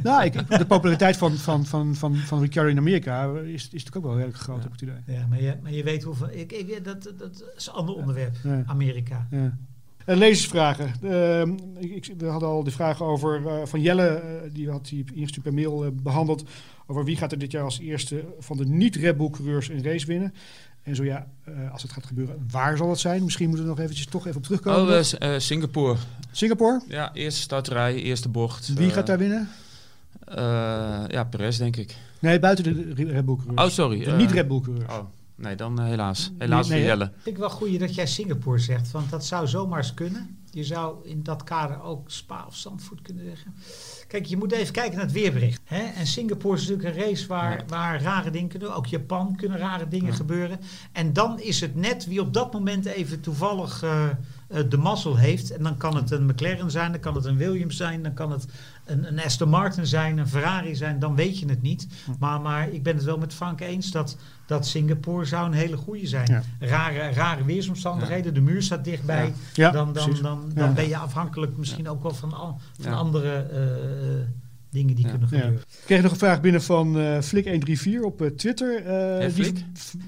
Nou, 0.04 0.24
ik, 0.24 0.34
de 0.58 0.66
populariteit 0.66 1.18
van, 1.18 1.36
van, 1.38 1.66
van, 1.66 1.96
van, 1.96 2.16
van 2.16 2.40
Ricciardo 2.42 2.70
in 2.72 2.78
Amerika 2.78 3.32
is, 3.34 3.54
is 3.54 3.64
natuurlijk 3.64 3.96
ook 3.96 4.04
wel 4.04 4.18
heel 4.18 4.26
erg 4.28 4.38
groot, 4.38 4.64
heb 4.64 4.74
ik 4.74 4.80
het 4.80 4.90
idee. 4.90 5.18
Ja, 5.18 5.26
maar 5.28 5.42
je, 5.42 5.56
maar 5.62 5.72
je 5.74 5.84
weet 5.84 6.04
hoeveel. 6.04 6.30
Ik, 6.32 6.52
ik, 6.52 6.84
dat, 6.84 7.04
dat 7.18 7.44
is 7.58 7.68
een 7.68 7.74
ander 7.74 7.96
onderwerp. 7.96 8.36
Ja. 8.44 8.64
Amerika. 8.66 9.28
Ja. 9.32 9.58
Eh, 10.06 10.18
lezersvragen. 10.18 10.94
Ehm, 11.04 11.52
ik, 11.78 11.92
ik- 12.08 12.14
we 12.18 12.26
hadden 12.26 12.50
al 12.50 12.64
de 12.64 12.72
vragen 12.72 13.06
over 13.06 13.48
eh, 13.48 13.66
van 13.66 13.82
Jelle, 13.82 14.08
eh, 14.08 14.50
die 14.54 14.70
had 14.70 14.86
die 14.88 15.06
ingestuurd 15.14 15.44
per 15.44 15.54
mail 15.54 15.84
eh, 15.86 15.92
behandeld. 15.94 16.44
Over 16.88 17.04
wie 17.06 17.16
gaat 17.18 17.32
er 17.32 17.38
dit 17.40 17.52
jaar 17.52 17.64
als 17.64 17.80
eerste 17.80 18.24
van 18.40 18.58
de 18.58 18.66
niet-Red 18.66 19.18
Bull 19.18 19.30
coureurs 19.30 19.70
een 19.70 19.84
race 19.84 20.06
winnen. 20.06 20.34
En 20.84 20.96
zo 20.96 21.04
ja, 21.04 21.28
eh, 21.44 21.72
als 21.72 21.82
het 21.82 21.92
gaat 21.92 22.06
gebeuren, 22.06 22.46
waar 22.52 22.78
zal 22.78 22.90
het 22.90 23.00
zijn? 23.00 23.24
Misschien 23.24 23.48
moeten 23.48 23.66
we 23.66 23.72
nog 23.72 23.80
eventjes 23.80 24.06
toch 24.06 24.26
even 24.26 24.38
op 24.38 24.44
terugkomen. 24.44 24.98
Oh, 25.22 25.38
Singapore. 25.40 25.98
Singapore, 26.32 26.82
Ja, 26.88 27.14
eerste 27.14 27.42
startrij, 27.42 27.96
eerste 27.96 28.30
bocht. 28.30 28.74
wie 28.74 28.90
gaat 28.90 29.08
daar 29.08 29.18
winnen? 29.18 29.50
Eh, 30.30 31.04
ja, 31.08 31.24
Perez 31.24 31.58
denk 31.58 31.76
ik. 31.76 31.96
Nee, 32.20 32.40
buiten 32.40 32.64
de 32.96 33.04
Red 33.04 33.26
Bull 33.26 33.36
coureurs. 33.36 33.62
Oh, 33.62 33.70
sorry. 33.70 34.00
de 34.04 34.12
eh, 34.12 34.18
niet-Red 34.18 34.48
Bull 34.48 34.62
coureurs. 34.62 34.92
Oh, 34.94 35.00
nee, 35.36 35.56
dan 35.56 35.80
eh, 35.80 35.86
helaas. 35.86 36.32
Helaas 36.38 36.68
Nee, 36.68 36.82
hè? 36.82 36.88
Jelle. 36.88 37.12
Vind 37.22 37.36
ik 37.36 37.38
wel 37.38 37.50
goed 37.50 37.80
dat 37.80 37.96
jij 37.96 38.08
Singapore 38.08 38.60
zegt, 38.60 38.92
want 38.92 39.10
dat 39.10 39.26
zou 39.26 39.48
zomaar 39.48 39.78
eens 39.78 39.94
kunnen. 39.94 40.38
Je 40.52 40.64
zou 40.64 40.96
in 41.08 41.24
dat 41.24 41.44
kader 41.44 41.82
ook 41.82 42.12
Spa 42.12 42.46
of 42.48 42.56
Zandvoort 42.56 43.02
kunnen 43.02 43.26
zeggen. 43.26 43.54
Kijk, 44.08 44.26
je 44.26 44.38
moet 44.38 44.52
even 44.52 44.74
kijken 44.74 44.96
naar 44.96 45.06
het 45.06 45.14
weerbericht. 45.14 45.62
Hè? 45.64 45.82
En 45.84 46.08
Singapore 46.08 46.58
is 46.58 46.68
natuurlijk 46.68 46.96
een 46.98 47.04
race 47.04 47.28
waar, 47.28 47.58
Ja. 47.58 47.64
waar 47.68 48.02
rare 48.02 48.30
dingen 48.32 48.50
kunnen. 48.50 48.76
Ook 48.76 48.86
Japan 48.86 49.36
kunnen 49.36 49.58
rare 49.58 49.88
dingen 49.88 50.08
Ja. 50.08 50.14
gebeuren. 50.14 50.60
En 50.92 51.14
dan 51.14 51.40
is 51.40 51.62
het 51.62 51.76
net 51.76 52.06
wie 52.06 52.22
op 52.22 52.34
dat 52.34 52.54
moment 52.54 52.86
even 52.86 53.20
toevallig 53.22 53.84
de 54.70 54.78
mazzel 54.78 55.18
heeft. 55.18 55.52
En 55.52 55.64
dan 55.64 55.78
kan 55.78 55.96
het 55.96 56.12
een 56.12 56.26
McLaren 56.26 56.72
zijn, 56.72 56.92
dan 56.92 57.02
kan 57.02 57.16
het 57.16 57.26
een 57.26 57.38
Williams 57.38 57.78
zijn, 57.78 58.04
dan 58.04 58.14
kan 58.14 58.32
het 58.32 58.46
een, 58.86 59.08
een 59.08 59.24
Aston 59.24 59.50
Martin 59.50 59.88
zijn, 59.88 60.18
een 60.18 60.28
Ferrari 60.28 60.76
zijn. 60.76 61.00
Dan 61.00 61.16
weet 61.16 61.40
je 61.40 61.50
het 61.50 61.62
niet. 61.62 61.88
Maar, 62.20 62.42
maar 62.42 62.70
ik 62.70 62.84
ben 62.84 62.96
het 62.96 63.04
wel 63.04 63.18
met 63.18 63.34
Frank 63.34 63.62
eens 63.62 63.92
dat, 63.92 64.18
dat 64.46 64.68
Singapore 64.68 65.26
zou 65.26 65.46
een 65.46 65.54
hele 65.54 65.78
goede 65.78 66.08
zijn. 66.08 66.28
Ja. 66.32 66.42
Rare, 66.68 67.12
rare 67.12 67.44
weersomstandigheden, 67.44 68.34
de 68.34 68.42
muur 68.42 68.62
staat 68.62 68.84
dichtbij. 68.84 69.34
Ja. 69.54 69.72
Dan 69.72 69.94
dan, 69.94 70.18
dan, 70.22 70.52
dan 70.54 70.74
ben 70.74 70.88
je 70.88 70.98
afhankelijk 70.98 71.58
misschien 71.58 71.90
ook 71.90 72.04
wel 72.04 72.14
van, 72.14 72.60
van 72.80 72.94
andere 72.94 73.36
eh, 73.36 74.48
dingen 74.70 74.96
die 74.96 75.06
Ja. 75.06 75.10
kunnen 75.12 75.28
Ja. 75.32 75.38
gebeuren. 75.38 75.62
Ik 75.62 75.86
kreeg 75.86 76.02
nog 76.02 76.12
een 76.12 76.18
vraag 76.18 76.42
binnen 76.42 76.62
van 76.62 77.00
eh 77.00 77.22
Flik134 77.22 78.02
op 78.04 78.22
eh, 78.22 78.28
Twitter. 78.28 78.76
Eh, 78.86 78.94
Herflik? 79.20 79.64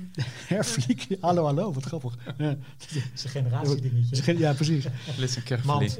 Herflik? 0.47 1.07
Hallo, 1.19 1.43
hallo, 1.43 1.73
wat 1.73 1.83
grappig. 1.85 2.17
Ja, 2.37 2.47
Dat 2.77 2.87
is 3.13 3.23
een 3.23 3.29
generatiedingetje. 3.29 4.37
ja 4.37 4.53
precies. 4.53 4.85
Listen 5.17 5.43
Mand. 5.65 5.99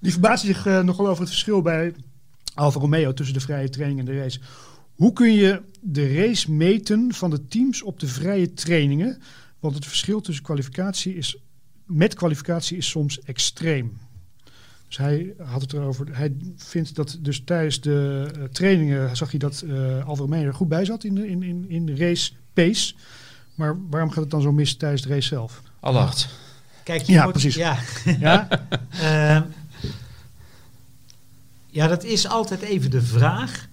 Die 0.00 0.12
verbaast 0.12 0.44
zich 0.44 0.64
nogal 0.64 1.06
over 1.08 1.20
het 1.20 1.28
verschil 1.30 1.62
bij 1.62 1.94
Alfa 2.54 2.80
Romeo 2.80 3.12
tussen 3.12 3.34
de 3.34 3.40
vrije 3.40 3.68
training 3.68 3.98
en 4.00 4.04
de 4.06 4.18
race. 4.18 4.40
Hoe 4.94 5.12
kun 5.12 5.32
je 5.32 5.62
de 5.80 6.14
race 6.14 6.52
meten 6.52 7.12
van 7.14 7.30
de 7.30 7.46
teams 7.48 7.82
op 7.82 8.00
de 8.00 8.06
vrije 8.06 8.52
trainingen? 8.52 9.18
Want 9.60 9.74
het 9.74 9.86
verschil 9.86 10.20
tussen 10.20 10.44
kwalificatie 10.44 11.14
is, 11.16 11.36
met 11.84 12.14
kwalificatie 12.14 12.76
is 12.76 12.88
soms 12.88 13.20
extreem. 13.20 13.98
Dus 14.88 14.96
hij 14.96 15.34
had 15.44 15.60
het 15.60 15.72
erover. 15.72 16.06
Hij 16.16 16.32
vindt 16.56 16.94
dat 16.94 17.18
dus 17.20 17.42
tijdens 17.44 17.80
de 17.80 18.30
eh, 18.36 18.42
trainingen 18.44 19.16
zag 19.16 19.30
hij 19.30 19.38
dat 19.38 19.60
eh 19.68 20.00
Romeo 20.00 20.44
er 20.46 20.54
goed 20.54 20.68
bij 20.68 20.84
zat 20.84 21.04
in 21.04 21.14
de, 21.14 21.28
in, 21.28 21.42
in, 21.42 21.64
in 21.68 21.86
de 21.86 21.96
race 21.96 22.32
pace. 22.52 22.94
Maar 23.54 23.76
waarom 23.90 24.10
gaat 24.10 24.22
het 24.22 24.30
dan 24.30 24.42
zo 24.42 24.52
mis 24.52 24.74
tijdens 24.76 25.02
de 25.02 25.08
race 25.08 25.28
zelf? 25.28 25.62
Allard. 25.80 26.28
Kijk, 26.82 27.02
je 27.02 27.12
Ja, 27.12 27.22
moet- 27.22 27.32
precies. 27.32 27.54
Ja, 27.54 27.76
Ja, 28.18 28.48
Ehm, 29.00 29.42
ja, 31.70 31.86
dat 31.86 32.04
is 32.04 32.28
altijd 32.28 32.60
even 32.60 32.90
de 32.90 33.02
vraag. 33.02 33.68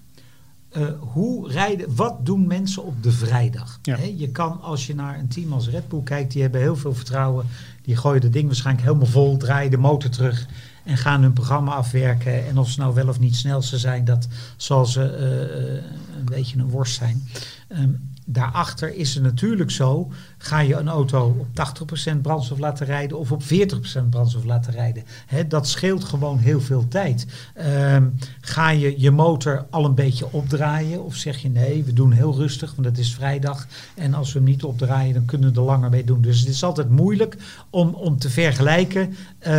eh, 0.70 0.88
hoe 0.98 1.50
rijden, 1.50 1.94
wat 1.94 2.26
doen 2.26 2.46
mensen 2.46 2.84
op 2.84 3.02
de 3.02 3.10
vrijdag? 3.12 3.78
Ja. 3.82 3.96
Je 4.16 4.28
kan, 4.30 4.60
als 4.60 4.86
je 4.86 4.94
naar 4.94 5.18
een 5.18 5.28
team 5.28 5.52
als 5.52 5.68
Red 5.68 5.88
Bull 5.88 6.02
kijkt, 6.02 6.32
die 6.32 6.42
hebben 6.42 6.60
heel 6.60 6.76
veel 6.76 6.94
vertrouwen. 6.94 7.46
Die 7.82 7.96
gooien 7.96 8.20
de 8.20 8.30
ding 8.30 8.46
waarschijnlijk 8.46 8.86
helemaal 8.86 9.06
vol, 9.08 9.36
draaien 9.36 9.70
de 9.70 9.76
motor 9.76 10.10
terug 10.10 10.46
en 10.84 10.96
gaan 10.96 11.22
hun 11.22 11.32
programma 11.32 11.72
afwerken. 11.72 12.46
En 12.46 12.58
of 12.58 12.70
ze 12.70 12.80
nou 12.80 12.94
wel 12.94 13.08
of 13.08 13.20
niet 13.20 13.36
snelste 13.36 13.78
zijn, 13.78 14.04
dat 14.04 14.28
zal 14.56 14.86
ze 14.86 15.02
eh, 15.02 15.42
eh, 15.42 15.84
een 16.18 16.24
beetje 16.24 16.58
een 16.58 16.68
worst 16.68 16.94
zijn. 16.94 17.28
Ehm, 17.68 17.90
daarachter 18.24 18.94
is 18.94 19.14
het 19.14 19.22
natuurlijk 19.22 19.70
zo, 19.70 20.10
ga 20.38 20.58
je 20.58 20.74
een 20.74 20.88
auto 20.88 21.36
op 21.38 21.46
80% 21.52 22.22
brandstof 22.22 22.58
laten 22.58 22.86
rijden 22.86 23.18
of 23.18 23.32
op 23.32 23.42
40% 23.42 24.10
brandstof 24.10 24.44
laten 24.44 24.72
rijden. 24.72 25.04
Dat 25.48 25.68
scheelt 25.68 26.04
gewoon 26.04 26.38
heel 26.38 26.60
veel 26.60 26.88
tijd. 26.88 27.26
Ehm, 27.54 28.08
ga 28.40 28.70
je 28.70 29.00
je 29.00 29.10
motor 29.10 29.66
al 29.70 29.84
een 29.84 29.94
beetje 29.94 30.32
opdraaien 30.32 31.04
of 31.04 31.16
zeg 31.16 31.38
je 31.38 31.48
nee, 31.48 31.84
we 31.84 31.92
doen 31.92 32.12
heel 32.12 32.34
rustig, 32.34 32.74
want 32.74 32.86
het 32.86 32.98
is 32.98 33.14
vrijdag. 33.14 33.66
En 33.94 34.14
als 34.14 34.32
we 34.32 34.38
hem 34.38 34.48
niet 34.48 34.64
opdraaien, 34.64 35.14
dan 35.14 35.24
kunnen 35.24 35.52
we 35.52 35.60
er 35.60 35.66
langer 35.66 35.90
mee 35.90 36.04
doen. 36.04 36.20
Dus 36.20 36.40
het 36.40 36.48
is 36.48 36.64
altijd 36.64 36.90
moeilijk 36.90 37.36
om, 37.70 37.88
om 37.94 38.18
te 38.18 38.30
vergelijken 38.30 39.14
eh, 39.38 39.52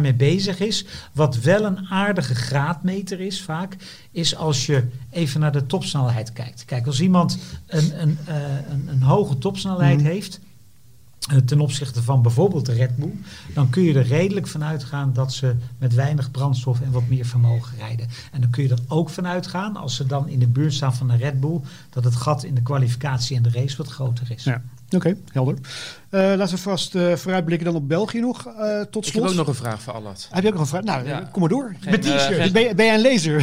wie 0.00 0.02
waarmee 0.02 0.14
bezig 0.14 0.60
is. 0.60 0.84
Wat 1.12 1.36
wel 1.40 1.64
een 1.64 1.86
aardige 1.88 2.34
graadmeter 2.34 3.20
is 3.20 3.42
vaak, 3.42 3.76
is 4.10 4.36
als 4.36 4.66
je 4.66 4.84
even 5.10 5.40
naar 5.40 5.52
de 5.52 5.66
topsnelheid 5.66 6.32
kijkt. 6.32 6.64
Kijk, 6.64 6.86
als 6.86 7.00
iemand 7.00 7.38
een, 7.66 8.00
een, 8.00 8.18
eh, 8.26 8.36
een, 8.70 8.88
een 8.88 9.02
hoge 9.02 9.38
topsnelheid 9.38 9.98
Mhm. 9.98 10.06
heeft, 10.06 10.40
eh, 11.30 11.36
ten 11.36 11.60
opzichte 11.60 12.02
van 12.02 12.22
bijvoorbeeld 12.22 12.66
de 12.66 12.72
Red 12.72 12.96
Bull, 12.96 13.14
dan 13.54 13.70
kun 13.70 13.82
je 13.82 13.94
er 13.94 14.06
redelijk 14.06 14.46
van 14.46 14.64
uitgaan 14.64 15.12
dat 15.12 15.32
ze 15.32 15.54
met 15.78 15.94
weinig 15.94 16.30
brandstof 16.30 16.80
en 16.80 16.90
wat 16.90 17.08
meer 17.08 17.24
vermogen 17.24 17.76
rijden. 17.78 18.08
En 18.32 18.40
dan 18.40 18.50
kun 18.50 18.62
je 18.62 18.68
er 18.68 18.78
ook 18.88 19.10
van 19.10 19.26
uitgaan, 19.26 19.76
als 19.76 19.94
ze 19.96 20.06
dan 20.06 20.28
in 20.28 20.38
de 20.38 20.48
buurt 20.48 20.74
staan 20.74 20.94
van 20.94 21.08
de 21.08 21.16
Red 21.16 21.40
Bull, 21.40 21.60
dat 21.90 22.04
het 22.04 22.16
gat 22.16 22.44
in 22.44 22.54
de 22.54 22.62
kwalificatie 22.62 23.36
en 23.36 23.42
de 23.42 23.50
race 23.50 23.76
wat 23.76 23.88
groter 23.88 24.30
is. 24.30 24.44
Ja. 24.44 24.62
Oké, 24.94 25.16
helder. 25.32 25.54
Eh, 26.08 26.20
laten 26.36 26.54
we 26.54 26.60
vast 26.60 26.94
eh, 26.94 27.12
vooruitblikken 27.16 27.66
dan 27.66 27.74
op 27.76 27.88
België 27.88 28.20
nog. 28.20 28.46
eh, 28.46 28.80
tot 28.80 29.06
Ik 29.06 29.10
slot. 29.12 29.22
heb 29.22 29.32
ook 29.32 29.38
nog 29.38 29.46
een 29.46 29.54
vraag 29.54 29.82
voor 29.82 29.92
Allard. 29.92 30.28
Heb 30.30 30.42
je 30.42 30.48
ook 30.48 30.54
nog 30.54 30.62
een 30.62 30.68
vraag? 30.68 30.82
Nou, 30.82 31.06
Ja. 31.06 31.28
kom 31.32 31.40
maar 31.40 31.48
door. 31.50 31.74
Geen, 31.80 31.90
Met 31.90 32.02
t-shirt. 32.02 32.52
ben, 32.52 32.74
jij 32.76 32.94
een 32.94 33.00
lezer? 33.00 33.40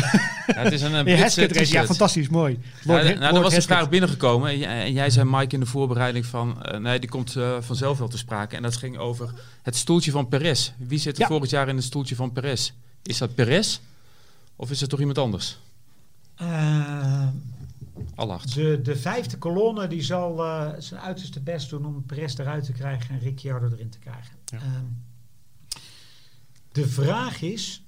Ja, 0.47 0.61
het 0.63 0.73
is 0.73 0.81
een, 0.81 0.93
een? 0.93 1.05
Ja, 1.67 1.85
fantastisch, 1.85 2.29
mooi. 2.29 2.59
Ja, 2.83 2.93
Lord- 2.93 3.19
nou, 3.19 3.35
er 3.35 3.41
was 3.41 3.53
een 3.53 3.61
vraag 3.61 3.89
binnengekomen 3.89 4.49
en 4.49 4.57
jij, 4.57 4.83
en 4.85 4.93
jij 4.93 5.09
zei 5.09 5.29
Mike 5.29 5.53
in 5.53 5.59
de 5.59 5.65
voorbereiding 5.65 6.25
van, 6.25 6.63
eh, 6.63 6.79
nee, 6.79 6.99
die 6.99 7.09
komt 7.09 7.35
eh, 7.35 7.57
vanzelf 7.59 7.97
wel 7.97 8.07
te 8.07 8.17
sprake. 8.17 8.55
En 8.55 8.61
dat 8.61 8.75
ging 8.75 8.97
over 8.97 9.29
het 9.61 9.75
stoeltje 9.75 10.11
van 10.11 10.27
Perez. 10.27 10.71
Wie 10.77 10.99
zit 10.99 11.15
er 11.15 11.21
Ja. 11.21 11.27
volgend 11.27 11.49
jaar 11.49 11.67
in 11.67 11.75
het 11.75 11.85
stoeltje 11.85 12.15
van 12.15 12.31
Perez? 12.31 12.71
Is 13.03 13.17
dat 13.17 13.35
Perez 13.35 13.79
of 14.55 14.71
is 14.71 14.81
het 14.81 14.89
toch 14.89 14.99
iemand 14.99 15.17
anders? 15.17 15.57
De, 18.53 18.79
de 18.81 18.95
vijfde 18.95 19.37
kolonne 19.37 19.87
die 19.87 20.01
zal 20.01 20.45
eh, 20.45 20.71
zijn 20.77 21.01
uiterste 21.01 21.41
best 21.41 21.69
doen 21.69 21.85
om 21.85 22.05
Perez 22.05 22.37
eruit 22.37 22.63
te 22.63 22.71
krijgen 22.71 23.15
en 23.15 23.19
Ricciardo 23.19 23.67
erin 23.67 23.89
te 23.89 23.99
krijgen. 23.99 24.35
Ja. 24.45 24.57
Ehm, 24.57 24.85
de 26.71 26.87
vraag 26.87 27.41
is, 27.41 27.83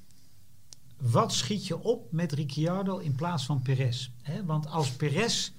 wat 0.97 1.33
schiet 1.33 1.67
je 1.67 1.83
op 1.83 2.11
met 2.11 2.31
Ricciardo 2.31 2.97
in 2.97 3.15
plaats 3.15 3.45
van 3.45 3.61
Perez? 3.61 4.09
Want 4.45 4.67
als 4.67 4.91
Perez 4.91 5.51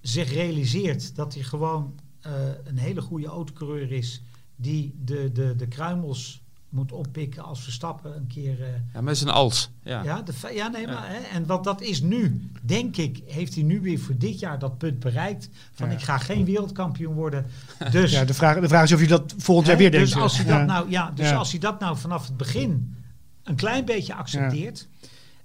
zich 0.00 0.32
realiseert 0.32 1.14
dat 1.16 1.34
hij 1.34 1.42
gewoon 1.42 2.00
eh, 2.20 2.32
een 2.64 2.78
hele 2.78 3.00
goede 3.00 3.26
autocoureur 3.26 3.92
is, 3.92 4.22
die 4.56 4.94
de, 5.04 5.32
de, 5.32 5.56
de 5.56 5.68
kruimels 5.68 6.41
moet 6.72 6.92
oppikken 6.92 7.42
als 7.44 7.62
Verstappen 7.62 8.16
een 8.16 8.26
keer... 8.26 8.62
eh, 8.62 8.68
Ja, 8.94 9.00
met 9.00 9.18
zijn 9.18 9.30
als. 9.30 9.70
Ja. 9.82 10.02
ja, 10.02 10.22
de, 10.22 10.32
ja 10.54 10.68
nee, 10.68 10.86
Ja. 10.86 10.92
maar 10.92 11.08
hè, 11.08 11.16
en 11.16 11.46
wat 11.46 11.64
dat 11.64 11.80
is 11.80 12.00
nu, 12.00 12.48
denk 12.62 12.96
ik, 12.96 13.22
heeft 13.26 13.54
hij 13.54 13.62
nu 13.62 13.80
weer 13.80 13.98
voor 13.98 14.16
dit 14.18 14.38
jaar 14.38 14.58
dat 14.58 14.78
punt 14.78 14.98
bereikt 14.98 15.48
van 15.72 15.88
Ja. 15.88 15.94
ik 15.94 16.00
ga 16.02 16.18
geen 16.18 16.44
wereldkampioen 16.44 17.14
worden. 17.14 17.46
Dus, 17.90 18.12
Ja, 18.12 18.24
de 18.24 18.34
vraag, 18.34 18.60
de 18.60 18.68
vraag 18.68 18.82
is 18.84 18.92
of 18.92 19.00
je 19.00 19.06
dat 19.06 19.34
volgend 19.36 19.66
jaar 19.66 19.76
hè, 19.76 19.82
weer 19.82 19.90
denkt. 19.90 20.12
dus 20.12 20.22
als 20.22 20.36
hij 20.36 20.46
Ja. 20.46 20.58
dat 20.58 20.66
nou, 20.66 20.90
ja, 20.90 21.10
dus 21.14 21.28
Ja. 21.28 21.36
als 21.36 21.50
hij 21.50 21.60
dat 21.60 21.80
nou 21.80 21.96
vanaf 21.96 22.26
het 22.26 22.36
begin 22.36 22.96
een 23.42 23.54
klein 23.56 23.84
beetje 23.84 24.14
accepteert. 24.14 24.88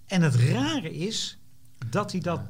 En 0.05 0.21
het 0.21 0.35
rare 0.35 0.95
is 0.97 1.37
dat 1.89 2.11
hij 2.11 2.21
dat 2.21 2.41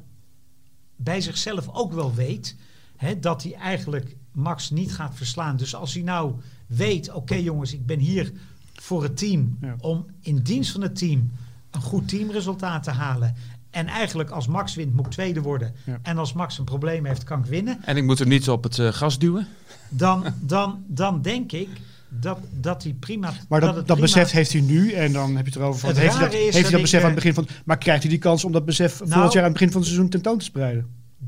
bij 0.96 1.20
zichzelf 1.20 1.68
ook 1.72 1.92
wel 1.92 2.14
weet, 2.14 2.56
hè, 2.96 3.18
dat 3.18 3.42
hij 3.42 3.54
eigenlijk 3.54 4.16
Max 4.32 4.70
niet 4.70 4.94
gaat 4.94 5.14
verslaan. 5.14 5.56
Dus 5.56 5.74
als 5.74 5.94
hij 5.94 6.02
nou 6.02 6.34
weet, 6.66 7.12
oké 7.12 7.34
jongens, 7.34 7.72
ik 7.72 7.86
ben 7.86 7.98
hier 7.98 8.32
voor 8.80 9.02
het 9.02 9.16
team 9.16 9.58
Ja. 9.60 9.76
om 9.80 10.06
in 10.20 10.36
dienst 10.42 10.70
van 10.72 10.80
het 10.82 10.96
team 10.96 11.30
een 11.70 11.80
goed 11.80 12.08
teamresultaat 12.08 12.82
te 12.82 12.90
halen. 12.90 13.34
En 13.70 13.86
eigenlijk 13.86 14.30
als 14.30 14.46
Max 14.46 14.74
wint, 14.74 14.94
moet 14.94 15.06
ik 15.06 15.12
tweede 15.12 15.42
worden. 15.42 15.74
Ja. 15.84 15.98
En 16.02 16.18
als 16.18 16.32
Max 16.32 16.58
een 16.58 16.64
probleem 16.64 17.04
heeft, 17.04 17.24
kan 17.24 17.38
ik 17.38 17.44
winnen. 17.44 17.78
En 17.84 17.96
ik 17.96 18.04
moet 18.04 18.18
hem 18.18 18.28
niet 18.28 18.48
op 18.48 18.62
het 18.62 18.78
eh, 18.78 18.92
gas 18.92 19.18
duwen. 19.18 19.46
Dan, 19.88 20.24
dan, 20.40 20.84
dan 20.86 21.22
denk 21.22 21.52
ik 21.52 21.68
dat, 22.08 22.38
dat 22.60 22.82
hij 22.82 22.92
prima... 22.92 23.32
Maar 23.48 23.60
dat, 23.60 23.74
dat, 23.74 23.84
prima- 23.84 24.00
besef 24.00 24.30
heeft 24.30 24.52
hij 24.52 24.60
nu 24.60 24.92
en 24.92 25.12
dan 25.12 25.36
heb 25.36 25.44
je 25.46 25.52
het 25.52 25.60
erover 25.60 25.80
van. 25.80 25.88
Het 25.88 25.98
heeft 25.98 26.14
hij 26.14 26.22
dat, 26.24 26.32
heeft 26.32 26.52
hij 26.52 26.62
dat 26.62 26.70
dat 26.72 26.80
besef 26.80 27.00
aan 27.00 27.06
het 27.06 27.14
begin 27.14 27.34
van. 27.34 27.46
Maar 27.64 27.78
krijgt 27.78 28.02
hij 28.02 28.10
die 28.10 28.20
kans 28.20 28.44
om 28.44 28.52
dat 28.52 28.64
besef 28.64 28.92
volgend 29.04 29.32
jaar 29.32 29.42
aan 29.42 29.50
het 29.50 29.52
begin 29.58 29.70
van 29.70 29.80
het 29.80 29.90
seizoen 29.90 30.10
tentoon 30.10 30.38
te 30.38 30.44
spreiden? 30.44 30.86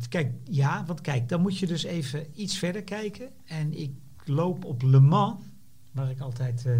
Kijk, 0.09 0.33
ja, 0.45 0.85
want 0.87 1.01
kijk, 1.01 1.29
dan 1.29 1.41
moet 1.41 1.59
je 1.59 1.67
dus 1.67 1.83
even 1.85 2.27
iets 2.35 2.57
verder 2.59 2.83
kijken. 2.83 3.29
En 3.47 3.81
ik 3.81 3.91
loop 4.25 4.65
op 4.65 4.83
Le 4.83 5.01
Mans, 5.01 5.35
waar 5.93 6.11
ik 6.11 6.21
altijd 6.21 6.63
eh, 6.67 6.73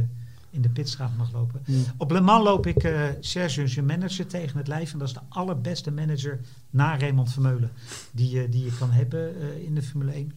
in 0.51 0.63
de 0.63 0.69
pitstraat 0.69 1.17
mag 1.17 1.33
lopen. 1.33 1.61
Hmm. 1.65 1.85
Op 1.97 2.11
Le 2.11 2.21
Mans 2.21 2.45
loop 2.45 2.67
ik 2.67 2.77
eh 2.85 3.03
Sergio, 3.21 3.67
zijn 3.67 3.87
manager, 3.87 4.27
tegen 4.27 4.59
het 4.59 4.69
lijf. 4.69 4.93
En 4.93 4.99
dat 4.99 5.09
is 5.09 5.15
de 5.15 5.21
allerbeste 5.29 5.91
manager 5.91 6.41
na 6.71 6.99
Raymond 6.99 7.33
Vermeulen 7.33 7.71
die, 8.13 8.31
je- 8.31 8.49
die 8.49 8.65
je 8.65 8.77
kan 8.79 8.91
hebben 8.91 9.41
eh, 9.41 9.65
in 9.65 9.75
de 9.75 9.83
Formule 9.83 10.13
1. 10.13 10.33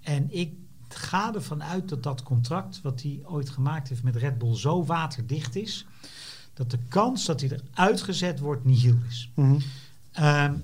En 0.00 0.26
ik 0.38 0.52
ga 0.88 1.34
ervan 1.34 1.62
uit 1.62 1.88
dat 1.88 2.02
dat 2.02 2.22
contract 2.22 2.80
wat 2.82 3.02
hij 3.02 3.20
ooit 3.24 3.50
gemaakt 3.50 3.88
heeft 3.88 4.02
met 4.02 4.16
Red 4.16 4.38
Bull 4.38 4.54
zo 4.56 4.84
waterdicht 4.84 5.56
is. 5.56 5.86
Dat 6.54 6.70
de 6.70 6.78
kans 6.88 7.24
dat 7.26 7.40
hij 7.40 7.50
eruit 7.72 8.02
gezet 8.02 8.38
wordt 8.40 8.64
nihil 8.64 8.96
is. 9.08 9.30
Mhm. 9.34 9.56
Ehm, 10.12 10.54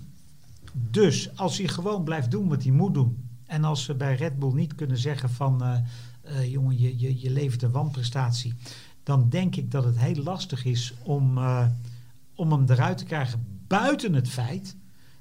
dus 0.73 1.37
als 1.37 1.59
hij 1.59 1.69
gewoon 1.69 2.05
blijft 2.05 2.31
doen 2.31 2.49
wat 2.49 2.63
hij 2.63 2.73
moet 2.73 2.95
doen. 2.95 3.23
En 3.47 3.65
als 3.65 3.85
ze 3.85 3.95
bij 3.95 4.15
Red 4.15 4.39
Bull 4.39 4.53
niet 4.53 4.75
kunnen 4.75 4.99
zeggen 4.99 5.31
van 5.31 5.63
eh, 6.29 6.51
jongen, 6.53 6.79
je, 6.79 6.99
je, 6.99 7.21
je 7.21 7.31
levert 7.31 7.63
een 7.63 7.71
wanprestatie. 7.71 8.55
Dan 9.03 9.29
denk 9.29 9.57
ik 9.57 9.71
dat 9.71 9.85
het 9.85 9.99
heel 9.99 10.23
lastig 10.23 10.65
is 10.65 10.95
om, 11.03 11.39
eh, 11.39 11.67
om 12.35 12.53
hem 12.53 12.65
eruit 12.69 12.99
te 12.99 13.05
krijgen. 13.05 13.47
Buiten 13.67 14.13
het 14.15 14.29
feit 14.29 14.77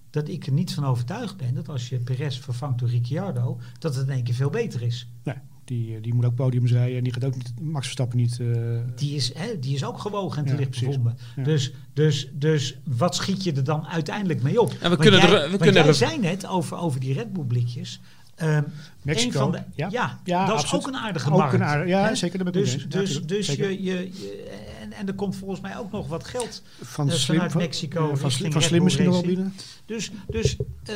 dat 0.10 0.28
ik 0.28 0.46
er 0.46 0.52
niet 0.54 0.74
van 0.74 0.86
overtuigd 0.86 1.38
ben 1.38 1.54
dat 1.54 1.70
als 1.70 1.90
je 1.90 2.00
Perez 2.00 2.40
vervangt 2.40 2.80
door 2.80 2.90
Ricciardo, 2.90 3.60
dat 3.80 3.96
het 3.96 4.08
in 4.08 4.14
één 4.14 4.24
keer 4.24 4.34
veel 4.36 4.50
beter 4.50 4.82
is. 4.82 5.08
Nee, 5.24 5.36
die, 5.66 5.96
eh, 5.96 6.02
die 6.02 6.14
moet 6.14 6.26
ook 6.26 6.36
podiums 6.36 6.72
rijden 6.72 6.98
en 6.98 7.04
die 7.04 7.14
gaat 7.14 7.24
ook 7.26 7.36
niet, 7.36 7.54
Max 7.62 7.84
Verstappen 7.86 8.18
niet. 8.18 8.40
eh, 8.40 8.48
Die 8.96 9.16
is, 9.16 9.34
hè, 9.34 9.60
die 9.60 9.76
is 9.76 9.84
ook 9.86 10.00
gewogen 10.00 10.38
en 10.38 10.46
te 10.46 10.52
Ja, 10.52 10.58
licht 10.60 10.80
bevonden. 10.80 11.18
Ja. 11.36 11.44
Dus, 11.44 11.74
dus, 11.94 12.30
dus 12.34 12.78
wat 12.84 13.16
schiet 13.16 13.44
je 13.44 13.52
er 13.54 13.64
dan 13.64 13.88
uiteindelijk 13.88 14.42
mee 14.42 14.62
op? 14.62 14.70
En 14.72 14.78
we 14.78 14.88
Want 14.90 15.00
kunnen 15.02 15.20
jij, 15.20 15.30
er- 15.30 15.36
we 15.36 15.50
want 15.50 15.62
kunnen 15.62 15.74
jij 15.82 15.88
er- 15.88 15.94
zei 15.94 16.20
net 16.20 16.48
over, 16.48 16.78
over 16.78 17.00
die 17.00 17.14
Red 17.14 17.34
Bull 17.34 17.44
blikjes. 17.46 18.00
Ehm, 18.38 18.64
Mexico, 19.02 19.40
van 19.40 19.52
de, 19.52 19.62
ja. 19.76 19.88
ja, 19.92 20.20
Ja, 20.24 20.46
dat 20.46 20.56
absoluut. 20.56 20.82
is 20.82 20.88
ook 20.88 20.94
een 20.96 21.00
aardige 21.00 21.32
Ook 21.32 21.38
markt. 21.38 21.54
een 21.54 21.64
aardige- 21.64 21.90
ja, 21.90 22.08
hè? 22.08 22.16
zeker, 22.16 22.44
mee 22.44 22.52
Dus, 22.54 22.74
eens. 22.74 22.88
Dus, 22.88 23.22
dus 23.26 23.48
je, 23.48 23.84
je, 23.84 24.10
je- 24.14 24.50
en, 24.82 24.94
en 24.94 25.08
er 25.08 25.14
komt 25.14 25.36
volgens 25.36 25.60
mij 25.62 25.78
ook 25.78 25.92
nog 25.92 26.08
wat 26.08 26.24
geld. 26.24 26.62
van 26.82 27.10
eh, 27.10 27.16
slim, 27.16 27.36
vanuit 27.36 27.52
van, 27.52 27.62
Mexico 27.62 28.16
van, 28.16 28.32
slim, 28.32 28.52
van 28.52 28.62
slim 28.62 28.84
misschien 28.84 29.06
nog 29.06 29.14
wel 29.14 29.24
binnen. 29.26 29.54
Dus, 29.86 30.12
dus 30.28 30.56
eh, 30.84 30.96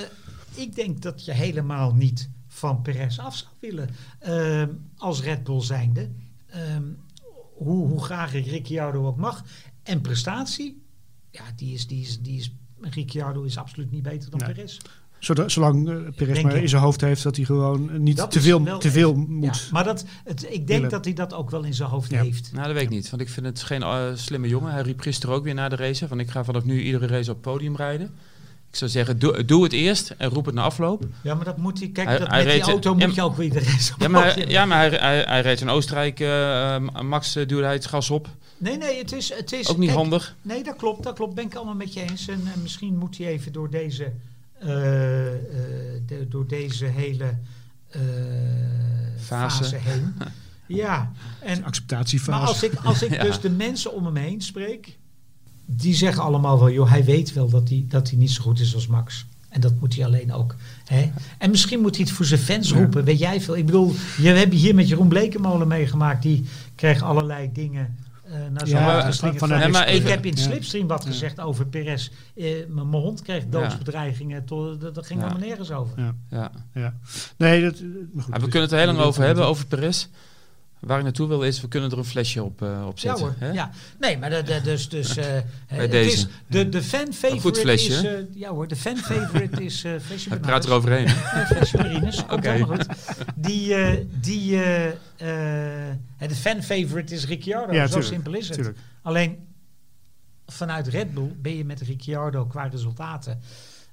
ik 0.54 0.76
denk 0.76 1.02
dat 1.02 1.26
je 1.26 1.32
helemaal 1.34 1.94
niet 1.94 2.30
van 2.48 2.82
Perez 2.82 3.20
af 3.20 3.36
zou 3.36 3.52
willen 3.60 3.90
ehm, 4.20 4.70
als 4.98 5.22
Red 5.22 5.44
Bull 5.44 5.62
zijnde. 5.62 6.10
Ehm, 6.48 6.84
hoe, 7.56 7.88
hoe 7.88 8.04
graag 8.04 8.34
ik 8.34 8.46
Ricciardo 8.48 9.08
ook 9.08 9.18
mag. 9.18 9.44
En 9.84 10.02
prestatie, 10.02 10.82
ja, 11.32 11.44
die 11.56 11.74
is, 11.74 11.88
die 11.88 12.02
is, 12.02 12.20
die 12.22 12.40
is, 12.40 12.52
Ricciardo 12.82 13.44
is 13.44 13.58
absoluut 13.58 13.92
niet 13.92 14.04
beter 14.04 14.30
dan 14.30 14.40
Nee. 14.40 14.54
Perez. 14.54 14.78
Zodat, 15.22 15.52
zolang 15.52 15.84
Perez 16.16 16.34
Denk 16.34 16.46
maar 16.46 16.56
ik. 16.56 16.62
in 16.62 16.70
zijn 16.70 16.82
hoofd 16.82 17.02
heeft 17.02 17.24
dat 17.24 17.36
hij 17.36 17.46
gewoon 17.46 17.92
eh, 17.92 17.98
niet 18.00 18.18
Dat 18.18 18.32
te 18.32 18.42
veel, 18.42 18.78
te 18.78 18.92
veel 18.92 19.10
echt- 19.18 19.28
moet. 19.28 19.56
Ja, 19.58 19.62
maar 19.72 19.84
dat, 19.84 20.06
het, 20.24 20.44
ik 20.44 20.50
denk 20.50 20.68
willen. 20.68 20.90
dat 20.90 21.06
hij 21.06 21.14
dat 21.14 21.34
ook 21.34 21.50
wel 21.50 21.64
in 21.64 21.74
zijn 21.74 21.90
hoofd 21.90 22.12
Ja. 22.12 22.22
heeft. 22.22 22.50
Nou, 22.54 22.66
dat 22.66 22.74
weet 22.74 22.84
ik 22.84 22.90
niet. 22.90 23.10
Want 23.10 23.22
ik 23.22 23.30
vind 23.30 23.46
het 23.46 23.64
geen 23.64 23.82
eh, 23.82 24.04
slimme 24.14 24.48
jongen. 24.48 24.72
Hij 24.72 24.82
riep 24.82 25.00
gisteren 25.00 25.36
ook 25.36 25.44
weer 25.44 25.54
na 25.54 25.70
de 25.70 25.76
race. 25.76 26.08
Van 26.08 26.20
ik 26.20 26.30
ga 26.30 26.44
vanaf 26.44 26.64
nu 26.64 26.82
iedere 26.82 27.08
race 27.08 27.30
op 27.30 27.36
het 27.44 27.54
podium 27.54 27.76
rijden. 27.76 28.12
Ik 28.70 28.78
zou 28.78 28.92
zeggen, 28.92 29.20
doe, 29.20 29.46
doe 29.46 29.64
het 29.64 29.74
eerst 29.74 30.14
en 30.18 30.30
roep 30.30 30.46
het 30.46 30.56
na 30.56 30.62
afloop. 30.62 31.06
Ja, 31.24 31.36
maar 31.36 31.46
dat 31.46 31.58
moet 31.58 31.80
hij. 31.80 31.90
Kijk, 31.90 32.08
Hij- 32.08 32.18
dat 32.18 32.28
hij 32.28 32.44
met 32.46 32.54
die 32.54 32.62
auto 32.64 32.96
ja, 32.98 33.06
moet 33.06 33.16
je 33.16 33.22
ook 33.22 33.36
weer 33.36 33.50
de 33.52 33.60
rest 33.60 33.94
Ja, 33.98 34.08
maar, 34.08 34.34
hij- 34.36 34.46
ja, 34.48 34.66
maar 34.66 34.78
hij, 34.90 35.00
hij, 35.00 35.22
hij 35.28 35.42
reed 35.42 35.62
in 35.62 35.70
Oostenrijk. 35.70 36.20
Max 37.04 37.36
eh, 37.36 37.48
duwde 37.48 37.64
hij 37.66 37.74
het 37.74 37.86
gas 37.86 38.10
op. 38.10 38.28
Nee, 38.58 38.78
nee, 38.78 38.98
het 38.98 39.12
is. 39.12 39.34
Het 39.34 39.52
is 39.54 39.68
Ook 39.68 39.78
niet 39.78 39.86
kijk, 39.90 40.00
handig. 40.02 40.36
Nee, 40.42 40.64
dat 40.64 40.76
klopt. 40.76 41.04
Dat 41.04 41.16
klopt. 41.16 41.36
Ben 41.36 41.46
ik 41.46 41.56
allemaal 41.56 41.76
met 41.76 41.94
je 41.94 42.02
eens. 42.10 42.28
En, 42.28 42.44
misschien 42.62 42.98
moet 42.98 43.18
hij 43.18 43.28
even 43.28 43.52
door 43.52 43.70
deze, 43.70 44.12
de- 46.06 46.26
door 46.30 46.48
deze 46.48 46.86
hele 46.86 47.38
eh, 47.90 48.02
Fase. 49.18 49.64
fase. 49.64 49.76
heen. 49.76 50.14
Ja, 50.68 51.12
en, 51.40 51.64
Acceptatiefase. 51.64 52.32
maar 52.40 52.48
als 52.48 52.64
ik, 52.64 52.74
als 52.84 53.04
ik 53.04 53.12
Ja. 53.16 53.24
dus 53.24 53.40
de 53.40 53.50
mensen 53.50 53.94
om 53.94 54.06
hem 54.06 54.16
heen 54.16 54.42
spreek, 54.42 54.98
die 55.66 55.96
zeggen 55.96 56.24
allemaal 56.24 56.60
wel, 56.60 56.70
joh, 56.72 56.90
hij 56.90 57.04
weet 57.04 57.34
wel 57.34 57.50
dat 57.50 57.70
hij, 57.70 57.86
dat 57.90 58.10
hij 58.10 58.18
niet 58.18 58.32
zo 58.32 58.42
goed 58.44 58.60
is 58.60 58.76
als 58.76 58.88
Max. 58.88 59.26
En 59.50 59.62
dat 59.62 59.80
moet 59.80 59.96
hij 59.96 60.06
alleen 60.06 60.34
ook. 60.34 60.56
Hè? 60.86 61.12
En 61.38 61.50
misschien 61.50 61.80
moet 61.82 61.96
hij 61.96 62.06
het 62.06 62.14
voor 62.14 62.26
zijn 62.26 62.40
fans 62.40 62.70
Ja. 62.70 62.76
roepen, 62.78 63.04
weet 63.04 63.20
jij 63.20 63.42
veel. 63.42 63.58
Ik 63.58 63.66
bedoel, 63.66 63.94
je 64.18 64.30
hebt 64.30 64.54
hier 64.54 64.76
met 64.76 64.90
Jeroen 64.90 65.08
Blekemolen 65.08 65.68
meegemaakt. 65.68 66.22
Die 66.22 66.46
kreeg 66.76 67.02
allerlei 67.02 67.50
dingen 67.54 67.86
eh 67.86 68.11
naar 68.52 68.68
zijn 68.68 68.84
Ja, 68.84 69.02
geslingerd. 69.02 69.40
van- 69.40 69.50
Ja, 69.60 69.68
maar 69.68 69.90
ik 69.90 70.08
heb 70.08 70.26
in. 70.26 70.38
Slipstream 70.38 70.88
wat 70.88 71.04
Ja. 71.04 71.10
gezegd 71.10 71.40
over 71.40 71.68
Perez. 71.68 72.10
Eh, 72.36 72.46
mijn 72.68 72.88
hond 72.88 73.22
kreeg 73.22 73.46
doodsbedreigingen. 73.46 74.46
tot- 74.46 74.82
Dat, 74.82 74.96
dat 74.96 75.06
ging 75.06 75.20
Ja. 75.22 75.26
helemaal 75.28 75.48
nergens 75.48 75.72
over. 75.72 76.00
Ja, 76.00 76.16
Ja. 76.30 76.52
ja. 76.74 76.94
Nee, 77.38 77.64
dat, 77.64 77.74
eh, 77.74 77.80
maar 77.82 77.94
goed, 77.94 78.16
Maar 78.16 78.24
we 78.26 78.32
dus- 78.32 78.42
kunnen 78.42 78.62
het 78.62 78.72
er 78.72 78.78
heel 78.78 78.88
lang 78.94 79.00
over 79.00 79.24
hebben, 79.24 79.46
over 79.46 79.66
Perez. 79.68 80.08
Waar 80.82 80.98
ik 80.98 81.04
naartoe 81.04 81.28
wil 81.28 81.44
is, 81.44 81.62
we 81.62 81.68
kunnen 81.68 81.92
er 81.92 81.98
een 81.98 82.06
flesje 82.06 82.44
op, 82.44 82.62
eh 82.62 82.86
op 82.88 83.00
Ja 83.00 83.02
zetten. 83.10 83.26
hoor, 83.26 83.36
hè? 83.38 83.52
ja. 83.52 83.72
Nee, 84.00 84.18
maar 84.18 84.30
de, 84.30 84.44
de, 84.44 84.62
dus, 84.64 84.90
dus 84.90 85.18
eh, 85.18 85.26
het 85.68 85.92
deze. 85.92 86.12
Is, 86.12 86.28
de, 86.48 86.70
de 86.70 86.82
fan 86.82 87.14
favorite 87.14 87.42
goed 87.42 87.60
flesje, 87.60 87.94
is... 87.94 88.04
eh, 88.04 88.14
ja 88.34 88.50
hoor, 88.50 88.68
de 88.68 88.76
fan 88.76 88.98
favorite 88.98 89.64
is 89.64 89.84
uh, 89.84 89.94
flesje 90.06 90.30
Hij 90.30 90.40
praat 90.40 90.66
eroverheen. 90.66 91.08
hè? 91.08 91.40
Ja, 91.40 91.46
flesje 91.56 91.78
Marines, 91.78 92.26
komt 92.26 92.48
goed. 92.62 92.86
Die, 93.36 93.76
eh, 93.76 94.06
die, 94.22 94.64
eh, 94.64 94.88
eh, 94.88 95.98
de 96.18 96.36
fan 96.36 96.64
favorite 96.64 97.14
is 97.14 97.26
Ricciardo, 97.26 97.74
Ja, 97.74 97.82
zo 97.82 97.88
tuurlijk, 97.88 98.14
simpel 98.14 98.34
is 98.34 98.46
het. 98.48 98.56
Tuurlijk. 98.56 98.78
Alleen 99.02 99.38
vanuit 100.46 100.88
Red 100.88 101.14
Bull 101.14 101.36
ben 101.42 101.58
je 101.58 101.66
met 101.66 101.82
Ricciardo 101.82 102.46
qua 102.46 102.66
resultaten 102.68 103.40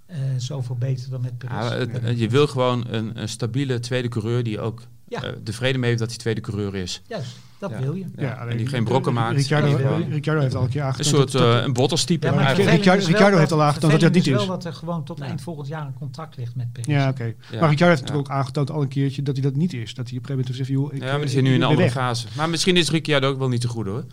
eh, 0.06 0.18
zoveel 0.36 0.76
beter 0.76 1.10
dan 1.10 1.20
met 1.20 1.38
Perez. 1.38 1.54
Ja, 1.68 1.76
eh, 1.76 2.18
je 2.18 2.28
wil 2.28 2.46
gewoon 2.46 2.84
een, 2.88 3.20
een 3.20 3.28
stabiele 3.28 3.80
tweede 3.80 4.08
coureur 4.08 4.42
die 4.42 4.60
ook 4.60 4.82
Ja. 5.08 5.22
eh, 5.22 5.30
tevreden 5.44 5.80
mee 5.80 5.88
heeft 5.88 6.00
dat 6.02 6.08
hij 6.10 6.18
tweede 6.18 6.40
coureur 6.40 6.74
is. 6.74 7.02
Juist, 7.06 7.36
dat 7.58 7.70
Ja. 7.70 7.80
wil 7.80 7.94
je. 7.94 8.04
Ja, 8.16 8.32
alleen 8.32 8.50
en 8.50 8.56
die 8.56 8.66
geen 8.66 8.84
brokken 8.84 9.12
maakt. 9.12 9.36
Ricciardo, 9.36 9.66
heeft 9.66 10.54
al 10.54 10.62
een 10.62 10.68
keer 10.68 10.80
een 10.82 10.86
aangetoond. 10.88 11.06
soort 11.06 11.32
dat- 11.32 11.42
dat- 11.42 11.58
eh, 11.58 11.64
een 11.64 11.72
Bottas-type. 11.72 12.26
Ja, 12.26 12.32
maar. 12.34 12.54
Ricciardo- 12.56 13.36
heeft 13.38 13.52
al 13.52 13.62
aangetoond 13.62 13.92
dat 13.92 14.00
hij 14.00 14.10
dat 14.10 14.12
niet 14.12 14.26
is 14.26 14.32
wel 14.32 14.46
dat 14.46 14.64
er 14.64 14.72
gewoon 14.72 15.04
tot 15.04 15.20
eind 15.20 15.40
volgend 15.42 15.68
jaar 15.68 15.86
een 15.86 15.94
contract 15.94 16.36
ligt 16.36 16.56
met 16.56 16.72
Perez. 16.72 16.86
ja, 16.88 17.08
oké. 17.08 17.24
Ja. 17.24 17.30
Maar 17.30 17.68
Ricciardo 17.68 17.68
heeft 17.68 17.78
Ja. 17.78 17.84
natuurlijk 17.84 18.28
ook 18.28 18.30
aangetoond 18.30 18.70
al 18.70 18.82
een 18.82 18.88
keertje 18.88 19.22
dat 19.22 19.34
hij 19.36 19.44
dat 19.44 19.54
niet 19.54 19.72
is. 19.72 19.94
Dat 19.94 20.08
hij 20.08 20.18
op 20.18 20.22
een 20.30 20.36
gegeven 20.36 20.36
moment 20.36 20.56
zegt, 20.56 20.68
joh, 20.68 20.92
ik, 20.92 20.98
Ja, 21.00 21.04
maar 21.04 21.14
eh, 21.14 21.20
die 21.20 21.28
zit 21.28 21.38
ik- 21.38 21.44
nu 21.44 21.48
in 21.54 21.60
een 21.60 21.66
andere 21.66 21.82
weg. 21.82 21.92
fase. 21.92 22.26
Maar 22.36 22.48
misschien 22.50 22.76
is 22.76 22.90
Ricciardo 22.90 23.28
ook 23.28 23.38
wel 23.38 23.48
niet 23.48 23.60
te 23.60 23.68
goed 23.68 23.86
hoor. 23.86 24.04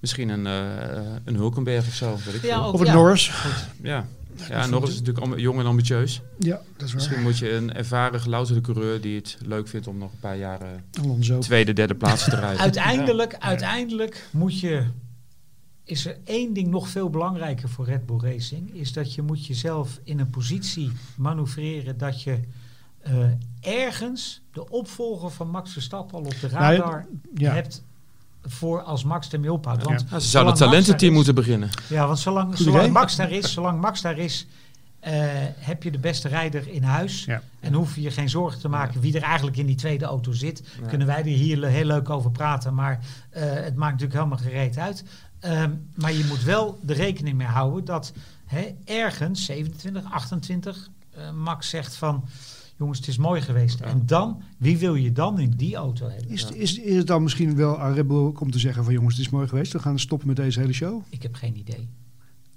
Misschien 0.00 0.28
een, 0.28 0.46
eh, 0.46 1.00
een 1.24 1.34
Hulkenberg 1.36 1.86
of 1.86 1.94
zo. 1.94 2.16
Weet 2.24 2.34
ik 2.34 2.42
Ja, 2.42 2.48
veel. 2.56 2.64
ook- 2.64 2.72
Of 2.72 2.78
het 2.78 2.88
ja. 2.88 2.94
Norris. 2.94 3.30
ja. 3.82 4.06
Ja, 4.48 4.66
Norris 4.66 4.90
is 4.90 4.98
natuurlijk 4.98 5.26
am- 5.26 5.38
jong 5.38 5.58
en 5.60 5.66
ambitieus. 5.66 6.20
Ja, 6.38 6.60
dat 6.76 6.88
is 6.88 6.94
Misschien 6.94 7.22
moet 7.22 7.38
je 7.38 7.52
een 7.52 7.72
ervaren 7.74 8.20
gelouterde 8.20 8.60
coureur 8.60 9.00
die 9.00 9.16
het 9.16 9.36
leuk 9.44 9.68
vindt 9.68 9.86
om 9.86 9.98
nog 9.98 10.12
een 10.12 10.18
paar 10.18 10.36
jaar 10.36 10.60
Alonso. 11.00 11.38
tweede, 11.38 11.72
derde 11.72 11.94
plaatsen 11.94 12.30
te 12.30 12.36
rijden. 12.44 12.60
Uiteindelijk, 12.60 13.36
uiteindelijk 13.38 14.28
moet 14.30 14.60
je, 14.60 14.84
is 15.84 16.06
er 16.06 16.16
één 16.24 16.52
ding 16.52 16.68
nog 16.68 16.88
veel 16.88 17.10
belangrijker 17.10 17.68
voor 17.68 17.84
Red 17.84 18.06
Bull 18.06 18.18
Racing, 18.20 18.74
is 18.74 18.92
dat 18.92 19.14
je 19.14 19.22
moet 19.22 19.46
jezelf 19.46 20.00
in 20.04 20.18
een 20.18 20.30
positie 20.30 20.92
manoeuvreren 21.16 21.98
dat 21.98 22.22
je 22.22 22.38
eh, 23.00 23.28
ergens 23.60 24.40
de 24.52 24.70
opvolger 24.70 25.30
van 25.30 25.48
Max 25.50 25.72
Verstappen 25.72 26.14
al 26.18 26.24
op 26.24 26.40
de 26.40 26.48
Nou, 26.50 26.76
radar 26.76 27.06
Ja. 27.34 27.52
hebt 27.52 27.82
voor 28.46 28.82
als 28.82 29.04
Max 29.04 29.30
ermee 29.30 29.52
ophoudt. 29.52 29.82
Ja. 29.82 29.88
Want 29.88 30.04
Ja, 30.10 30.18
ze 30.18 30.28
zouden 30.28 30.52
het 30.52 30.62
talententeam 30.62 31.10
is- 31.10 31.16
moeten 31.16 31.34
beginnen. 31.34 31.70
Ja, 31.88 32.06
want 32.06 32.18
zolang, 32.18 32.56
zolang. 32.58 32.92
Max 32.92 33.16
daar 33.16 33.30
is, 33.30 33.52
zolang 33.52 33.80
Max 33.80 34.00
daar 34.00 34.18
is, 34.18 34.46
eh, 35.00 35.12
heb 35.58 35.82
je 35.82 35.90
de 35.90 35.98
beste 35.98 36.28
rijder 36.28 36.68
in 36.68 36.82
huis. 36.82 37.24
Ja. 37.24 37.42
En 37.60 37.72
hoef 37.72 37.94
je 37.94 38.00
je 38.02 38.10
geen 38.10 38.28
zorgen 38.30 38.60
te 38.60 38.68
maken 38.68 39.00
wie 39.00 39.16
er 39.16 39.22
eigenlijk 39.22 39.56
in 39.56 39.66
die 39.66 39.76
tweede 39.76 40.04
auto 40.04 40.32
zit. 40.32 40.62
Ja. 40.80 40.86
Kunnen 40.88 41.06
wij 41.06 41.18
er 41.18 41.24
hier 41.24 41.64
heel 41.66 41.84
leuk 41.84 42.10
over 42.10 42.30
praten, 42.30 42.74
maar 42.74 43.00
eh, 43.30 43.42
het 43.42 43.74
maakt 43.76 43.92
natuurlijk 43.92 44.12
helemaal 44.18 44.38
gereed 44.38 44.78
uit. 44.78 45.04
Ehm, 45.40 45.70
maar 45.94 46.12
je 46.12 46.24
moet 46.28 46.42
wel 46.42 46.78
de 46.82 46.92
rekening 46.92 47.36
mee 47.36 47.46
houden 47.46 47.84
dat 47.84 48.12
hè, 48.46 48.74
ergens, 48.84 49.44
27, 49.44 50.04
28, 50.12 50.88
eh, 51.14 51.30
Max 51.30 51.68
zegt 51.68 51.94
van... 51.94 52.24
Jongens, 52.78 52.98
het 52.98 53.08
is 53.08 53.16
mooi 53.16 53.40
geweest. 53.40 53.78
Ja. 53.78 53.84
En 53.84 54.02
dan, 54.06 54.42
wie 54.58 54.78
wil 54.78 54.94
je 54.94 55.12
dan 55.12 55.38
in 55.38 55.50
die 55.50 55.76
auto 55.76 56.08
hebben? 56.08 56.28
Is, 56.28 56.50
is, 56.50 56.78
is 56.78 56.96
het 56.96 57.06
dan 57.06 57.22
misschien 57.22 57.56
wel 57.56 57.80
aan 57.80 57.94
Red 57.94 58.06
Bull 58.06 58.32
om 58.38 58.50
te 58.50 58.58
zeggen 58.58 58.84
van 58.84 58.92
jongens, 58.92 59.16
het 59.16 59.26
is 59.26 59.32
mooi 59.32 59.48
geweest. 59.48 59.72
We 59.72 59.78
gaan 59.78 59.98
stoppen 59.98 60.26
met 60.28 60.36
deze 60.36 60.60
hele 60.60 60.72
show. 60.72 61.02
Ik 61.08 61.22
heb 61.22 61.34
geen 61.34 61.56
idee. 61.58 61.88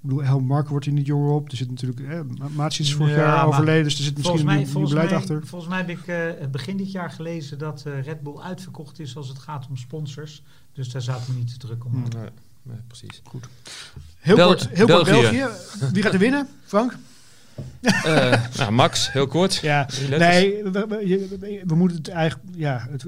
Ik 0.00 0.04
bedoel, 0.04 0.22
Helm 0.22 0.44
Marko 0.46 0.70
wordt 0.70 0.84
hier 0.84 0.94
niet 0.94 1.06
jonger 1.06 1.30
op. 1.30 1.50
Er 1.50 1.56
zit 1.56 1.70
natuurlijk, 1.70 2.00
eh, 2.00 2.20
Maatje 2.54 2.82
is 2.82 2.94
vorig 2.94 3.14
Ja, 3.14 3.18
jaar 3.20 3.46
overleden. 3.46 3.84
Dus 3.84 3.98
er 3.98 4.04
zit 4.04 4.16
misschien 4.16 4.44
mij, 4.44 4.54
een 4.54 4.60
nieuw 4.62 4.70
volgens, 4.70 4.92
beleid 4.92 5.10
mij, 5.10 5.18
achter. 5.18 5.46
volgens 5.46 5.70
mij 5.70 5.78
heb 5.78 5.88
ik 5.88 6.06
eh, 6.06 6.46
begin 6.50 6.76
dit 6.76 6.92
jaar 6.92 7.10
gelezen 7.10 7.58
dat 7.58 7.82
eh, 7.86 8.02
Red 8.02 8.20
Bull 8.22 8.38
uitverkocht 8.38 8.98
is 9.00 9.16
als 9.16 9.28
het 9.28 9.38
gaat 9.38 9.66
om 9.68 9.76
sponsors. 9.76 10.42
Dus 10.72 10.90
daar 10.90 11.02
zou 11.02 11.20
ik 11.20 11.28
me 11.28 11.34
niet 11.34 11.50
te 11.50 11.58
druk 11.66 11.84
om 11.84 11.90
Hmm. 11.90 12.02
Nee, 12.16 12.28
nee, 12.62 12.76
precies. 12.86 13.22
Heel 14.18 14.36
Bel- 14.36 14.46
kort, 14.46 14.68
heel 14.68 14.86
kort 14.86 15.04
België. 15.04 15.38
België. 15.38 15.92
Wie 15.92 16.02
gaat 16.02 16.12
er 16.12 16.18
winnen? 16.18 16.48
Frank? 16.64 16.96
Eh, 17.82 18.42
nou, 18.58 18.72
Max, 18.72 19.12
heel 19.12 19.26
kort. 19.26 19.54
Ja, 19.56 19.88
nee, 20.18 20.62
we, 20.64 20.86
we- 20.88 21.08
je- 21.08 21.36
we- 21.40 21.62
we 21.66 21.74
moeten 21.74 21.96
het 21.98 22.08
eigenlijk, 22.08 22.48
ja, 22.56 22.86
het, 22.90 23.04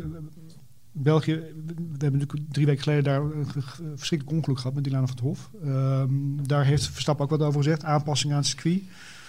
België, 0.92 1.34
we 1.66 1.74
hebben 1.98 2.20
natuurlijk 2.20 2.52
drie 2.52 2.66
weken 2.66 2.82
geleden 2.82 3.04
daar 3.04 3.20
een 3.20 3.46
verschrikkelijk 3.96 4.36
ongeluk 4.38 4.58
gehad 4.58 4.74
met 4.74 4.84
Dilana 4.84 5.06
van 5.06 5.16
het 5.16 5.24
Hof. 5.24 5.50
Ehm, 5.64 6.08
daar 6.46 6.64
heeft 6.64 6.86
Verstappen 6.88 7.24
ook 7.24 7.30
wat 7.30 7.42
over 7.42 7.62
gezegd, 7.62 7.84
aanpassing 7.84 8.32
aan 8.32 8.38
het 8.38 8.46
circuit. 8.46 8.82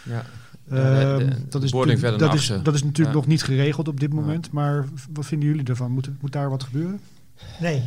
Ja. 0.03 0.25
De- 0.63 0.75
Ehm, 0.75 1.17
de- 1.17 1.25
dat, 1.49 1.63
is 1.63 1.71
dat, 1.71 1.87
is, 1.87 2.03
achteren. 2.39 2.63
dat 2.63 2.73
is 2.73 2.83
natuurlijk 2.83 3.15
Ja. 3.15 3.21
nog 3.21 3.27
niet 3.29 3.43
geregeld 3.43 3.87
op 3.87 3.99
dit 3.99 4.13
moment, 4.13 4.51
maar 4.51 4.85
wat 5.13 5.25
vinden 5.25 5.47
jullie 5.49 5.63
daarvan? 5.63 5.91
Moet, 5.91 6.09
moet 6.21 6.31
daar 6.31 6.49
wat 6.49 6.63
gebeuren? 6.63 6.99
Nee. 7.59 7.83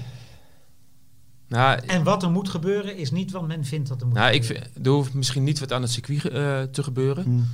Nou, 1.49 1.81
En 1.87 2.03
wat 2.03 2.23
er 2.23 2.31
moet 2.31 2.49
gebeuren 2.49 2.97
is 2.97 3.11
niet 3.11 3.31
wat 3.33 3.47
men 3.47 3.65
vindt 3.65 3.89
dat 3.89 4.01
er 4.01 4.07
moet 4.07 4.17
nou, 4.17 4.35
ik 4.35 4.43
gebeuren. 4.45 4.71
vind, 4.73 4.87
er 4.87 4.93
hoeft 4.93 5.15
misschien 5.15 5.45
niet 5.45 5.59
wat 5.61 5.73
aan 5.73 5.83
het 5.83 5.91
circuit 5.91 6.25
eh, 6.29 6.63
te 6.63 6.83
gebeuren. 6.83 7.49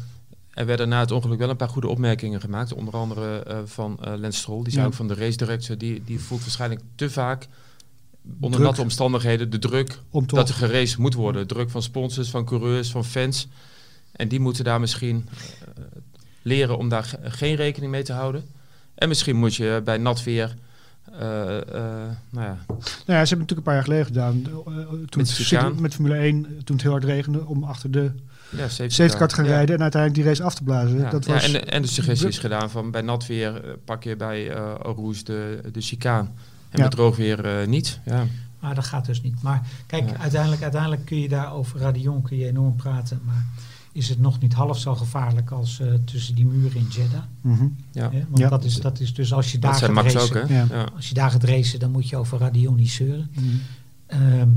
Er 0.51 0.67
werden 0.67 0.89
na 0.89 1.01
het 1.01 1.11
ongeluk 1.11 1.39
wel 1.39 1.49
een 1.51 1.57
paar 1.57 1.69
goede 1.69 1.89
opmerkingen 1.89 2.41
gemaakt. 2.41 2.73
Onder 2.73 2.95
andere 2.95 3.39
eh, 3.43 3.59
van 3.65 3.99
eh 4.05 4.13
Lens 4.17 4.39
Stroll. 4.39 4.63
Die 4.63 4.73
zei 4.73 4.83
Ja. 4.85 4.89
ook 4.91 4.95
van 4.97 5.09
de 5.09 5.15
race 5.15 5.37
director. 5.37 5.79
Die, 5.79 6.03
die 6.05 6.21
voelt 6.21 6.41
waarschijnlijk 6.41 6.81
te 6.95 7.11
vaak 7.11 7.47
onder 8.41 8.51
Druk. 8.51 8.63
natte 8.63 8.83
omstandigheden 8.83 9.51
de 9.51 9.59
druk 9.59 9.99
Om 10.11 10.27
dat 10.27 10.49
er 10.49 10.55
geraced 10.55 10.99
moet 10.99 11.15
worden. 11.15 11.47
Druk 11.47 11.71
van 11.71 11.83
sponsors, 11.83 12.31
van 12.31 12.45
coureurs, 12.45 12.91
van 12.91 13.05
fans. 13.05 13.49
En 14.13 14.29
die 14.29 14.41
moeten 14.41 14.65
daar 14.65 14.81
misschien 14.81 15.29
eh, 15.77 15.85
leren 16.43 16.79
om 16.79 16.89
daar 16.89 17.05
ge- 17.05 17.19
geen 17.23 17.55
rekening 17.55 17.91
mee 17.91 18.03
te 18.03 18.13
houden. 18.13 18.45
En 18.95 19.09
misschien 19.09 19.37
moet 19.37 19.55
je 19.55 19.81
bij 19.85 19.99
nat 19.99 20.23
weer... 20.25 20.55
eh, 21.19 21.57
eh, 21.57 22.11
nou 22.31 22.47
ja, 22.47 22.57
Nou 22.67 22.79
ja, 23.07 23.25
ze 23.25 23.29
hebben 23.29 23.29
het 23.29 23.31
natuurlijk 23.31 23.51
een 23.57 23.63
paar 23.63 23.75
jaar 23.75 23.83
geleden 23.85 24.07
gedaan. 24.07 24.43
eh, 24.47 24.53
toen 25.09 25.23
Met 25.73 25.81
met 25.81 25.95
Formule 25.95 26.17
1, 26.17 26.43
toen 26.65 26.77
het 26.77 26.83
heel 26.83 26.91
hard 26.91 27.05
regende, 27.05 27.47
om 27.47 27.65
achter 27.65 27.91
de 27.91 28.13
ja, 28.51 28.69
safety 28.69 29.17
car 29.17 29.29
te 29.29 29.35
gaan 29.35 29.45
Ja. 29.45 29.51
rijden 29.51 29.75
en 29.77 29.83
uiteindelijk 29.83 30.23
die 30.23 30.31
race 30.31 30.43
af 30.43 30.55
te 30.55 30.63
blazen. 30.65 30.99
Ja, 30.99 31.11
dat 31.11 31.25
ja, 31.27 31.33
was, 31.33 31.45
en, 31.45 31.53
de, 31.53 31.59
en 31.61 31.83
de 31.83 31.89
suggestie 31.89 32.29
is 32.29 32.39
gedaan 32.39 32.71
van 32.71 32.91
bij 32.91 33.01
nat 33.03 33.27
weer 33.27 33.63
pak 33.85 34.03
je 34.05 34.17
bij 34.17 34.51
eh 34.51 34.75
Rouge 34.83 35.25
de, 35.25 35.61
de 35.73 35.81
chicaan. 35.81 36.27
En 36.71 36.79
Ja. 36.79 36.83
met 36.83 36.91
droog 36.91 37.17
weer 37.17 37.45
eh, 37.61 37.67
niet. 37.67 38.01
Ja. 38.05 38.27
Maar 38.61 38.75
dat 38.75 38.85
gaat 38.85 39.07
dus 39.07 39.23
niet. 39.23 39.43
Maar 39.43 39.63
kijk, 39.87 40.09
Ja. 40.11 40.17
uiteindelijk, 40.17 40.63
uiteindelijk 40.63 41.05
kun 41.05 41.21
je 41.21 41.29
daar 41.29 41.53
over 41.53 41.81
Radion 41.81 42.23
kun 42.23 42.37
je 42.37 42.47
enorm 42.47 42.77
praten. 42.77 43.21
Maar 43.25 43.45
is 43.93 44.09
het 44.09 44.21
nog 44.21 44.41
niet 44.41 44.53
half 44.53 44.79
zo 44.79 44.95
gevaarlijk 44.95 45.51
als 45.51 45.81
eh, 45.81 45.89
tussen 46.05 46.35
die 46.35 46.47
muren 46.47 46.77
in 46.79 46.87
Jeddah? 46.91 47.23
Mhm. 47.41 47.67
Ja. 47.93 48.11
Want 48.11 48.39
Ja. 48.39 48.49
dat, 48.49 48.65
is, 48.65 48.75
dat 48.81 49.01
is 49.01 49.15
dus 49.15 49.33
als 49.33 49.53
je 49.53 49.59
daar 49.59 49.71
Dat 49.73 49.81
gaat 49.81 49.93
Max 49.93 50.13
racen. 50.15 50.47
hè? 50.49 50.59
Ja. 50.75 50.85
Als 50.97 51.09
je 51.09 51.15
daar 51.15 51.31
gaat 51.31 51.45
racen, 51.45 51.79
dan 51.79 51.91
moet 51.91 52.09
je 52.09 52.17
over 52.17 52.39
Radion 52.39 52.77
niet 52.77 52.91
zeuren. 52.91 53.31
Mhm. 53.35 53.47
Ehm, 54.07 54.49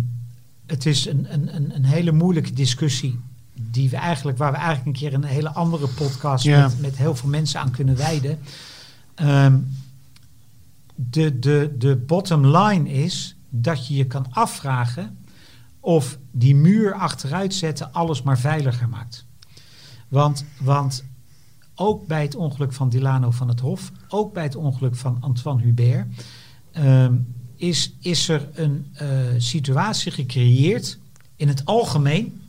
het 0.65 0.86
is 0.86 1.05
een, 1.07 1.34
een, 1.34 1.55
een, 1.55 1.75
een 1.75 1.86
hele 1.86 2.11
moeilijke 2.11 2.53
discussie. 2.53 3.19
Die 3.71 3.89
we 3.89 3.97
eigenlijk, 3.97 4.38
waar 4.38 4.51
we 4.51 4.57
eigenlijk 4.57 4.86
een 4.88 4.93
keer 4.93 5.13
een 5.13 5.23
hele 5.23 5.49
andere 5.53 5.88
podcast 5.88 6.43
Ja. 6.43 6.61
met, 6.67 6.79
met 6.81 6.97
heel 6.97 7.15
veel 7.15 7.29
mensen 7.29 7.59
aan 7.59 7.71
kunnen 7.71 7.95
wijden. 7.95 8.39
Ehm, 9.15 9.57
de, 10.95 11.39
de, 11.39 11.75
de 11.77 11.95
bottom 11.95 12.45
line 12.57 12.89
is 12.89 13.36
dat 13.49 13.88
je 13.88 13.95
je 13.95 14.05
kan 14.05 14.25
afvragen 14.29 15.17
of 15.84 16.17
die 16.31 16.55
muur 16.55 16.93
achteruit 16.93 17.53
zetten 17.53 17.93
alles 17.93 18.21
maar 18.21 18.39
veiliger 18.39 18.89
maakt. 18.89 19.25
Want, 20.07 20.45
want 20.59 21.03
ook 21.75 22.07
bij 22.07 22.21
het 22.21 22.36
ongeluk 22.36 22.73
van 22.73 22.89
Dilano 22.89 23.31
van 23.31 23.47
het 23.47 23.59
Hof, 23.59 23.91
ook 24.07 24.34
bij 24.34 24.43
het 24.43 24.55
ongeluk 24.55 24.95
van 24.95 25.17
Antoine 25.19 25.61
Hubert, 25.61 26.07
ehm, 26.71 27.13
is, 27.55 27.93
is 27.99 28.29
er 28.29 28.49
een 28.53 28.88
eh, 28.93 29.07
situatie 29.38 30.11
gecreëerd 30.11 30.97
in 31.36 31.47
het 31.47 31.65
algemeen 31.65 32.41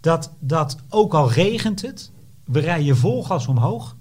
dat, 0.00 0.30
dat 0.38 0.76
ook 0.88 1.14
al 1.14 1.32
regent 1.32 1.82
het, 1.82 2.10
we 2.44 2.60
rijden 2.60 2.96
vol 2.96 3.24
gas 3.24 3.46
omhoog. 3.46 3.96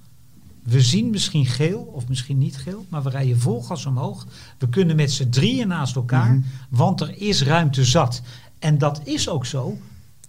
We 0.63 0.81
zien 0.81 1.09
misschien 1.09 1.45
geel 1.45 1.81
of 1.81 2.07
misschien 2.07 2.37
niet 2.37 2.57
geel, 2.57 2.85
maar 2.89 3.03
we 3.03 3.09
rijden 3.09 3.39
vol 3.39 3.61
gas 3.61 3.85
omhoog. 3.85 4.27
We 4.57 4.69
kunnen 4.69 4.95
met 4.95 5.11
z'n 5.11 5.29
drieën 5.29 5.67
naast 5.67 5.95
elkaar, 5.95 6.33
Mhm. 6.33 6.41
want 6.69 7.01
er 7.01 7.21
is 7.21 7.43
ruimte 7.43 7.85
zat. 7.85 8.21
En 8.61 8.77
dat 8.77 9.01
is 9.03 9.29
ook 9.29 9.45
zo, 9.45 9.77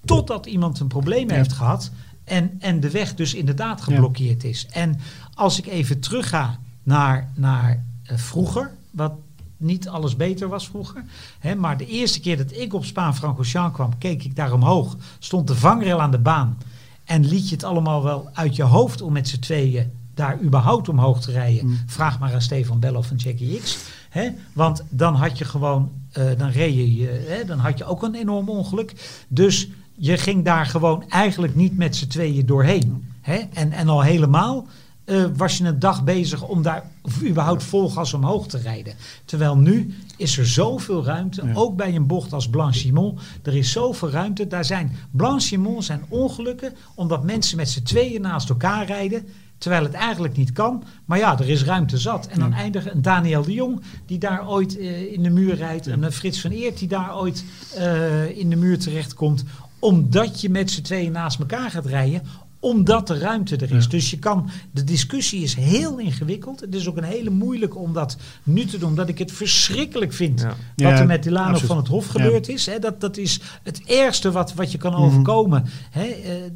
totdat 0.04 0.46
iemand 0.46 0.80
een 0.80 0.86
probleem 0.86 1.28
Ja. 1.28 1.34
heeft 1.34 1.52
gehad 1.52 1.90
en, 2.24 2.56
en 2.58 2.80
de 2.80 2.90
weg 2.90 3.14
dus 3.14 3.34
inderdaad 3.34 3.80
geblokkeerd 3.80 4.44
is. 4.44 4.66
En 4.70 4.98
als 5.34 5.58
ik 5.58 5.66
even 5.66 6.00
terugga 6.00 6.58
naar, 6.82 7.30
naar 7.34 7.84
eh, 8.02 8.16
vroeger, 8.16 8.70
wat 8.90 9.12
niet 9.56 9.88
alles 9.88 10.16
beter 10.16 10.48
was 10.48 10.66
vroeger. 10.68 11.04
Hè, 11.38 11.54
maar 11.54 11.76
de 11.76 11.86
eerste 11.86 12.20
keer 12.20 12.36
dat 12.36 12.52
ik 12.52 12.74
op 12.74 12.84
Spaan-Francorchamps 12.84 13.74
kwam, 13.74 13.98
keek 13.98 14.24
ik 14.24 14.36
daar 14.36 14.52
omhoog. 14.52 14.96
Stond 15.18 15.46
de 15.46 15.54
vangrail 15.56 16.00
aan 16.00 16.10
de 16.10 16.18
baan. 16.18 16.58
En 17.04 17.26
liet 17.26 17.48
je 17.48 17.54
het 17.54 17.64
allemaal 17.64 18.02
wel 18.02 18.28
uit 18.32 18.56
je 18.56 18.62
hoofd 18.62 19.02
om 19.02 19.12
met 19.12 19.28
z'n 19.28 19.38
tweeën 19.38 19.90
daar 20.14 20.40
überhaupt 20.42 20.88
omhoog 20.88 21.20
te 21.20 21.30
rijden. 21.32 21.66
Mm. 21.66 21.78
Vraag 21.86 22.18
maar 22.18 22.34
aan 22.34 22.42
Stefan 22.42 22.78
Bell 22.80 22.94
of 22.94 23.10
aan 23.10 23.16
Jackie 23.16 23.60
X. 23.60 23.78
Hè? 24.10 24.28
Want 24.52 24.82
dan 24.88 25.14
had 25.14 25.38
je 25.38 25.44
gewoon, 25.44 25.90
eh, 26.12 26.24
dan 26.38 26.50
reed 26.50 26.74
je, 26.74 26.94
je 26.94 27.24
hè? 27.28 27.44
dan 27.44 27.58
had 27.58 27.78
je 27.78 27.84
ook 27.84 28.02
een 28.02 28.14
enorm 28.14 28.48
ongeluk. 28.48 28.92
Dus 29.28 29.68
je 29.94 30.18
ging 30.18 30.44
daar 30.44 30.66
gewoon 30.66 31.04
eigenlijk 31.08 31.54
niet 31.54 31.76
met 31.76 31.96
z'n 31.96 32.06
tweeën 32.06 32.46
doorheen. 32.46 33.04
Hè? 33.20 33.40
En, 33.52 33.72
en 33.72 33.88
al 33.88 34.02
helemaal 34.02 34.66
eh, 35.04 35.24
was 35.36 35.58
je 35.58 35.64
een 35.64 35.78
dag 35.78 36.04
bezig 36.04 36.42
om 36.42 36.62
daar 36.62 36.90
überhaupt 37.22 37.62
vol 37.62 37.90
gas 37.90 38.14
omhoog 38.14 38.46
te 38.46 38.58
rijden. 38.58 38.94
Terwijl 39.24 39.56
nu 39.56 39.94
is 40.16 40.38
er 40.38 40.46
zoveel 40.46 41.04
ruimte, 41.04 41.46
Ja. 41.46 41.54
ook 41.54 41.76
bij 41.76 41.94
een 41.94 42.06
bocht 42.06 42.32
als 42.32 42.48
Blanchimont. 42.48 43.20
Er 43.42 43.56
is 43.56 43.70
zoveel 43.72 44.10
ruimte. 44.10 44.46
Daar 44.46 44.64
zijn 44.64 44.92
Blanchimont 45.10 45.84
zijn 45.84 46.04
ongelukken 46.08 46.72
omdat 46.94 47.22
mensen 47.24 47.56
met 47.56 47.68
z'n 47.70 47.82
tweeën 47.82 48.20
naast 48.20 48.48
elkaar 48.48 48.86
rijden. 48.86 49.26
Terwijl 49.62 49.82
het 49.84 49.92
eigenlijk 49.92 50.36
niet 50.36 50.52
kan. 50.52 50.82
Maar 51.04 51.18
ja, 51.18 51.38
er 51.38 51.48
is 51.48 51.64
ruimte 51.64 51.98
zat. 51.98 52.26
En 52.26 52.38
dan 52.40 52.50
Ja. 52.50 52.56
eindigt 52.56 52.90
een 52.94 53.02
Daniel 53.02 53.42
de 53.42 53.52
Jong 53.52 53.80
die 54.06 54.18
daar 54.18 54.48
ooit 54.48 54.78
eh, 54.78 55.12
in 55.12 55.22
de 55.22 55.30
muur 55.30 55.54
rijdt. 55.54 55.86
En 55.86 56.02
een 56.02 56.12
Frits 56.12 56.40
van 56.40 56.50
Eert 56.50 56.78
die 56.78 56.88
daar 56.88 57.16
ooit 57.18 57.44
eh, 57.76 58.38
in 58.38 58.50
de 58.50 58.56
muur 58.56 58.78
terechtkomt. 58.78 59.44
Omdat 59.78 60.40
je 60.40 60.48
met 60.50 60.70
z'n 60.70 60.82
tweeën 60.82 61.12
naast 61.12 61.38
elkaar 61.38 61.70
gaat 61.70 61.86
rijden 61.86 62.22
omdat 62.60 63.06
de 63.06 63.18
ruimte 63.18 63.56
er 63.56 63.72
is. 63.74 63.84
Ja. 63.84 63.90
Dus 63.90 64.10
je 64.10 64.18
kan, 64.18 64.50
de 64.70 64.84
discussie 64.84 65.42
is 65.42 65.54
heel 65.54 65.98
ingewikkeld. 65.98 66.60
Het 66.60 66.74
is 66.74 66.88
ook 66.88 66.96
een 66.96 67.02
hele 67.04 67.30
moeilijke 67.30 67.78
om 67.78 67.92
dat 67.92 68.16
nu 68.42 68.64
te 68.64 68.78
doen. 68.78 68.88
Omdat 68.88 69.08
ik 69.08 69.18
het 69.18 69.32
verschrikkelijk 69.32 70.12
vind 70.12 70.40
Ja. 70.40 70.46
wat 70.48 70.56
Ja, 70.76 70.98
er 70.98 71.06
met 71.06 71.22
Delano 71.22 71.58
van 71.58 71.76
het 71.76 71.88
Hof 71.88 72.06
gebeurd 72.06 72.48
is. 72.48 72.68
Dat, 72.80 73.00
dat 73.00 73.16
is 73.16 73.40
het 73.62 73.82
ergste 73.84 74.30
wat, 74.30 74.54
wat 74.54 74.72
je 74.72 74.78
kan 74.78 74.92
Mhm. 74.92 75.02
overkomen. 75.02 75.64
Eh, 75.92 76.04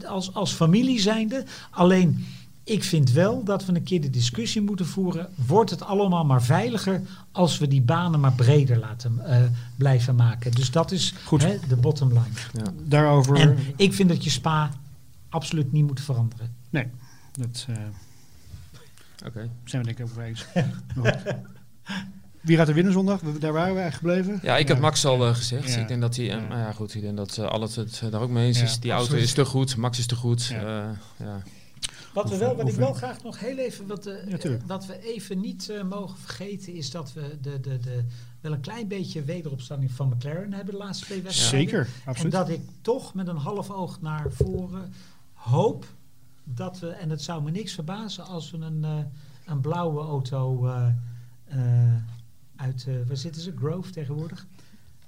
als, 0.08 0.34
als 0.34 0.52
familie 0.52 1.00
zijnde. 1.00 1.44
Alleen, 1.70 2.26
ik 2.66 2.84
vind 2.84 3.10
wel 3.10 3.44
dat 3.44 3.64
we 3.64 3.74
een 3.74 3.82
keer 3.82 4.00
de 4.00 4.10
discussie 4.10 4.62
moeten 4.62 4.86
voeren. 4.86 5.28
Wordt 5.46 5.70
het 5.70 5.82
allemaal 5.82 6.24
maar 6.24 6.42
veiliger 6.42 7.00
als 7.32 7.58
we 7.58 7.68
die 7.68 7.82
banen 7.82 8.20
maar 8.20 8.32
breder 8.32 8.78
laten 8.78 9.20
eh, 9.26 9.42
blijven 9.76 10.14
maken? 10.14 10.52
Dus 10.52 10.70
dat 10.70 10.90
is 10.92 11.14
Goed. 11.24 11.42
hè, 11.42 11.56
de 11.68 11.76
bottom 11.76 12.08
line. 12.08 12.24
Ja. 12.52 12.62
Daarover. 12.84 13.36
En 13.36 13.56
ik 13.76 13.92
vind 13.94 14.08
dat 14.08 14.24
je 14.24 14.30
spa 14.30 14.70
absoluut 15.28 15.72
niet 15.72 15.86
moet 15.86 16.00
veranderen. 16.00 16.54
nee, 16.70 16.86
dat 17.32 17.66
eh, 17.68 19.26
Oké. 19.26 19.48
zijn 19.64 19.82
we 19.82 19.88
denk 19.94 19.98
ik 19.98 20.04
over 20.04 20.22
eens. 20.22 20.46
Wie 22.40 22.56
gaat 22.56 22.68
er 22.68 22.74
winnen 22.74 22.92
zondag? 22.92 23.20
Daar 23.20 23.52
waren 23.52 23.74
we 23.74 23.80
eigenlijk 23.80 24.16
gebleven. 24.22 24.46
Ja, 24.48 24.56
ik 24.56 24.68
heb 24.68 24.78
Max 24.78 25.04
al 25.04 25.26
eh, 25.26 25.34
gezegd. 25.34 25.74
Ja. 25.74 25.80
Ik 25.80 25.88
denk 25.88 26.00
dat 26.00 26.16
hij, 26.16 26.30
en, 26.30 26.40
Ja. 26.40 26.48
nou 26.48 26.60
ja 26.60 26.72
goed, 26.72 26.94
ik 26.94 27.00
denk 27.00 27.16
dat 27.16 27.36
uh, 27.36 27.46
alles 27.46 27.76
het 27.76 28.02
daar 28.10 28.20
ook 28.20 28.30
mee 28.30 28.46
eens 28.46 28.58
Ja, 28.58 28.64
is. 28.64 28.80
Die 28.80 28.90
auto 28.90 29.14
is 29.14 29.32
te 29.32 29.44
goed, 29.44 29.76
Max 29.76 29.98
is 29.98 30.06
te 30.06 30.14
goed. 30.16 30.44
Ja. 30.46 30.96
Eh. 32.16 32.22
Wat, 32.22 32.30
we 32.30 32.36
wel, 32.38 32.56
wat 32.56 32.68
ik 32.68 32.74
wel 32.74 32.92
graag 32.92 33.22
nog 33.22 33.40
heel 33.40 33.56
even, 33.58 33.86
wat, 33.86 34.06
eh, 34.06 34.28
Ja, 34.28 34.36
tuurlijk. 34.36 34.62
wat 34.66 34.86
we 34.86 35.02
even 35.14 35.40
niet 35.40 35.68
eh, 35.68 35.82
mogen 35.82 36.18
vergeten, 36.18 36.72
is 36.74 36.90
dat 36.90 37.12
we 37.12 37.38
de, 37.40 37.60
de, 37.60 37.78
de, 37.78 38.04
wel 38.40 38.52
een 38.52 38.60
klein 38.60 38.88
beetje 38.88 39.22
wederopstanding 39.22 39.90
van 39.90 40.08
McLaren 40.08 40.52
hebben 40.52 40.74
de 40.74 40.80
laatste 40.80 41.04
twee 41.04 41.22
wedstrijden. 41.22 41.68
Zeker, 41.68 41.80
En 42.04 42.10
absoluut. 42.10 42.32
dat 42.32 42.48
ik 42.48 42.60
toch 42.80 43.14
met 43.14 43.28
een 43.28 43.36
half 43.36 43.70
oog 43.70 44.00
naar 44.00 44.26
voren 44.32 44.92
hoop 45.32 45.86
dat 46.44 46.78
we, 46.78 46.88
en 46.88 47.10
het 47.10 47.22
zou 47.22 47.42
me 47.42 47.50
niks 47.50 47.72
verbazen 47.74 48.24
als 48.24 48.50
we 48.50 48.58
een, 48.58 48.84
eh, 48.84 48.98
een 49.46 49.60
blauwe 49.60 50.00
auto 50.00 50.66
eh, 50.66 50.88
eh, 51.44 51.94
uit, 52.56 52.84
eh, 52.88 52.94
waar 53.06 53.16
zitten 53.16 53.42
ze? 53.42 53.52
Grove 53.56 53.90
tegenwoordig? 53.90 54.46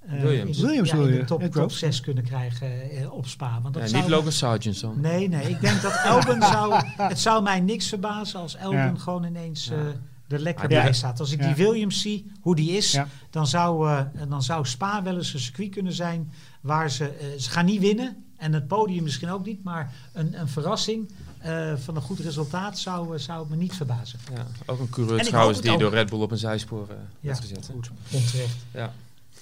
Eh, 0.09 0.21
Williams. 0.21 0.61
wil 0.93 1.09
je. 1.09 1.25
top, 1.25 1.41
top 1.43 1.53
Grove. 1.53 1.77
6 1.77 2.01
kunnen 2.01 2.25
krijgen 2.25 2.91
eh, 2.91 3.13
op 3.13 3.27
Spa. 3.27 3.59
Want 3.63 3.75
dat 3.75 3.83
Ja, 3.83 3.89
zou 3.89 4.03
niet 4.03 4.11
Logan 4.11 4.33
Sargent 4.33 4.81
dan. 4.81 5.01
Nee, 5.01 5.29
nee. 5.29 5.49
Ik 5.49 5.61
denk 5.61 5.83
dat 5.83 5.93
Elben 6.05 6.43
zou... 6.43 6.83
Het 6.97 7.19
zou 7.19 7.43
mij 7.43 7.61
niks 7.61 7.89
verbazen 7.89 8.41
als 8.41 8.57
Elben 8.57 8.79
Ja. 8.79 8.95
gewoon 8.97 9.25
ineens 9.25 9.65
Ja. 9.67 9.75
eh, 9.75 9.81
er 10.29 10.39
lekker 10.41 10.71
Ja. 10.71 10.83
bij 10.83 10.93
staat. 10.93 11.21
Als 11.21 11.33
ik 11.33 11.41
Ja. 11.41 11.47
die 11.47 11.65
Williams 11.65 12.01
zie, 12.01 12.33
hoe 12.41 12.57
die 12.57 12.71
is, 12.71 12.93
Ja. 12.93 13.09
dan, 13.31 13.47
zou, 13.47 13.89
eh, 13.91 14.01
dan 14.29 14.43
zou 14.43 14.67
Spa 14.67 15.03
wel 15.03 15.17
eens 15.17 15.35
een 15.35 15.41
circuit 15.41 15.71
kunnen 15.71 15.93
zijn 15.93 16.33
waar 16.61 16.91
ze... 16.91 17.09
eh, 17.09 17.27
ze 17.39 17.51
gaan 17.51 17.65
niet 17.65 17.81
winnen 17.81 18.17
en 18.37 18.53
het 18.53 18.67
podium 18.69 19.03
misschien 19.03 19.31
ook 19.31 19.47
niet, 19.47 19.65
maar 19.65 19.93
een, 20.13 20.41
een 20.41 20.49
verrassing 20.49 21.11
eh, 21.39 21.73
van 21.77 21.97
een 21.97 22.03
goed 22.03 22.19
resultaat 22.19 22.79
zou, 22.79 23.19
zou 23.19 23.47
me 23.51 23.57
niet 23.57 23.73
verbazen. 23.75 24.19
Ja, 24.35 24.47
ook 24.67 24.81
een 24.81 24.89
coureur 24.91 25.23
trouwens 25.25 25.61
die 25.61 25.79
door. 25.79 25.91
Red 25.91 26.11
Bull 26.11 26.21
op 26.21 26.31
een 26.31 26.39
zijspoor 26.39 26.87
eh 26.91 26.95
Ja, 27.21 27.27
werd 27.29 27.41
gezet. 27.41 27.71
goed. 27.73 27.91
Onterecht. 28.13 28.57
Ja. 28.75 28.93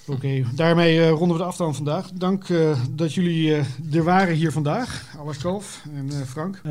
Oké, 0.09 0.43
daarmee 0.55 0.97
uh, 0.97 1.09
ronden 1.09 1.37
we 1.37 1.37
de 1.37 1.43
afstand 1.43 1.75
vandaag. 1.75 2.11
Dank 2.11 2.49
uh, 2.49 2.79
dat 2.91 3.13
jullie 3.13 3.49
uh, 3.49 3.95
er 3.95 4.03
waren 4.03 4.35
hier 4.35 4.51
vandaag, 4.51 5.15
Alex 5.19 5.37
Kalf 5.37 5.83
en 5.95 6.27
Frank. 6.27 6.61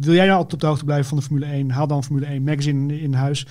wil 0.00 0.14
jij 0.14 0.26
nou 0.26 0.36
altijd 0.36 0.52
op 0.52 0.60
de 0.60 0.66
hoogte 0.66 0.84
blijven 0.84 1.06
van 1.06 1.16
de 1.16 1.24
Formule 1.24 1.46
1? 1.46 1.70
Haal 1.70 1.86
dan 1.86 2.04
Formule 2.04 2.26
1 2.26 2.42
Magazine 2.42 3.00
in 3.00 3.12
huis. 3.12 3.46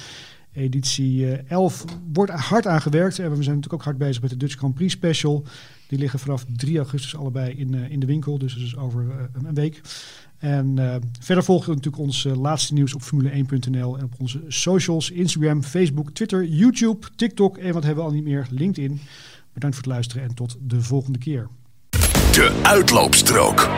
Editie 0.54 1.36
11 1.36 1.86
wordt 2.14 2.32
hard 2.32 2.68
aangewerkt. 2.68 3.20
En 3.20 3.30
we 3.30 3.44
zijn 3.44 3.56
natuurlijk 3.56 3.74
ook 3.74 3.84
hard 3.84 3.98
bezig 3.98 4.22
met 4.22 4.30
de 4.30 4.38
Dutch 4.38 4.56
Grand 4.56 4.74
Prix 4.74 4.94
Special. 4.94 5.44
Die 5.88 6.00
liggen 6.00 6.20
vanaf 6.20 6.46
3 6.56 6.78
augustus 6.78 7.16
allebei 7.16 7.54
in, 7.54 7.74
in 7.74 8.00
de 8.00 8.06
winkel. 8.06 8.38
Dus 8.38 8.54
dat 8.54 8.64
is 8.64 8.78
over 8.78 9.06
een 9.34 9.54
week. 9.54 9.82
En 10.44 10.80
uh, 10.80 10.96
verder 11.20 11.44
volgen 11.44 11.70
we 11.70 11.76
natuurlijk 11.76 12.04
ons 12.04 12.26
uh, 12.26 12.36
laatste 12.36 12.74
nieuws 12.74 12.94
op 12.94 13.02
Formule1.nl 13.02 13.98
en 13.98 14.04
op 14.04 14.14
onze 14.18 14.42
socials, 14.48 15.12
Instagram, 15.12 15.64
Facebook, 15.64 16.12
Twitter, 16.12 16.46
YouTube, 16.46 17.08
TikTok 17.16 17.58
en 17.58 17.74
wat 17.74 17.84
hebben 17.84 18.04
we 18.04 18.10
al 18.10 18.16
niet 18.16 18.24
meer, 18.24 18.48
LinkedIn. 18.50 19.02
Bedankt 19.54 19.76
voor 19.76 19.86
het 19.86 19.94
luisteren 19.94 20.24
en 20.24 20.34
tot 20.34 20.58
de 20.62 20.82
volgende 20.82 21.20
keer. 21.20 21.48
De 21.90 22.62
uitloopstrook. 22.64 23.70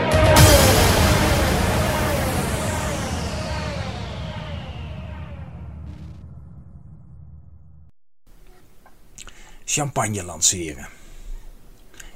Champagne 9.65 10.23
lanceren. 10.23 10.87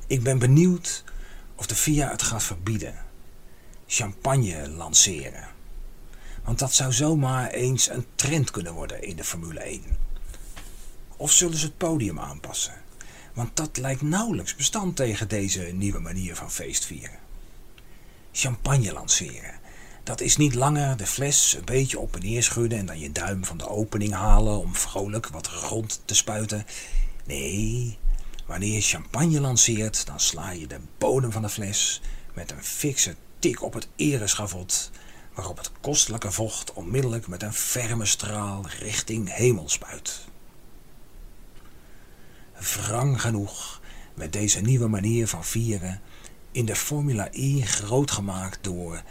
Ik 0.08 0.24
ben 0.24 0.40
benieuwd 0.40 1.04
of 1.56 1.68
de 1.68 1.76
FIA 1.76 2.12
het 2.12 2.22
gaat 2.22 2.44
verbieden 2.44 3.08
champagne 3.92 4.70
lanceren. 4.70 5.48
Want 6.44 6.60
dat 6.60 6.74
zou 6.74 6.94
zomaar 6.94 7.50
eens 7.50 7.90
een 7.90 8.06
trend 8.16 8.52
kunnen 8.52 8.74
worden 8.74 9.04
in 9.04 9.16
de 9.16 9.24
Formule 9.24 9.60
1. 9.60 9.84
Of 11.18 11.32
zullen 11.32 11.58
ze 11.58 11.66
het 11.66 11.78
podium 11.78 12.20
aanpassen? 12.20 12.74
Want 13.34 13.56
dat 13.56 13.78
lijkt 13.78 14.02
nauwelijks 14.02 14.56
bestand 14.56 14.96
tegen 14.96 15.28
deze 15.28 15.62
nieuwe 15.62 16.00
manier 16.00 16.36
van 16.36 16.52
feestvieren. 16.52 17.20
Champagne 18.32 18.94
lanceren. 18.94 19.60
Dat 20.04 20.22
is 20.22 20.38
niet 20.38 20.54
langer 20.54 20.98
de 20.98 21.08
fles 21.08 21.54
een 21.58 21.66
beetje 21.66 22.00
op 22.00 22.16
en 22.16 22.22
neer 22.22 22.44
schudden 22.44 22.80
en 22.80 22.86
dan 22.86 23.00
je 23.00 23.12
duim 23.12 23.46
van 23.46 23.58
de 23.58 23.68
opening 23.68 24.14
halen 24.14 24.60
om 24.60 24.76
vrolijk 24.76 25.28
wat 25.28 25.48
rond 25.48 26.02
te 26.06 26.16
spuiten. 26.16 26.66
Nee, 27.26 27.98
wanneer 28.46 28.74
je 28.74 28.82
champagne 28.82 29.42
lanceert, 29.42 30.06
dan 30.06 30.20
sla 30.20 30.52
je 30.52 30.68
de 30.68 30.80
bodem 30.98 31.32
van 31.32 31.42
de 31.42 31.50
fles 31.50 32.02
met 32.34 32.52
een 32.52 32.64
fikse 32.64 33.16
tik 33.40 33.64
op 33.64 33.74
het 33.74 33.88
ereschavot, 33.96 34.92
waarop 35.34 35.58
het 35.58 35.72
kostelijke 35.82 36.32
vocht 36.32 36.74
onmiddellijk 36.74 37.28
met 37.28 37.44
een 37.44 37.54
ferme 37.54 38.06
straal 38.06 38.66
richting 38.80 39.34
hemel 39.34 39.70
spuit. 39.70 40.28
Wrang 42.60 43.22
genoeg 43.22 43.82
met 44.14 44.34
deze 44.34 44.62
nieuwe 44.62 44.88
manier 44.88 45.28
van 45.28 45.46
vieren 45.46 46.02
in 46.52 46.66
de 46.66 46.76
Formula 46.76 47.28
E 47.32 47.62
groot 47.62 48.12
gemaakt 48.12 48.64
door 48.64 49.02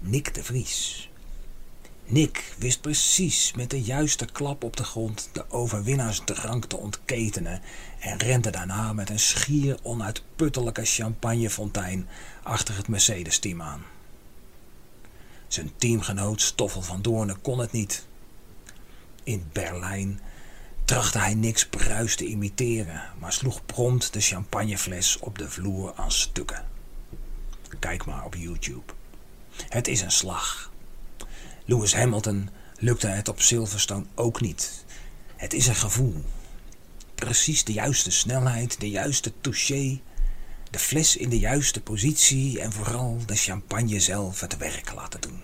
Nick 0.00 0.34
de 0.34 0.44
Vries. 0.44 1.10
Nick 2.04 2.54
wist 2.58 2.80
precies 2.80 3.52
met 3.52 3.70
de 3.70 3.82
juiste 3.82 4.24
klap 4.24 4.64
op 4.64 4.76
de 4.76 4.84
grond 4.84 5.28
de 5.32 5.50
overwinnaarsdrank 5.50 6.64
te 6.64 6.76
ontketenen 6.76 7.60
en 7.98 8.18
rende 8.18 8.50
daarna 8.50 8.92
met 8.92 9.10
een 9.10 9.18
schier 9.18 9.78
onuitputtelijke 9.82 10.84
champagnefontein 10.84 12.08
achter 12.42 12.76
het 12.76 12.88
Mercedes-team 12.88 13.62
aan. 13.62 13.84
Zijn 15.48 15.72
teamgenoot 15.76 16.40
Stoffel 16.40 16.82
van 16.82 17.02
Doornen 17.02 17.40
kon 17.40 17.58
het 17.58 17.72
niet. 17.72 18.06
In 19.24 19.48
Berlijn 19.52 20.20
trachtte 20.84 21.18
hij 21.18 21.34
niks 21.34 21.66
bruis 21.66 22.16
te 22.16 22.24
imiteren, 22.24 23.02
maar 23.18 23.32
sloeg 23.32 23.66
prompt 23.66 24.12
de 24.12 24.20
champagnefles 24.20 25.18
op 25.18 25.38
de 25.38 25.50
vloer 25.50 25.92
aan 25.94 26.12
stukken. 26.12 26.68
Kijk 27.78 28.04
maar 28.04 28.24
op 28.24 28.34
YouTube. 28.34 28.92
Het 29.68 29.88
is 29.88 30.00
een 30.00 30.10
slag. 30.10 30.72
Lewis 31.64 31.94
Hamilton 31.94 32.50
lukte 32.78 33.06
het 33.06 33.28
op 33.28 33.40
Silverstone 33.40 34.04
ook 34.14 34.40
niet. 34.40 34.84
Het 35.36 35.52
is 35.52 35.66
een 35.66 35.74
gevoel. 35.74 36.24
Precies 37.14 37.64
de 37.64 37.72
juiste 37.72 38.10
snelheid, 38.10 38.80
de 38.80 38.90
juiste 38.90 39.32
touché, 39.40 40.00
de 40.72 40.78
fles 40.78 41.16
in 41.16 41.28
de 41.28 41.38
juiste 41.38 41.80
positie 41.80 42.60
en 42.60 42.72
vooral 42.72 43.18
de 43.26 43.36
champagne 43.36 44.00
zelf 44.00 44.40
het 44.40 44.56
werk 44.56 44.92
laten 44.94 45.20
doen. 45.20 45.42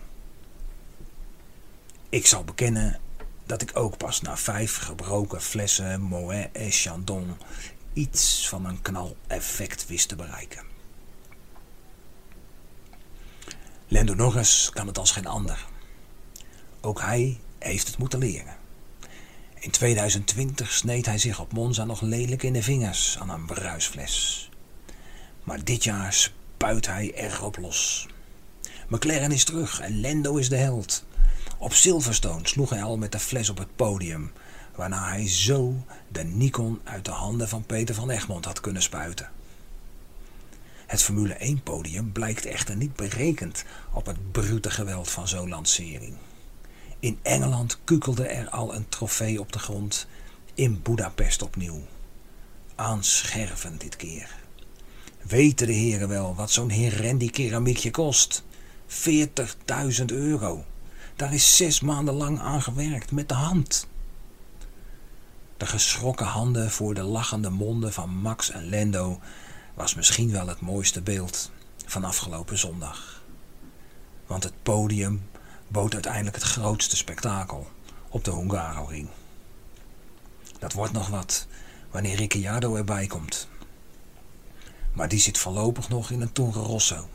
Ik 2.09 2.27
zal 2.27 2.45
bekennen 2.45 3.01
dat 3.47 3.63
ik 3.63 3.77
ook 3.77 3.97
pas 3.97 4.21
na 4.21 4.37
vijf 4.37 4.77
gebroken 4.77 5.43
flessen 5.43 6.01
Moet 6.01 6.49
et 6.53 6.75
Chandon 6.75 7.37
iets 7.93 8.49
van 8.49 8.65
een 8.65 8.83
knaleffect 8.83 9.87
wist 9.87 10.09
te 10.09 10.17
bereiken. 10.17 10.65
Lando 13.89 14.15
Norris 14.15 14.71
kan 14.73 14.87
het 14.87 14.99
als 14.99 15.11
geen 15.11 15.27
ander. 15.27 15.67
Ook 16.81 17.01
hij 17.01 17.39
heeft 17.59 17.87
het 17.87 17.99
moeten 17.99 18.19
leren. 18.19 18.57
In 19.59 19.71
2020 19.71 20.73
sneed 20.73 21.07
hij 21.07 21.19
zich 21.19 21.41
op 21.41 21.53
Monza 21.53 21.85
nog 21.85 22.01
lelijk 22.01 22.43
in 22.43 22.53
de 22.53 22.63
vingers 22.63 23.19
aan 23.19 23.31
een 23.31 23.47
bruisfles. 23.47 24.48
Maar 25.49 25.65
dit 25.65 25.85
jaar 25.85 26.13
spuit 26.13 26.87
hij 26.87 27.13
erop 27.15 27.57
los. 27.57 28.07
McLaren 28.89 29.33
is 29.33 29.45
terug 29.45 29.81
en 29.81 30.01
Lando 30.01 30.37
is 30.37 30.49
de 30.49 30.57
held. 30.57 31.05
Op 31.59 31.73
Silverstone 31.73 32.49
sloeg 32.49 32.71
hij 32.71 32.83
al 32.83 32.97
met 32.97 33.13
de 33.13 33.19
fles 33.19 33.49
op 33.49 33.59
het 33.59 33.77
podium, 33.77 34.33
waarna 34.75 35.09
hij 35.09 35.29
zo 35.29 35.85
de 36.09 36.25
Nikon 36.25 36.81
uit 36.85 37.05
de 37.05 37.11
handen 37.11 37.49
van 37.49 37.67
Peter 37.67 37.95
van 37.95 38.11
Egmond 38.11 38.45
had 38.45 38.61
kunnen 38.61 38.83
spuiten. 38.83 39.31
Het 40.87 41.03
Formule 41.03 41.35
1 41.35 41.63
podium 41.63 42.13
blijkt 42.13 42.47
echter 42.47 42.77
niet 42.77 42.97
berekend 42.97 43.65
op 43.93 44.07
het 44.07 44.33
brute 44.33 44.71
geweld 44.71 45.11
van 45.11 45.29
zo'n 45.29 45.49
lancering. 45.49 46.15
In 47.01 47.19
Engeland 47.23 47.79
kukelde 47.85 48.27
er 48.27 48.49
al 48.49 48.75
een 48.75 48.89
trofee 48.89 49.41
op 49.41 49.53
de 49.53 49.59
grond, 49.59 50.07
in 50.55 50.83
Budapest 50.83 51.43
opnieuw. 51.43 51.87
Aanschervend 52.75 53.81
dit 53.81 53.97
keer. 53.97 54.47
Weten 55.29 55.67
de 55.67 55.73
heren 55.73 56.09
wel 56.09 56.35
wat 56.35 56.51
zo'n 56.51 56.71
Herendi 56.71 57.31
keramiekje 57.31 57.91
kost? 57.91 58.45
40.000 58.89 60.05
euro. 60.07 60.65
Daar 61.17 61.35
is 61.35 61.57
zes 61.57 61.81
maanden 61.81 62.15
lang 62.15 62.41
aan 62.41 62.63
gewerkt 62.63 63.11
met 63.13 63.29
de 63.29 63.35
hand. 63.35 63.89
De 65.57 65.67
geschrokken 65.67 66.27
handen 66.27 66.71
voor 66.71 66.95
de 66.95 67.03
lachende 67.03 67.51
monden 67.51 67.93
van 67.93 68.11
Max 68.11 68.51
en 68.51 68.69
Lendo 68.69 69.21
was 69.75 69.95
misschien 69.95 70.31
wel 70.31 70.47
het 70.47 70.61
mooiste 70.61 71.03
beeld 71.03 71.51
van 71.87 72.05
afgelopen 72.05 72.59
zondag. 72.59 73.23
Want 74.27 74.43
het 74.43 74.63
podium 74.63 75.29
bood 75.69 75.95
uiteindelijk 75.95 76.37
het 76.37 76.45
grootste 76.45 76.97
spektakel 76.97 77.69
op 78.09 78.25
de 78.25 78.33
Hungaroring. 78.33 79.09
Dat 80.59 80.73
wordt 80.73 80.93
nog 80.93 81.09
wat 81.09 81.47
wanneer 81.91 82.17
Ricciardo 82.17 82.77
erbij 82.77 83.07
komt. 83.07 83.49
Maar 84.99 85.09
die 85.09 85.19
zit 85.19 85.39
voorlopig 85.39 85.89
nog 85.89 86.11
in 86.11 86.21
een 86.21 86.33
Torre 86.33 86.61
Rosso. 86.61 87.09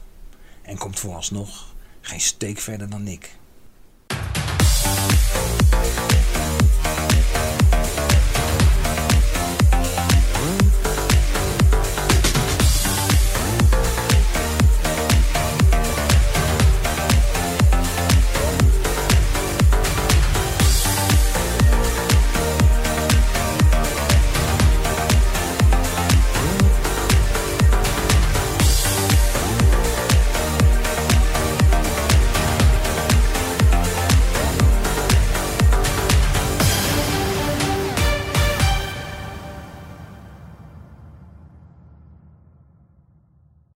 En 0.61 0.77
komt 0.77 0.99
vooralsnog 0.99 1.75
geen 2.01 2.21
steek 2.21 2.59
verder 2.59 2.89
dan 2.89 3.07
ik. 3.07 3.35